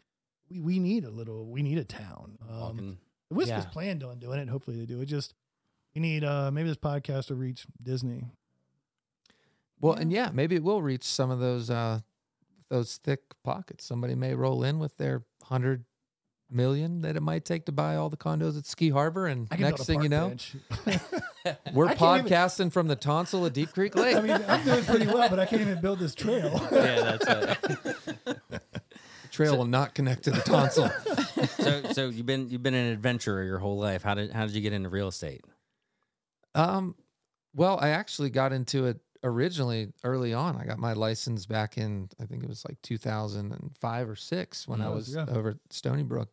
[0.50, 2.38] we, we need a little, we need a town.
[2.48, 2.98] Um, Walking-
[3.30, 4.48] Wisp is planned on doing it.
[4.48, 5.00] Hopefully they do.
[5.02, 5.34] It just
[5.94, 8.24] we need uh maybe this podcast to reach Disney.
[9.80, 12.00] Well, and yeah, maybe it will reach some of those uh
[12.68, 13.84] those thick pockets.
[13.84, 15.84] Somebody may roll in with their hundred
[16.52, 19.86] million that it might take to buy all the condos at Ski Harbor, and next
[19.86, 20.34] thing you know,
[21.72, 24.16] we're I can't even- podcasting from the tonsil of Deep Creek Lake.
[24.16, 26.50] I mean, I'm doing pretty well, but I can't even build this trail.
[26.72, 27.80] yeah, that's it.
[28.24, 28.60] the
[29.30, 30.90] trail will not connect to the tonsil.
[31.48, 34.02] so, so you've been you've been an adventurer your whole life.
[34.02, 35.44] How did how did you get into real estate?
[36.54, 36.94] Um,
[37.54, 40.56] well, I actually got into it originally early on.
[40.56, 44.80] I got my license back in I think it was like 2005 or six when
[44.80, 45.26] I was yeah.
[45.28, 46.30] over at Stony Brook.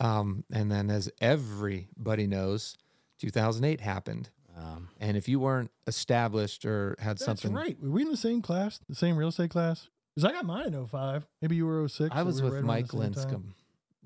[0.00, 2.76] Um, and then as everybody knows,
[3.18, 4.30] 2008 happened.
[4.56, 7.78] Um, And if you weren't established or had That's something, right.
[7.80, 9.88] Were we in the same class, the same real estate class?
[10.14, 11.26] Because I got mine in 05.
[11.40, 12.10] Maybe you were 06.
[12.12, 12.88] I was we with right Mike.
[12.88, 13.54] Linscomb.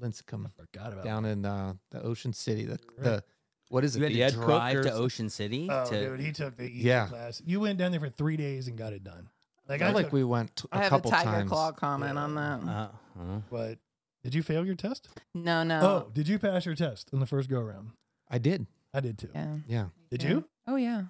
[0.01, 2.65] Linscomb I forgot about down in uh, the Ocean City.
[2.65, 3.03] The, Right.
[3.03, 3.25] the
[3.69, 3.99] what is it?
[4.01, 6.09] you had the to Ed Cook drive or to Ocean City Oh, to.
[6.11, 7.07] dude, he took the easy Yeah.
[7.09, 7.43] class.
[7.45, 9.29] You went down there for three days and got it done.
[9.69, 11.31] Like I I feel like took, we went t- a I have a couple Tiger
[11.31, 11.51] times.
[11.51, 12.23] Claw comment Yeah.
[12.23, 12.63] on that.
[12.65, 12.89] Uh,
[13.21, 13.79] uh, but
[14.23, 15.09] did you fail your test?
[15.35, 15.81] no, no.
[15.81, 17.91] Oh, did you pass your test on the first go around?
[18.31, 18.67] I did.
[18.95, 19.29] I did too.
[19.35, 19.57] yeah.
[19.67, 19.87] Yeah.
[20.11, 20.29] Did Yeah.
[20.31, 20.49] you?
[20.69, 21.05] Oh yeah.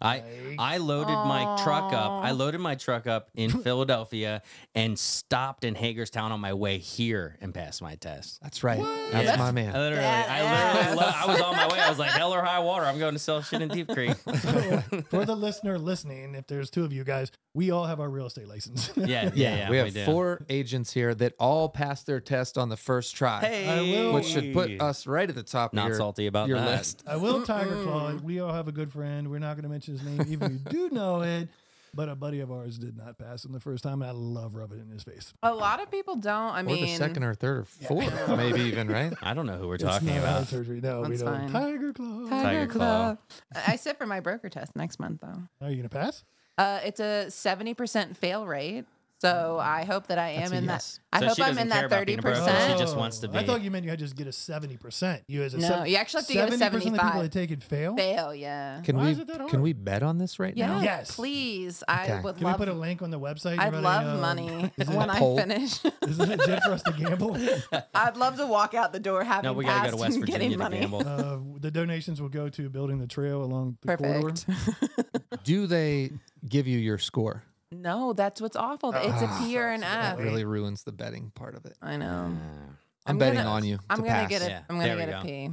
[0.00, 0.22] I
[0.58, 2.24] I loaded my truck up.
[2.24, 4.42] I loaded my truck up in Philadelphia
[4.74, 8.40] and stopped in Hagerstown on my way here and passed my test.
[8.42, 8.78] That's right.
[8.78, 9.12] What?
[9.12, 9.36] That's Yeah.
[9.36, 9.72] my I man.
[9.72, 11.78] literally, I literally, lo- I was on my way.
[11.80, 12.84] I was like, hell or high water.
[12.86, 14.16] I'm going to sell shit in Deep Creek.
[14.40, 18.08] so, for the listener listening, if there's two of you guys, we all have our
[18.10, 18.90] real estate license.
[18.96, 19.70] Yeah, yeah, yeah.
[19.70, 20.04] we have do.
[20.04, 24.26] four agents here that all passed their test on the first try, Hey, will- which
[24.26, 26.78] should put us right at the top not of your, salty about your that.
[26.78, 27.02] list.
[27.06, 28.14] I will Tiger Claw.
[28.14, 29.30] We all have a good friend.
[29.30, 31.48] We're not going to mention his name, even if you do know it.
[31.96, 34.56] But a buddy of ours did not pass him the first time, and I love
[34.56, 35.32] rubbing it in his face.
[35.44, 36.50] A lot of people don't.
[36.52, 39.12] I or mean, the second or third or fourth, maybe even right.
[39.22, 40.32] I don't know who we're It's talking not about.
[40.34, 40.80] heart surgery.
[40.80, 41.50] No, we That's don't.
[41.50, 41.52] fine.
[41.52, 42.28] Tiger Claw.
[42.28, 43.16] Tiger, Tiger Claw.
[43.52, 43.62] Claw.
[43.68, 45.40] I sit for my broker test next month though.
[45.64, 46.24] Are you going to pass?
[46.58, 48.86] Uh, it's a seventy percent fail rate,
[49.24, 51.00] so I hope that I am That's a in yes.
[51.12, 51.16] that.
[51.16, 52.40] I So hope she I'm doesn't in care that about thirty being a broker.
[52.40, 52.72] percent.
[52.72, 54.30] She just wants to I be- thought you meant you had to just get a
[54.30, 55.22] 70%.
[55.28, 56.96] You as a No, sev- you actually have to get a 70% of the people
[56.96, 57.22] 75.
[57.22, 57.96] that take it fail?
[57.96, 58.80] Fail, yeah.
[58.82, 59.50] Can Why we is it that hard?
[59.50, 60.80] can we bet on this right Yeah, now?
[60.82, 61.14] Yes.
[61.14, 61.82] please.
[61.88, 62.20] I Okay.
[62.20, 62.58] would Can love.
[62.58, 63.58] we put a link on the website?
[63.58, 65.36] I'd Anybody, love um, money is it when a I poll?
[65.38, 65.84] finish.
[65.84, 67.36] Is it legit for us to gamble?
[67.94, 70.00] I'd love to walk out the door having No, we got to go to passed
[70.00, 70.80] West and Virginia getting to money.
[70.80, 71.08] gamble.
[71.08, 74.32] uh, the donations will go to building the trail along the corridor.
[74.32, 75.44] Perfect.
[75.44, 76.10] Do they
[76.48, 77.42] give you your score?
[77.82, 78.92] No, that's what's awful.
[78.94, 79.94] It's a P or an sucks.
[79.94, 80.16] F.
[80.18, 81.76] That really ruins the betting part of it.
[81.82, 82.06] I know.
[82.06, 82.76] I'm,
[83.06, 83.78] I'm betting gonna- on you.
[83.90, 84.28] I'm to gonna pass.
[84.30, 84.46] get a.
[84.48, 85.22] Yeah, am gonna there we get a go.
[85.22, 85.50] P.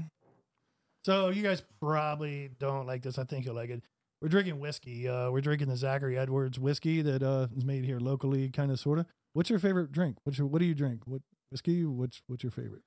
[1.05, 3.17] So you guys probably don't like this.
[3.17, 3.81] I think you'll like it.
[4.21, 5.07] We're drinking whiskey.
[5.07, 8.79] Uh, we're drinking the Zachary Edwards whiskey that uh, is made here locally, kind of,
[8.79, 9.07] sort of.
[9.33, 10.17] What's your favorite drink?
[10.25, 11.01] What's your, what do you drink?
[11.05, 11.83] What whiskey?
[11.85, 12.83] What's what's your favorite?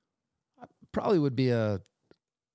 [0.93, 1.81] Probably would be a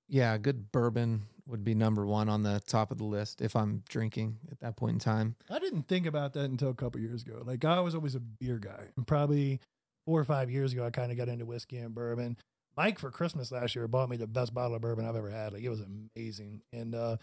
[0.09, 3.55] yeah, a good bourbon would be number one on the top of the list if
[3.55, 5.35] I'm drinking at that point in time.
[5.49, 7.41] I didn't think about that until a couple years ago.
[7.45, 9.59] Like I was always a beer guy, and probably
[10.05, 12.37] four or five years ago, I kind of got into whiskey and bourbon.
[12.77, 15.53] Mike for Christmas last year bought me the best bottle of bourbon I've ever had.
[15.53, 17.17] Like it was amazing, and uh,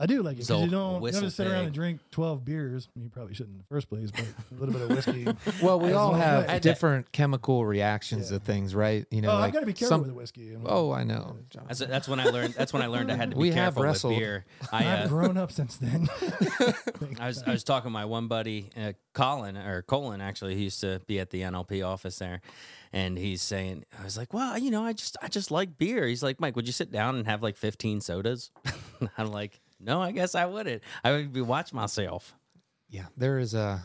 [0.00, 1.66] I do like it because So you don't, you don't whistle have to sit around
[1.66, 2.88] and drink twelve beers.
[2.96, 5.26] You probably shouldn't in the first place, but a little bit of whiskey.
[5.62, 8.38] Well, we all have I had to- different chemical reactions Yeah.
[8.38, 9.06] to things, right?
[9.12, 10.56] You know, oh, like I've got to be careful some- with the whiskey.
[10.66, 11.36] Oh, I know.
[11.48, 11.64] Jon.
[11.68, 12.54] That's, that's when I learned.
[12.54, 14.44] That's when I learned I had to be We have careful with beer.
[14.72, 16.08] I, I've uh, grown up since then.
[17.20, 20.56] I was I was talking to my one buddy, uh, Colin or Colin actually.
[20.56, 22.40] He used to be at the NLP office there,
[22.92, 26.06] and he's saying, I was like, well, you know, I just I just like beer.
[26.06, 28.50] He's like, Mike, would you sit down and have like fifteen sodas?
[29.16, 30.82] I'm like, no, I guess I wouldn't.
[31.02, 32.34] I would be watch myself.
[32.88, 33.82] Yeah, there is a.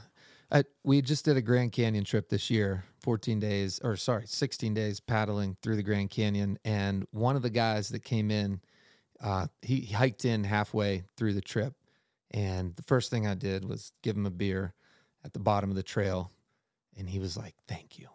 [0.52, 4.74] I, we just did a Grand Canyon trip this year, 14 days, or sorry, 16
[4.74, 6.58] days paddling through the Grand Canyon.
[6.66, 8.60] And one of the guys that came in,
[9.22, 11.76] uh, he hiked in halfway through the trip.
[12.32, 14.74] And the first thing I did was give him a beer
[15.24, 16.32] at the bottom of the trail.
[16.98, 18.08] And he was like, thank you.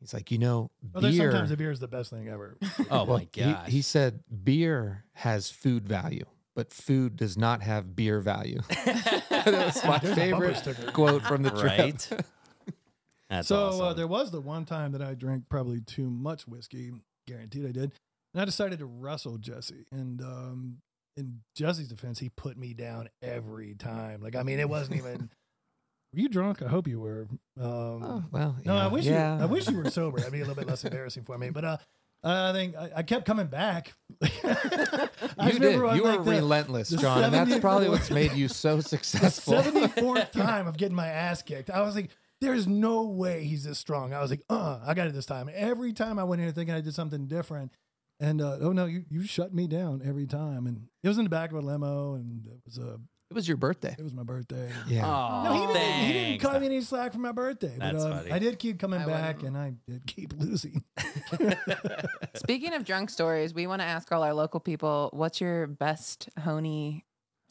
[0.00, 1.30] He's like, you know, well, beer.
[1.30, 2.56] sometimes the beer is the best thing ever.
[2.90, 3.68] Oh Well, my he- gosh.
[3.68, 6.26] He, said beer has food value,
[6.58, 8.58] but food does not have beer value.
[8.84, 11.78] that was my There's a bumper favorite quote from the trip.
[11.78, 12.08] right.
[13.30, 13.80] That's so awesome.
[13.86, 16.90] uh, there was the one time that I drank probably too much whiskey,
[17.28, 17.92] guaranteed I did,
[18.34, 19.86] and I decided to wrestle Jesse.
[19.92, 20.78] And um,
[21.16, 24.20] in Jesse's defense, he put me down every time.
[24.20, 25.30] Like I mean, it wasn't even.
[26.12, 26.60] Were you drunk?
[26.60, 27.28] I hope you were.
[27.60, 29.36] Um, Oh, well, no, I wish yeah.
[29.36, 29.42] you.
[29.44, 30.16] I wish you were sober.
[30.18, 31.50] That'd be a little bit less embarrassing for me.
[31.50, 31.76] But uh,
[32.24, 33.94] I think I, I kept coming back.
[34.22, 35.74] I You did.
[35.74, 38.82] You were like, the- relentless, the Jon, and that's probably what's made you so the
[38.82, 39.54] successful.
[39.54, 41.70] 74th time of getting my ass kicked.
[41.70, 44.12] I was like, there's no way he's this strong.
[44.12, 45.48] I was like, uh, I got it this time.
[45.52, 47.72] Every time I went in here thinking I did something different.
[48.20, 50.66] And uh, oh no, you, you shut me down every time.
[50.66, 52.98] And it was in the back of a limo and it was a
[53.30, 53.94] it was your birthday.
[53.98, 54.70] it was my birthday.
[54.86, 55.06] Yeah.
[55.06, 57.74] Oh, No, he didn't, he didn't cut me any slack for my birthday.
[57.78, 58.32] But That's um, funny.
[58.32, 59.56] I did keep coming I back wouldn't.
[59.56, 60.82] and I did keep losing.
[62.34, 66.28] Speaking of drunk stories, we want to ask all our local people, what's your best
[66.38, 67.04] honey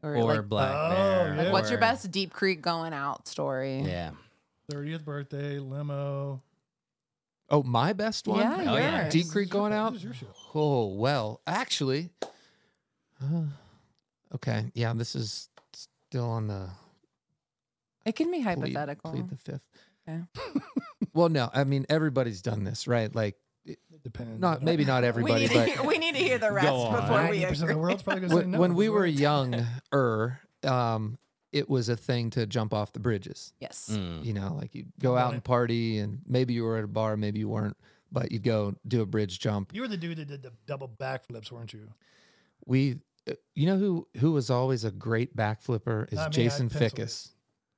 [0.04, 1.36] or, or like, black Oh, bear.
[1.36, 1.44] yeah.
[1.44, 3.82] like, what's your best Deep Creek going out story?
[3.82, 4.12] Yeah.
[4.72, 6.42] 30th birthday, limo.
[7.50, 8.40] Oh, my best one?
[8.40, 9.10] Yeah, Oh, yeah.
[9.10, 9.96] Deep Creek going out?
[9.96, 10.28] is your show.
[10.54, 12.10] Oh, well, actually.
[13.24, 13.44] Uh,
[14.36, 14.66] okay.
[14.74, 15.50] Yeah, this is
[16.10, 16.70] still on the
[18.06, 19.12] It can be hypothetical.
[19.12, 19.62] Plead the fifth.
[20.08, 20.22] Okay.
[21.14, 23.14] well, no, I mean, everybody's done this, right?
[23.14, 23.36] Like,
[23.66, 24.40] It depends.
[24.40, 27.02] not maybe not everybody, need to but hear, we need to hear the rest on.
[27.02, 27.74] before we 90% of agree.
[27.74, 28.60] the world's probably going to say when, no.
[28.60, 31.18] when we were we're- younger, um,
[31.52, 33.54] it was a thing to jump off the bridges.
[33.60, 33.90] Yes.
[33.92, 34.24] Mm.
[34.24, 37.18] You know, like you'd go out and party, and maybe you were at a bar,
[37.18, 37.76] maybe you weren't,
[38.12, 39.74] but you'd go do a bridge jump.
[39.74, 41.90] You were the dude that did the double backflips, weren't you?
[42.66, 42.98] We,
[43.56, 46.92] you know, who who was always a great backflipper is Not me, I Jason penciled.
[47.08, 47.30] Fickus.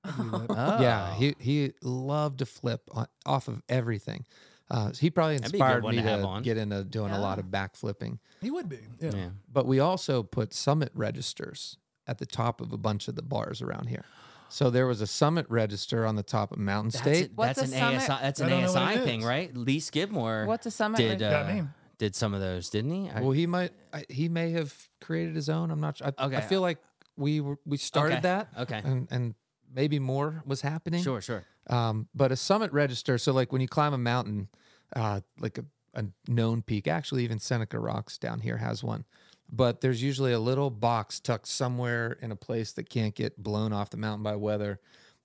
[0.04, 0.58] I believe that.
[0.58, 0.78] Oh.
[0.82, 4.26] Yeah, he he loved to flip on, off of everything.
[4.72, 7.20] Uh, he probably That'd be a good inspired me to to get into doing a
[7.20, 7.44] lot Yeah.
[7.44, 8.20] of backflipping.
[8.42, 8.78] He would be.
[9.02, 9.12] Yeah.
[9.16, 9.30] yeah.
[9.52, 13.62] But we also put summit registers at the top of a bunch of the bars
[13.64, 14.06] around here.
[14.52, 17.26] So there was a summit register on the top of Mountain That's, State.
[17.26, 17.32] it.
[17.36, 17.96] What's that's an?
[17.96, 18.08] ASI.
[18.08, 19.26] That's an I don't ASI thing, is.
[19.26, 19.56] right?
[19.56, 20.98] Lee Skidmore What's a summit?
[20.98, 21.64] did reg- uh, Got me.
[22.00, 23.10] Did some of those, didn't he?
[23.12, 25.70] I- Well, he might I, he may have created his own.
[25.70, 26.12] I'm not sure.
[26.18, 26.80] I, I feel like
[27.16, 28.22] we were, we started Okay.
[28.22, 28.82] that okay.
[28.84, 29.36] and and
[29.72, 31.04] maybe more was happening.
[31.04, 31.46] Sure, sure.
[31.70, 34.48] Um, but a summit register, so like when you climb a mountain,
[34.96, 39.06] uh, like a, a known peak, actually even Seneca Rocks down here has one.
[39.52, 43.74] But there's usually a little box tucked somewhere in a place that can't get blown
[43.74, 44.80] off the mountain by weather,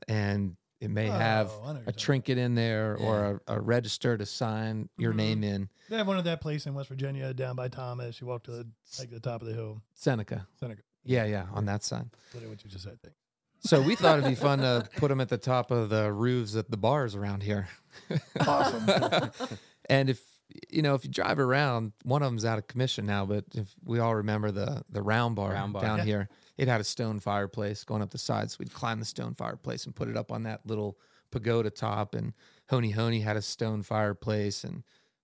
[0.09, 3.55] and it may have Oh, I know what you're a trinket in there or a,
[3.55, 5.17] a register to sign your Mhm.
[5.17, 5.69] name in.
[5.91, 8.21] They have one at that place in West Virginia down by Thomas.
[8.21, 8.67] You walk to the
[8.99, 9.83] like the top of the hill.
[9.95, 10.47] Seneca.
[10.61, 10.83] Seneca.
[11.05, 12.09] Yeah, yeah, on that side.
[12.33, 13.01] Literally what you just said.
[13.03, 13.13] Thing.
[13.61, 16.55] So we thought it'd be fun to put them at the top of the roofs
[16.57, 17.69] at the bars around here.
[18.41, 19.31] Awesome.
[19.91, 20.21] and if
[20.71, 23.75] you know, if you drive around, one of them's out of commission now, but if
[23.85, 25.83] we all remember the the round bar, Round bar.
[25.83, 26.05] down Yeah.
[26.05, 28.51] here, it had a stone fireplace going up the side.
[28.51, 30.99] So we'd climb the stone fireplace and put it up on that little
[31.31, 32.15] pagoda top.
[32.15, 32.33] And
[32.71, 34.83] Honey Honey had a stone fireplace, and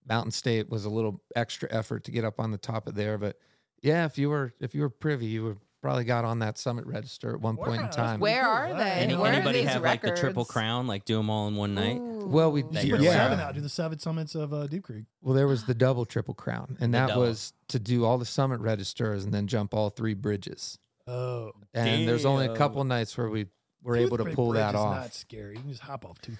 [0.09, 3.17] Mountain State was a little extra effort to get up on the top of there.
[3.19, 3.39] But
[3.83, 6.85] yeah, if you were if you were privy, you would probably got on that summit
[6.85, 8.21] register at one point in time.
[8.21, 8.91] Where are they?
[8.91, 11.57] Any, Where are anybody these have like the triple crown, like do them all in
[11.57, 11.99] one night?
[11.99, 13.55] Well, we That You you're put aware seven out.
[13.55, 15.05] Do the seven summits of uh, Deep Creek.
[15.23, 17.23] Well, there was the double triple crown, and The that double.
[17.23, 20.79] was to do all the summit registers and then jump all three bridges.
[21.11, 23.47] Oh, And there's only a couple nights where we
[23.83, 24.97] were able to pull Bridge that is off.
[24.97, 25.55] Not scary.
[25.57, 26.37] You can just hop off too.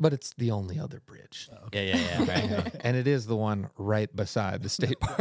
[0.00, 1.48] But it's the only other bridge.
[1.52, 2.24] Oh, yeah, yeah, yeah.
[2.64, 2.74] Right.
[2.80, 5.20] and it is the one right beside the state park.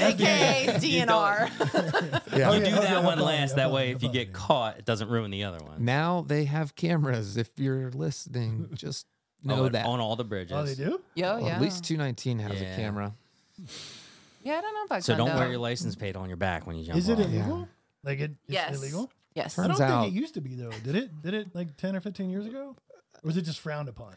[0.00, 2.36] AKA You don't- DNR.
[2.36, 2.52] Yeah.
[2.52, 3.56] you oh, do that one last.
[3.56, 5.84] That way, if you, you get caught, it doesn't ruin the other one.
[5.84, 7.36] now they have cameras.
[7.36, 9.06] If you're listening, just
[9.44, 9.84] know Oh, that.
[9.84, 10.52] on all the bridges.
[10.56, 11.00] Oh, they do?
[11.14, 11.56] Yeah, Well, yeah.
[11.56, 12.72] At least 219 has Yeah.
[12.72, 13.14] a camera.
[14.46, 15.04] Yeah, I don't know about that.
[15.04, 17.26] So don't wear your license plate on your back when you jump Is it off.
[17.26, 17.68] illegal?
[18.04, 18.76] Like it, it's Yes.
[18.78, 19.10] illegal?
[19.34, 19.58] Yes.
[19.58, 20.70] I Turns don't out- think it used to be though.
[20.84, 21.22] Did it?
[21.22, 22.76] Did it like ten or fifteen years ago?
[23.14, 24.14] Or was it just frowned upon?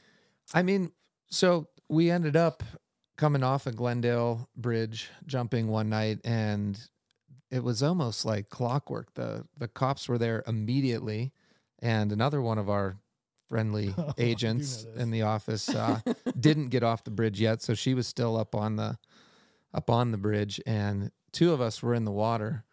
[0.53, 0.91] I mean,
[1.29, 2.63] so we ended up
[3.17, 6.79] coming off a Glendale Bridge, jumping one night, and
[7.51, 9.13] it was almost like clockwork.
[9.15, 11.33] The the cops were there immediately,
[11.79, 12.97] and another one of our
[13.47, 14.95] friendly Oh, I do know agents this.
[15.01, 15.99] in the office uh,
[16.39, 18.97] didn't get off the bridge yet, so she was still up on the
[19.73, 22.63] up on the bridge, and two of us were in the water,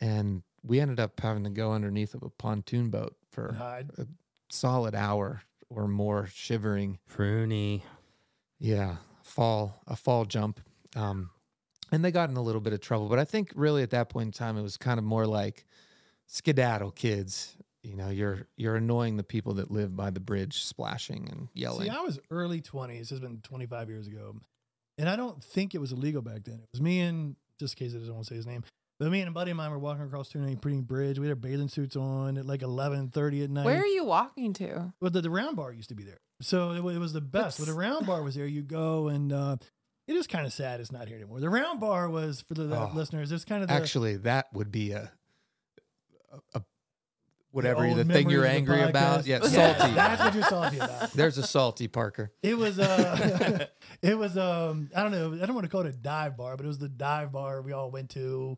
[0.00, 3.90] and we ended up having to go underneath of a pontoon boat for Hide.
[3.98, 4.06] a
[4.50, 6.98] solid hour or more, shivering.
[7.10, 7.82] Pruny.
[8.58, 10.60] Yeah, fall a fall jump.
[10.96, 11.30] Um,
[11.92, 14.08] and they got in a little bit of trouble, but I think really at that
[14.08, 15.64] point in time it was kind of more like
[16.26, 17.56] skedaddle kids.
[17.82, 21.90] You know, you're you're annoying the people that live by the bridge, splashing and yelling.
[21.90, 23.08] See, I was early twenties.
[23.08, 24.36] This has been twenty five years ago,
[25.00, 26.60] and I don't think it was illegal back then.
[26.60, 28.62] It was me and just in case I don't want to say his name,
[29.00, 31.18] but me and a buddy of mine were walking across Trinity Pretty Bridge.
[31.18, 33.64] We had our bathing suits on at like eleven thirty at night.
[33.64, 34.92] Where are you walking to?
[35.00, 37.58] Well, the, the round bar used to be there, so it, it was the best.
[37.58, 39.56] When the round bar was there, you go and uh,
[40.06, 41.40] it is kind of sad it's not here anymore.
[41.40, 42.90] The round bar was for the, the Oh.
[42.94, 43.30] listeners.
[43.32, 45.10] It's kind of the, Actually, that would be a,
[46.32, 46.62] a, a
[47.52, 49.26] whatever old the thing you're the angry about.
[49.26, 49.92] Yeah, salty.
[49.94, 51.12] That's what you're salty about.
[51.12, 52.32] There's a salty Parker.
[52.42, 53.66] It was uh
[54.02, 56.56] it was um I don't know, I don't want to call it a dive bar,
[56.56, 58.56] but it was the dive bar we all went to.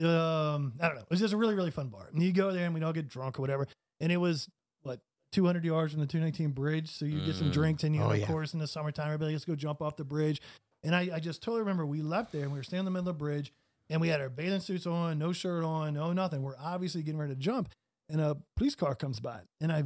[0.00, 1.02] Um I don't know.
[1.02, 2.08] It was just a really, really fun bar.
[2.12, 3.68] And you go there and we'd all get drunk or whatever.
[4.00, 4.48] And it was
[4.82, 5.00] what
[5.32, 6.90] 200 yards from the 219 bridge.
[6.90, 7.52] So you get some Mm.
[7.52, 9.96] drinks and you, Oh, of course, in the summertime, everybody gets to go jump off
[9.96, 10.40] the bridge.
[10.84, 12.90] And I, I just totally remember we left there and we were standing in the
[12.90, 13.52] middle of the bridge
[13.88, 16.42] and we had our bathing suits on, no shirt on, no nothing.
[16.42, 17.68] We're obviously getting ready to jump.
[18.12, 19.40] And a police car comes by.
[19.60, 19.82] And I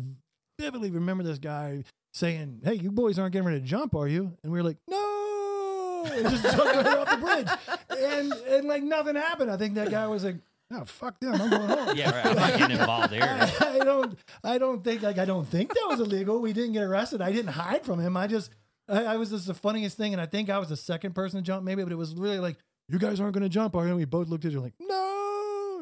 [0.60, 4.36] vividly remember this guy saying, Hey, you boys aren't getting ready to jump, are you?
[4.42, 8.00] And we were like, No, and just jumped right off the bridge.
[8.02, 9.50] And and like nothing happened.
[9.50, 10.36] I think that guy was like,
[10.72, 11.40] Oh, fuck them.
[11.40, 11.96] I'm going home.
[11.96, 12.26] Yeah, right.
[12.26, 13.22] I'm not getting involved here.
[13.22, 16.40] I, I don't I don't think like I don't think that was illegal.
[16.40, 17.22] We didn't get arrested.
[17.22, 18.16] I didn't hide from him.
[18.16, 18.50] I just
[18.88, 21.38] I, I was just the funniest thing, and I think I was the second person
[21.40, 22.56] to jump, maybe, but it was really like,
[22.88, 23.88] you guys aren't gonna jump, are you?
[23.90, 25.15] And we both looked at you like, no.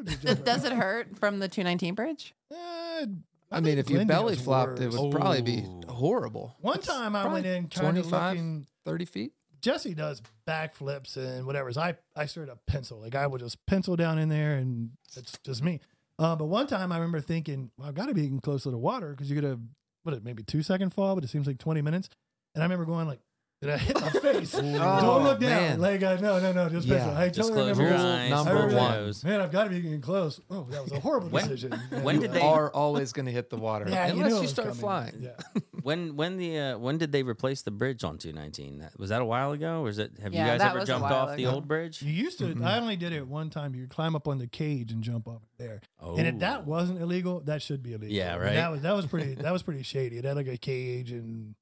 [0.03, 2.33] Just Does it hurt from the 219 bridge?
[2.53, 3.05] Uh,
[3.51, 4.99] I mean, if you belly flopped, it worse.
[4.99, 6.55] would probably be horrible.
[6.61, 8.67] One It's time I went in kind of looking.
[8.85, 9.33] 30 feet.
[9.61, 11.71] Jesse does backflips and whatever.
[11.73, 13.01] So I I straight up pencil.
[13.01, 15.79] Like I would just pencil down in there, and it's just me.
[16.19, 18.71] Uh, but one time I remember thinking, well, I've got to be getting close to
[18.71, 19.59] the water because you get a
[20.03, 22.09] what maybe two second fall, but it seems like twenty minutes.
[22.53, 23.19] And I remember going like,
[23.65, 24.51] did I hit my face?
[24.53, 25.49] Don't look down.
[25.49, 25.79] man.
[25.81, 26.97] Like uh, no, no, no, just Yeah.
[26.97, 27.17] pencil.
[27.17, 27.97] I Just totally close remember.
[27.97, 28.29] your Rule eyes.
[28.29, 29.13] number I remember one.
[29.23, 30.39] Man, I've got to be getting close.
[30.49, 31.71] Oh, that was a horrible When- decision.
[32.01, 34.37] when And, did they- are always going to hit the water Yeah, unless knew it
[34.37, 34.79] you was start coming.
[34.81, 35.15] flying.
[35.21, 35.31] Yeah.
[35.85, 38.79] When when the uh, when did they replace the bridge on 219?
[38.79, 40.13] That- Was that a while ago, or is it?
[40.19, 41.53] Have Yeah, you guys that ever was a jumped while off the ago.
[41.53, 42.01] old bridge?
[42.01, 42.45] You used to.
[42.45, 42.65] Mm-mm.
[42.65, 43.75] I only did it one time.
[43.75, 45.81] You climb up on the cage and jump off there.
[46.01, 48.15] Oh, And if that wasn't illegal, that should be illegal.
[48.15, 48.53] Yeah, I mean, right.
[48.55, 50.17] that was that was pretty that was pretty shady.
[50.17, 51.53] It had like a cage and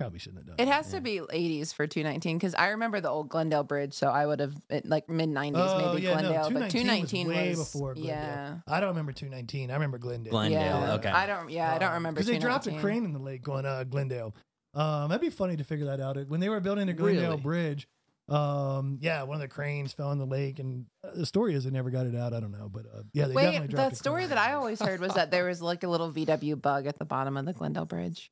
[0.00, 3.10] probably shouldn't have done It has to be 80s for 219 because I remember the
[3.10, 6.20] old Glendale Bridge, so I would have it, like mid 90s Oh, maybe yeah, no,
[6.20, 8.14] Glendale, but 219 219 was way was before Glendale.
[8.14, 8.56] yeah.
[8.66, 9.70] I don't remember 219.
[9.70, 10.30] I remember Glendale.
[10.30, 10.92] Glendale, yeah.
[10.94, 11.08] okay.
[11.10, 11.50] I don't.
[11.50, 12.20] Yeah, I don't remember.
[12.20, 14.34] because they dropped a crane in the lake going uh, Glendale.
[14.72, 16.16] Um, that'd be funny to figure that out.
[16.28, 17.42] When they were building the Glendale Really?
[17.42, 17.88] Bridge,
[18.28, 21.64] um, yeah, one of the cranes fell in the lake, and uh, the story is
[21.64, 22.32] they never got it out.
[22.32, 24.28] I don't know, but uh, yeah, they definitely Wait, dropped the a story crane.
[24.30, 27.04] that I always heard was that there was like a little VW bug at the
[27.04, 28.30] bottom of the Glendale Bridge.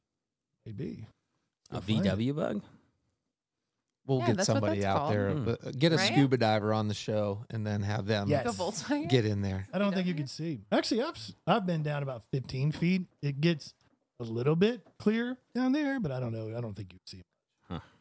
[0.64, 1.06] maybe
[1.70, 1.80] a Go.
[1.80, 2.62] VW bug.
[4.06, 5.44] We'll Yeah, get that's what somebody that's out there, called.
[5.44, 6.12] but uh, get a Right?
[6.12, 8.46] scuba diver on the show, and then have them Yes.
[8.46, 9.08] Like a Volkswagen.
[9.08, 9.66] get in there.
[9.72, 10.60] I don't think you can see.
[10.72, 13.02] Actually, I've s- I've been down about 15 feet.
[13.20, 13.74] It gets
[14.18, 16.56] a little bit clear down there, but I don't know.
[16.56, 17.22] I don't think you can see.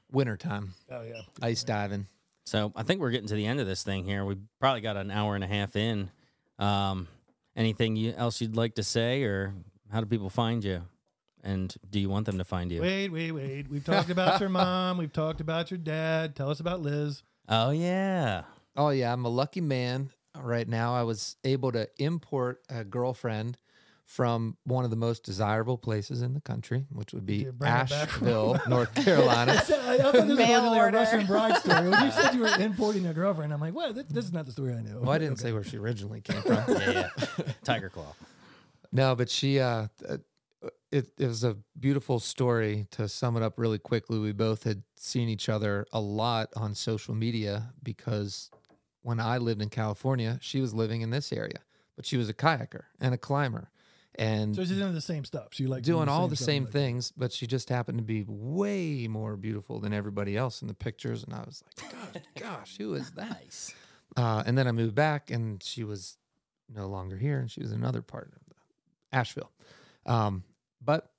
[0.09, 2.07] Wintertime, Oh yeah, ice diving.
[2.45, 4.23] So I think we're getting to the end of this thing here.
[4.23, 6.09] We probably got an hour and a half in.
[6.57, 7.09] Um,
[7.57, 9.53] anything you, else you'd like to say, or
[9.91, 10.83] how do people find you?
[11.43, 12.81] And do you want them to find you?
[12.81, 13.69] Wait, wait, wait.
[13.69, 14.97] We've talked about your mom.
[14.97, 16.35] We've talked about your dad.
[16.35, 17.23] Tell us about Liz.
[17.47, 18.43] Oh yeah.
[18.75, 20.11] Oh yeah, I'm a lucky man.
[20.39, 23.57] Right now, I was able to import a girlfriend
[24.05, 27.71] from one of the most desirable places in the country, which would be you bring
[27.71, 29.53] her back from- Asheville, North Carolina.
[29.53, 30.97] I, said, I, I thought this was Mail going a order.
[30.97, 31.89] Russian bride story.
[31.89, 34.45] When you said you were importing a girlfriend, I'm like, well, this, this is not
[34.45, 34.99] the story I know.
[35.01, 35.43] Well, I didn't Okay.
[35.49, 36.63] say where she originally came from.
[36.69, 37.45] Yeah, yeah.
[37.63, 38.13] Tiger Claw.
[38.93, 40.17] No, but she uh uh,
[40.91, 44.19] it, it was a beautiful story to sum it up really quickly.
[44.19, 48.49] We both had seen each other a lot on social media because
[49.01, 51.59] when I lived in California, she was living in this area,
[51.95, 53.69] but she was a kayaker and a climber.
[54.15, 55.49] and So she's doing the same stuff.
[55.51, 59.07] She like doing all the same like- things, but she just happened to be way
[59.07, 61.23] more beautiful than everybody else in the pictures.
[61.23, 63.29] And I was like, gosh, gosh, who is that?
[63.29, 63.73] Nice.
[64.15, 66.17] Uh, and then I moved back, and she was
[66.73, 68.53] no longer here, and she was in another part of
[69.11, 69.51] Asheville.
[70.05, 70.43] Um,
[70.87, 71.11] but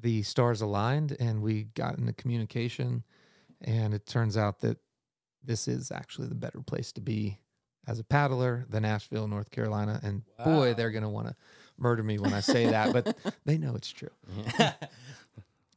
[0.00, 3.02] the stars aligned, and we got into communication,
[3.60, 4.78] and it turns out that
[5.44, 7.38] this is actually the better place to be
[7.88, 9.98] as a paddler than Asheville, North Carolina.
[10.02, 11.34] And boy, they're going to want to
[11.76, 14.10] murder me when I say that, but they know it's true.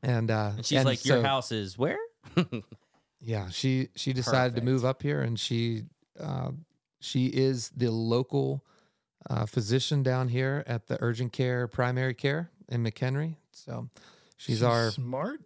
[0.03, 1.99] And, uh, and she's and like, "Your so- house is where?"
[3.22, 5.84] yeah, she she decided to move up here, and she
[6.19, 6.49] uh,
[6.99, 8.65] she is the local
[9.30, 13.35] uh, physician down here at the urgent care primary care in McHenry.
[13.52, 13.89] So
[14.38, 15.41] she's, our smart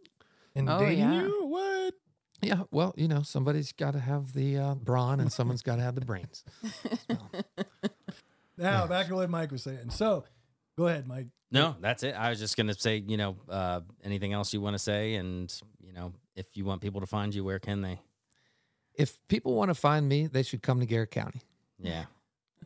[0.56, 1.24] and Oh, dating yeah.
[1.24, 1.46] you.
[1.48, 1.94] What?
[2.42, 2.64] yeah.
[2.72, 5.96] Well, you know, somebody's got to have the uh, brawn, and someone's got to have
[5.96, 6.44] the brains.
[8.58, 9.90] Now back to what Mike was saying.
[9.90, 10.24] So
[10.78, 11.28] go ahead, Mike.
[11.52, 12.16] No, that's it.
[12.16, 15.54] I was just gonna say, you know, uh, anything else you want to say, and
[15.86, 18.00] you know, if you want people to find you, where can they?
[18.94, 21.42] If people want to find me, they should come to Garrett County,
[21.80, 22.06] Yeah,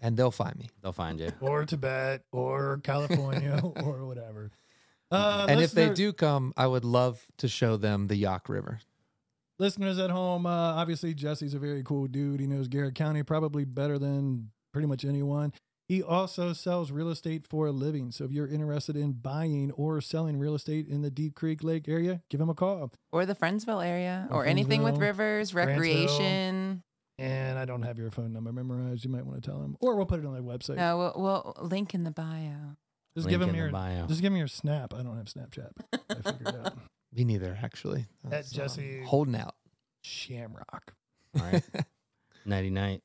[0.02, 0.70] and they'll find me.
[0.82, 1.32] they'll find you.
[1.42, 4.52] Or Tibet or California or whatever.
[5.12, 8.80] Uh, and if they do come, I would love to show them the Yough River.
[9.58, 12.40] listeners at home, uh, obviously Jesse's a very cool dude.
[12.40, 15.52] He knows Garrett County probably better than pretty much anyone.
[15.88, 18.12] He also sells real estate for a living.
[18.12, 21.90] So if you're interested in buying or selling real estate in the Deep Creek Lake
[21.90, 22.92] area, give him a call.
[23.12, 26.84] or the Friendsville area, Or or, anything with rivers, recreation.
[27.20, 29.04] And I don't have your phone number memorized.
[29.04, 30.76] You might want to tell him, or we'll put it on their website.
[30.78, 32.76] No, we'll, we'll link in the bio.
[33.16, 34.06] just Link give him in the your bio.
[34.08, 34.94] just give me your snap.
[34.94, 35.72] I don't have Snapchat.
[35.94, 36.78] I figured it out.
[37.14, 38.06] Me neither, actually.
[38.24, 39.56] At That's, uh, Jesse- holding out.
[40.06, 40.94] Shimrock.
[41.40, 41.64] All right,
[42.46, 43.02] nighty night.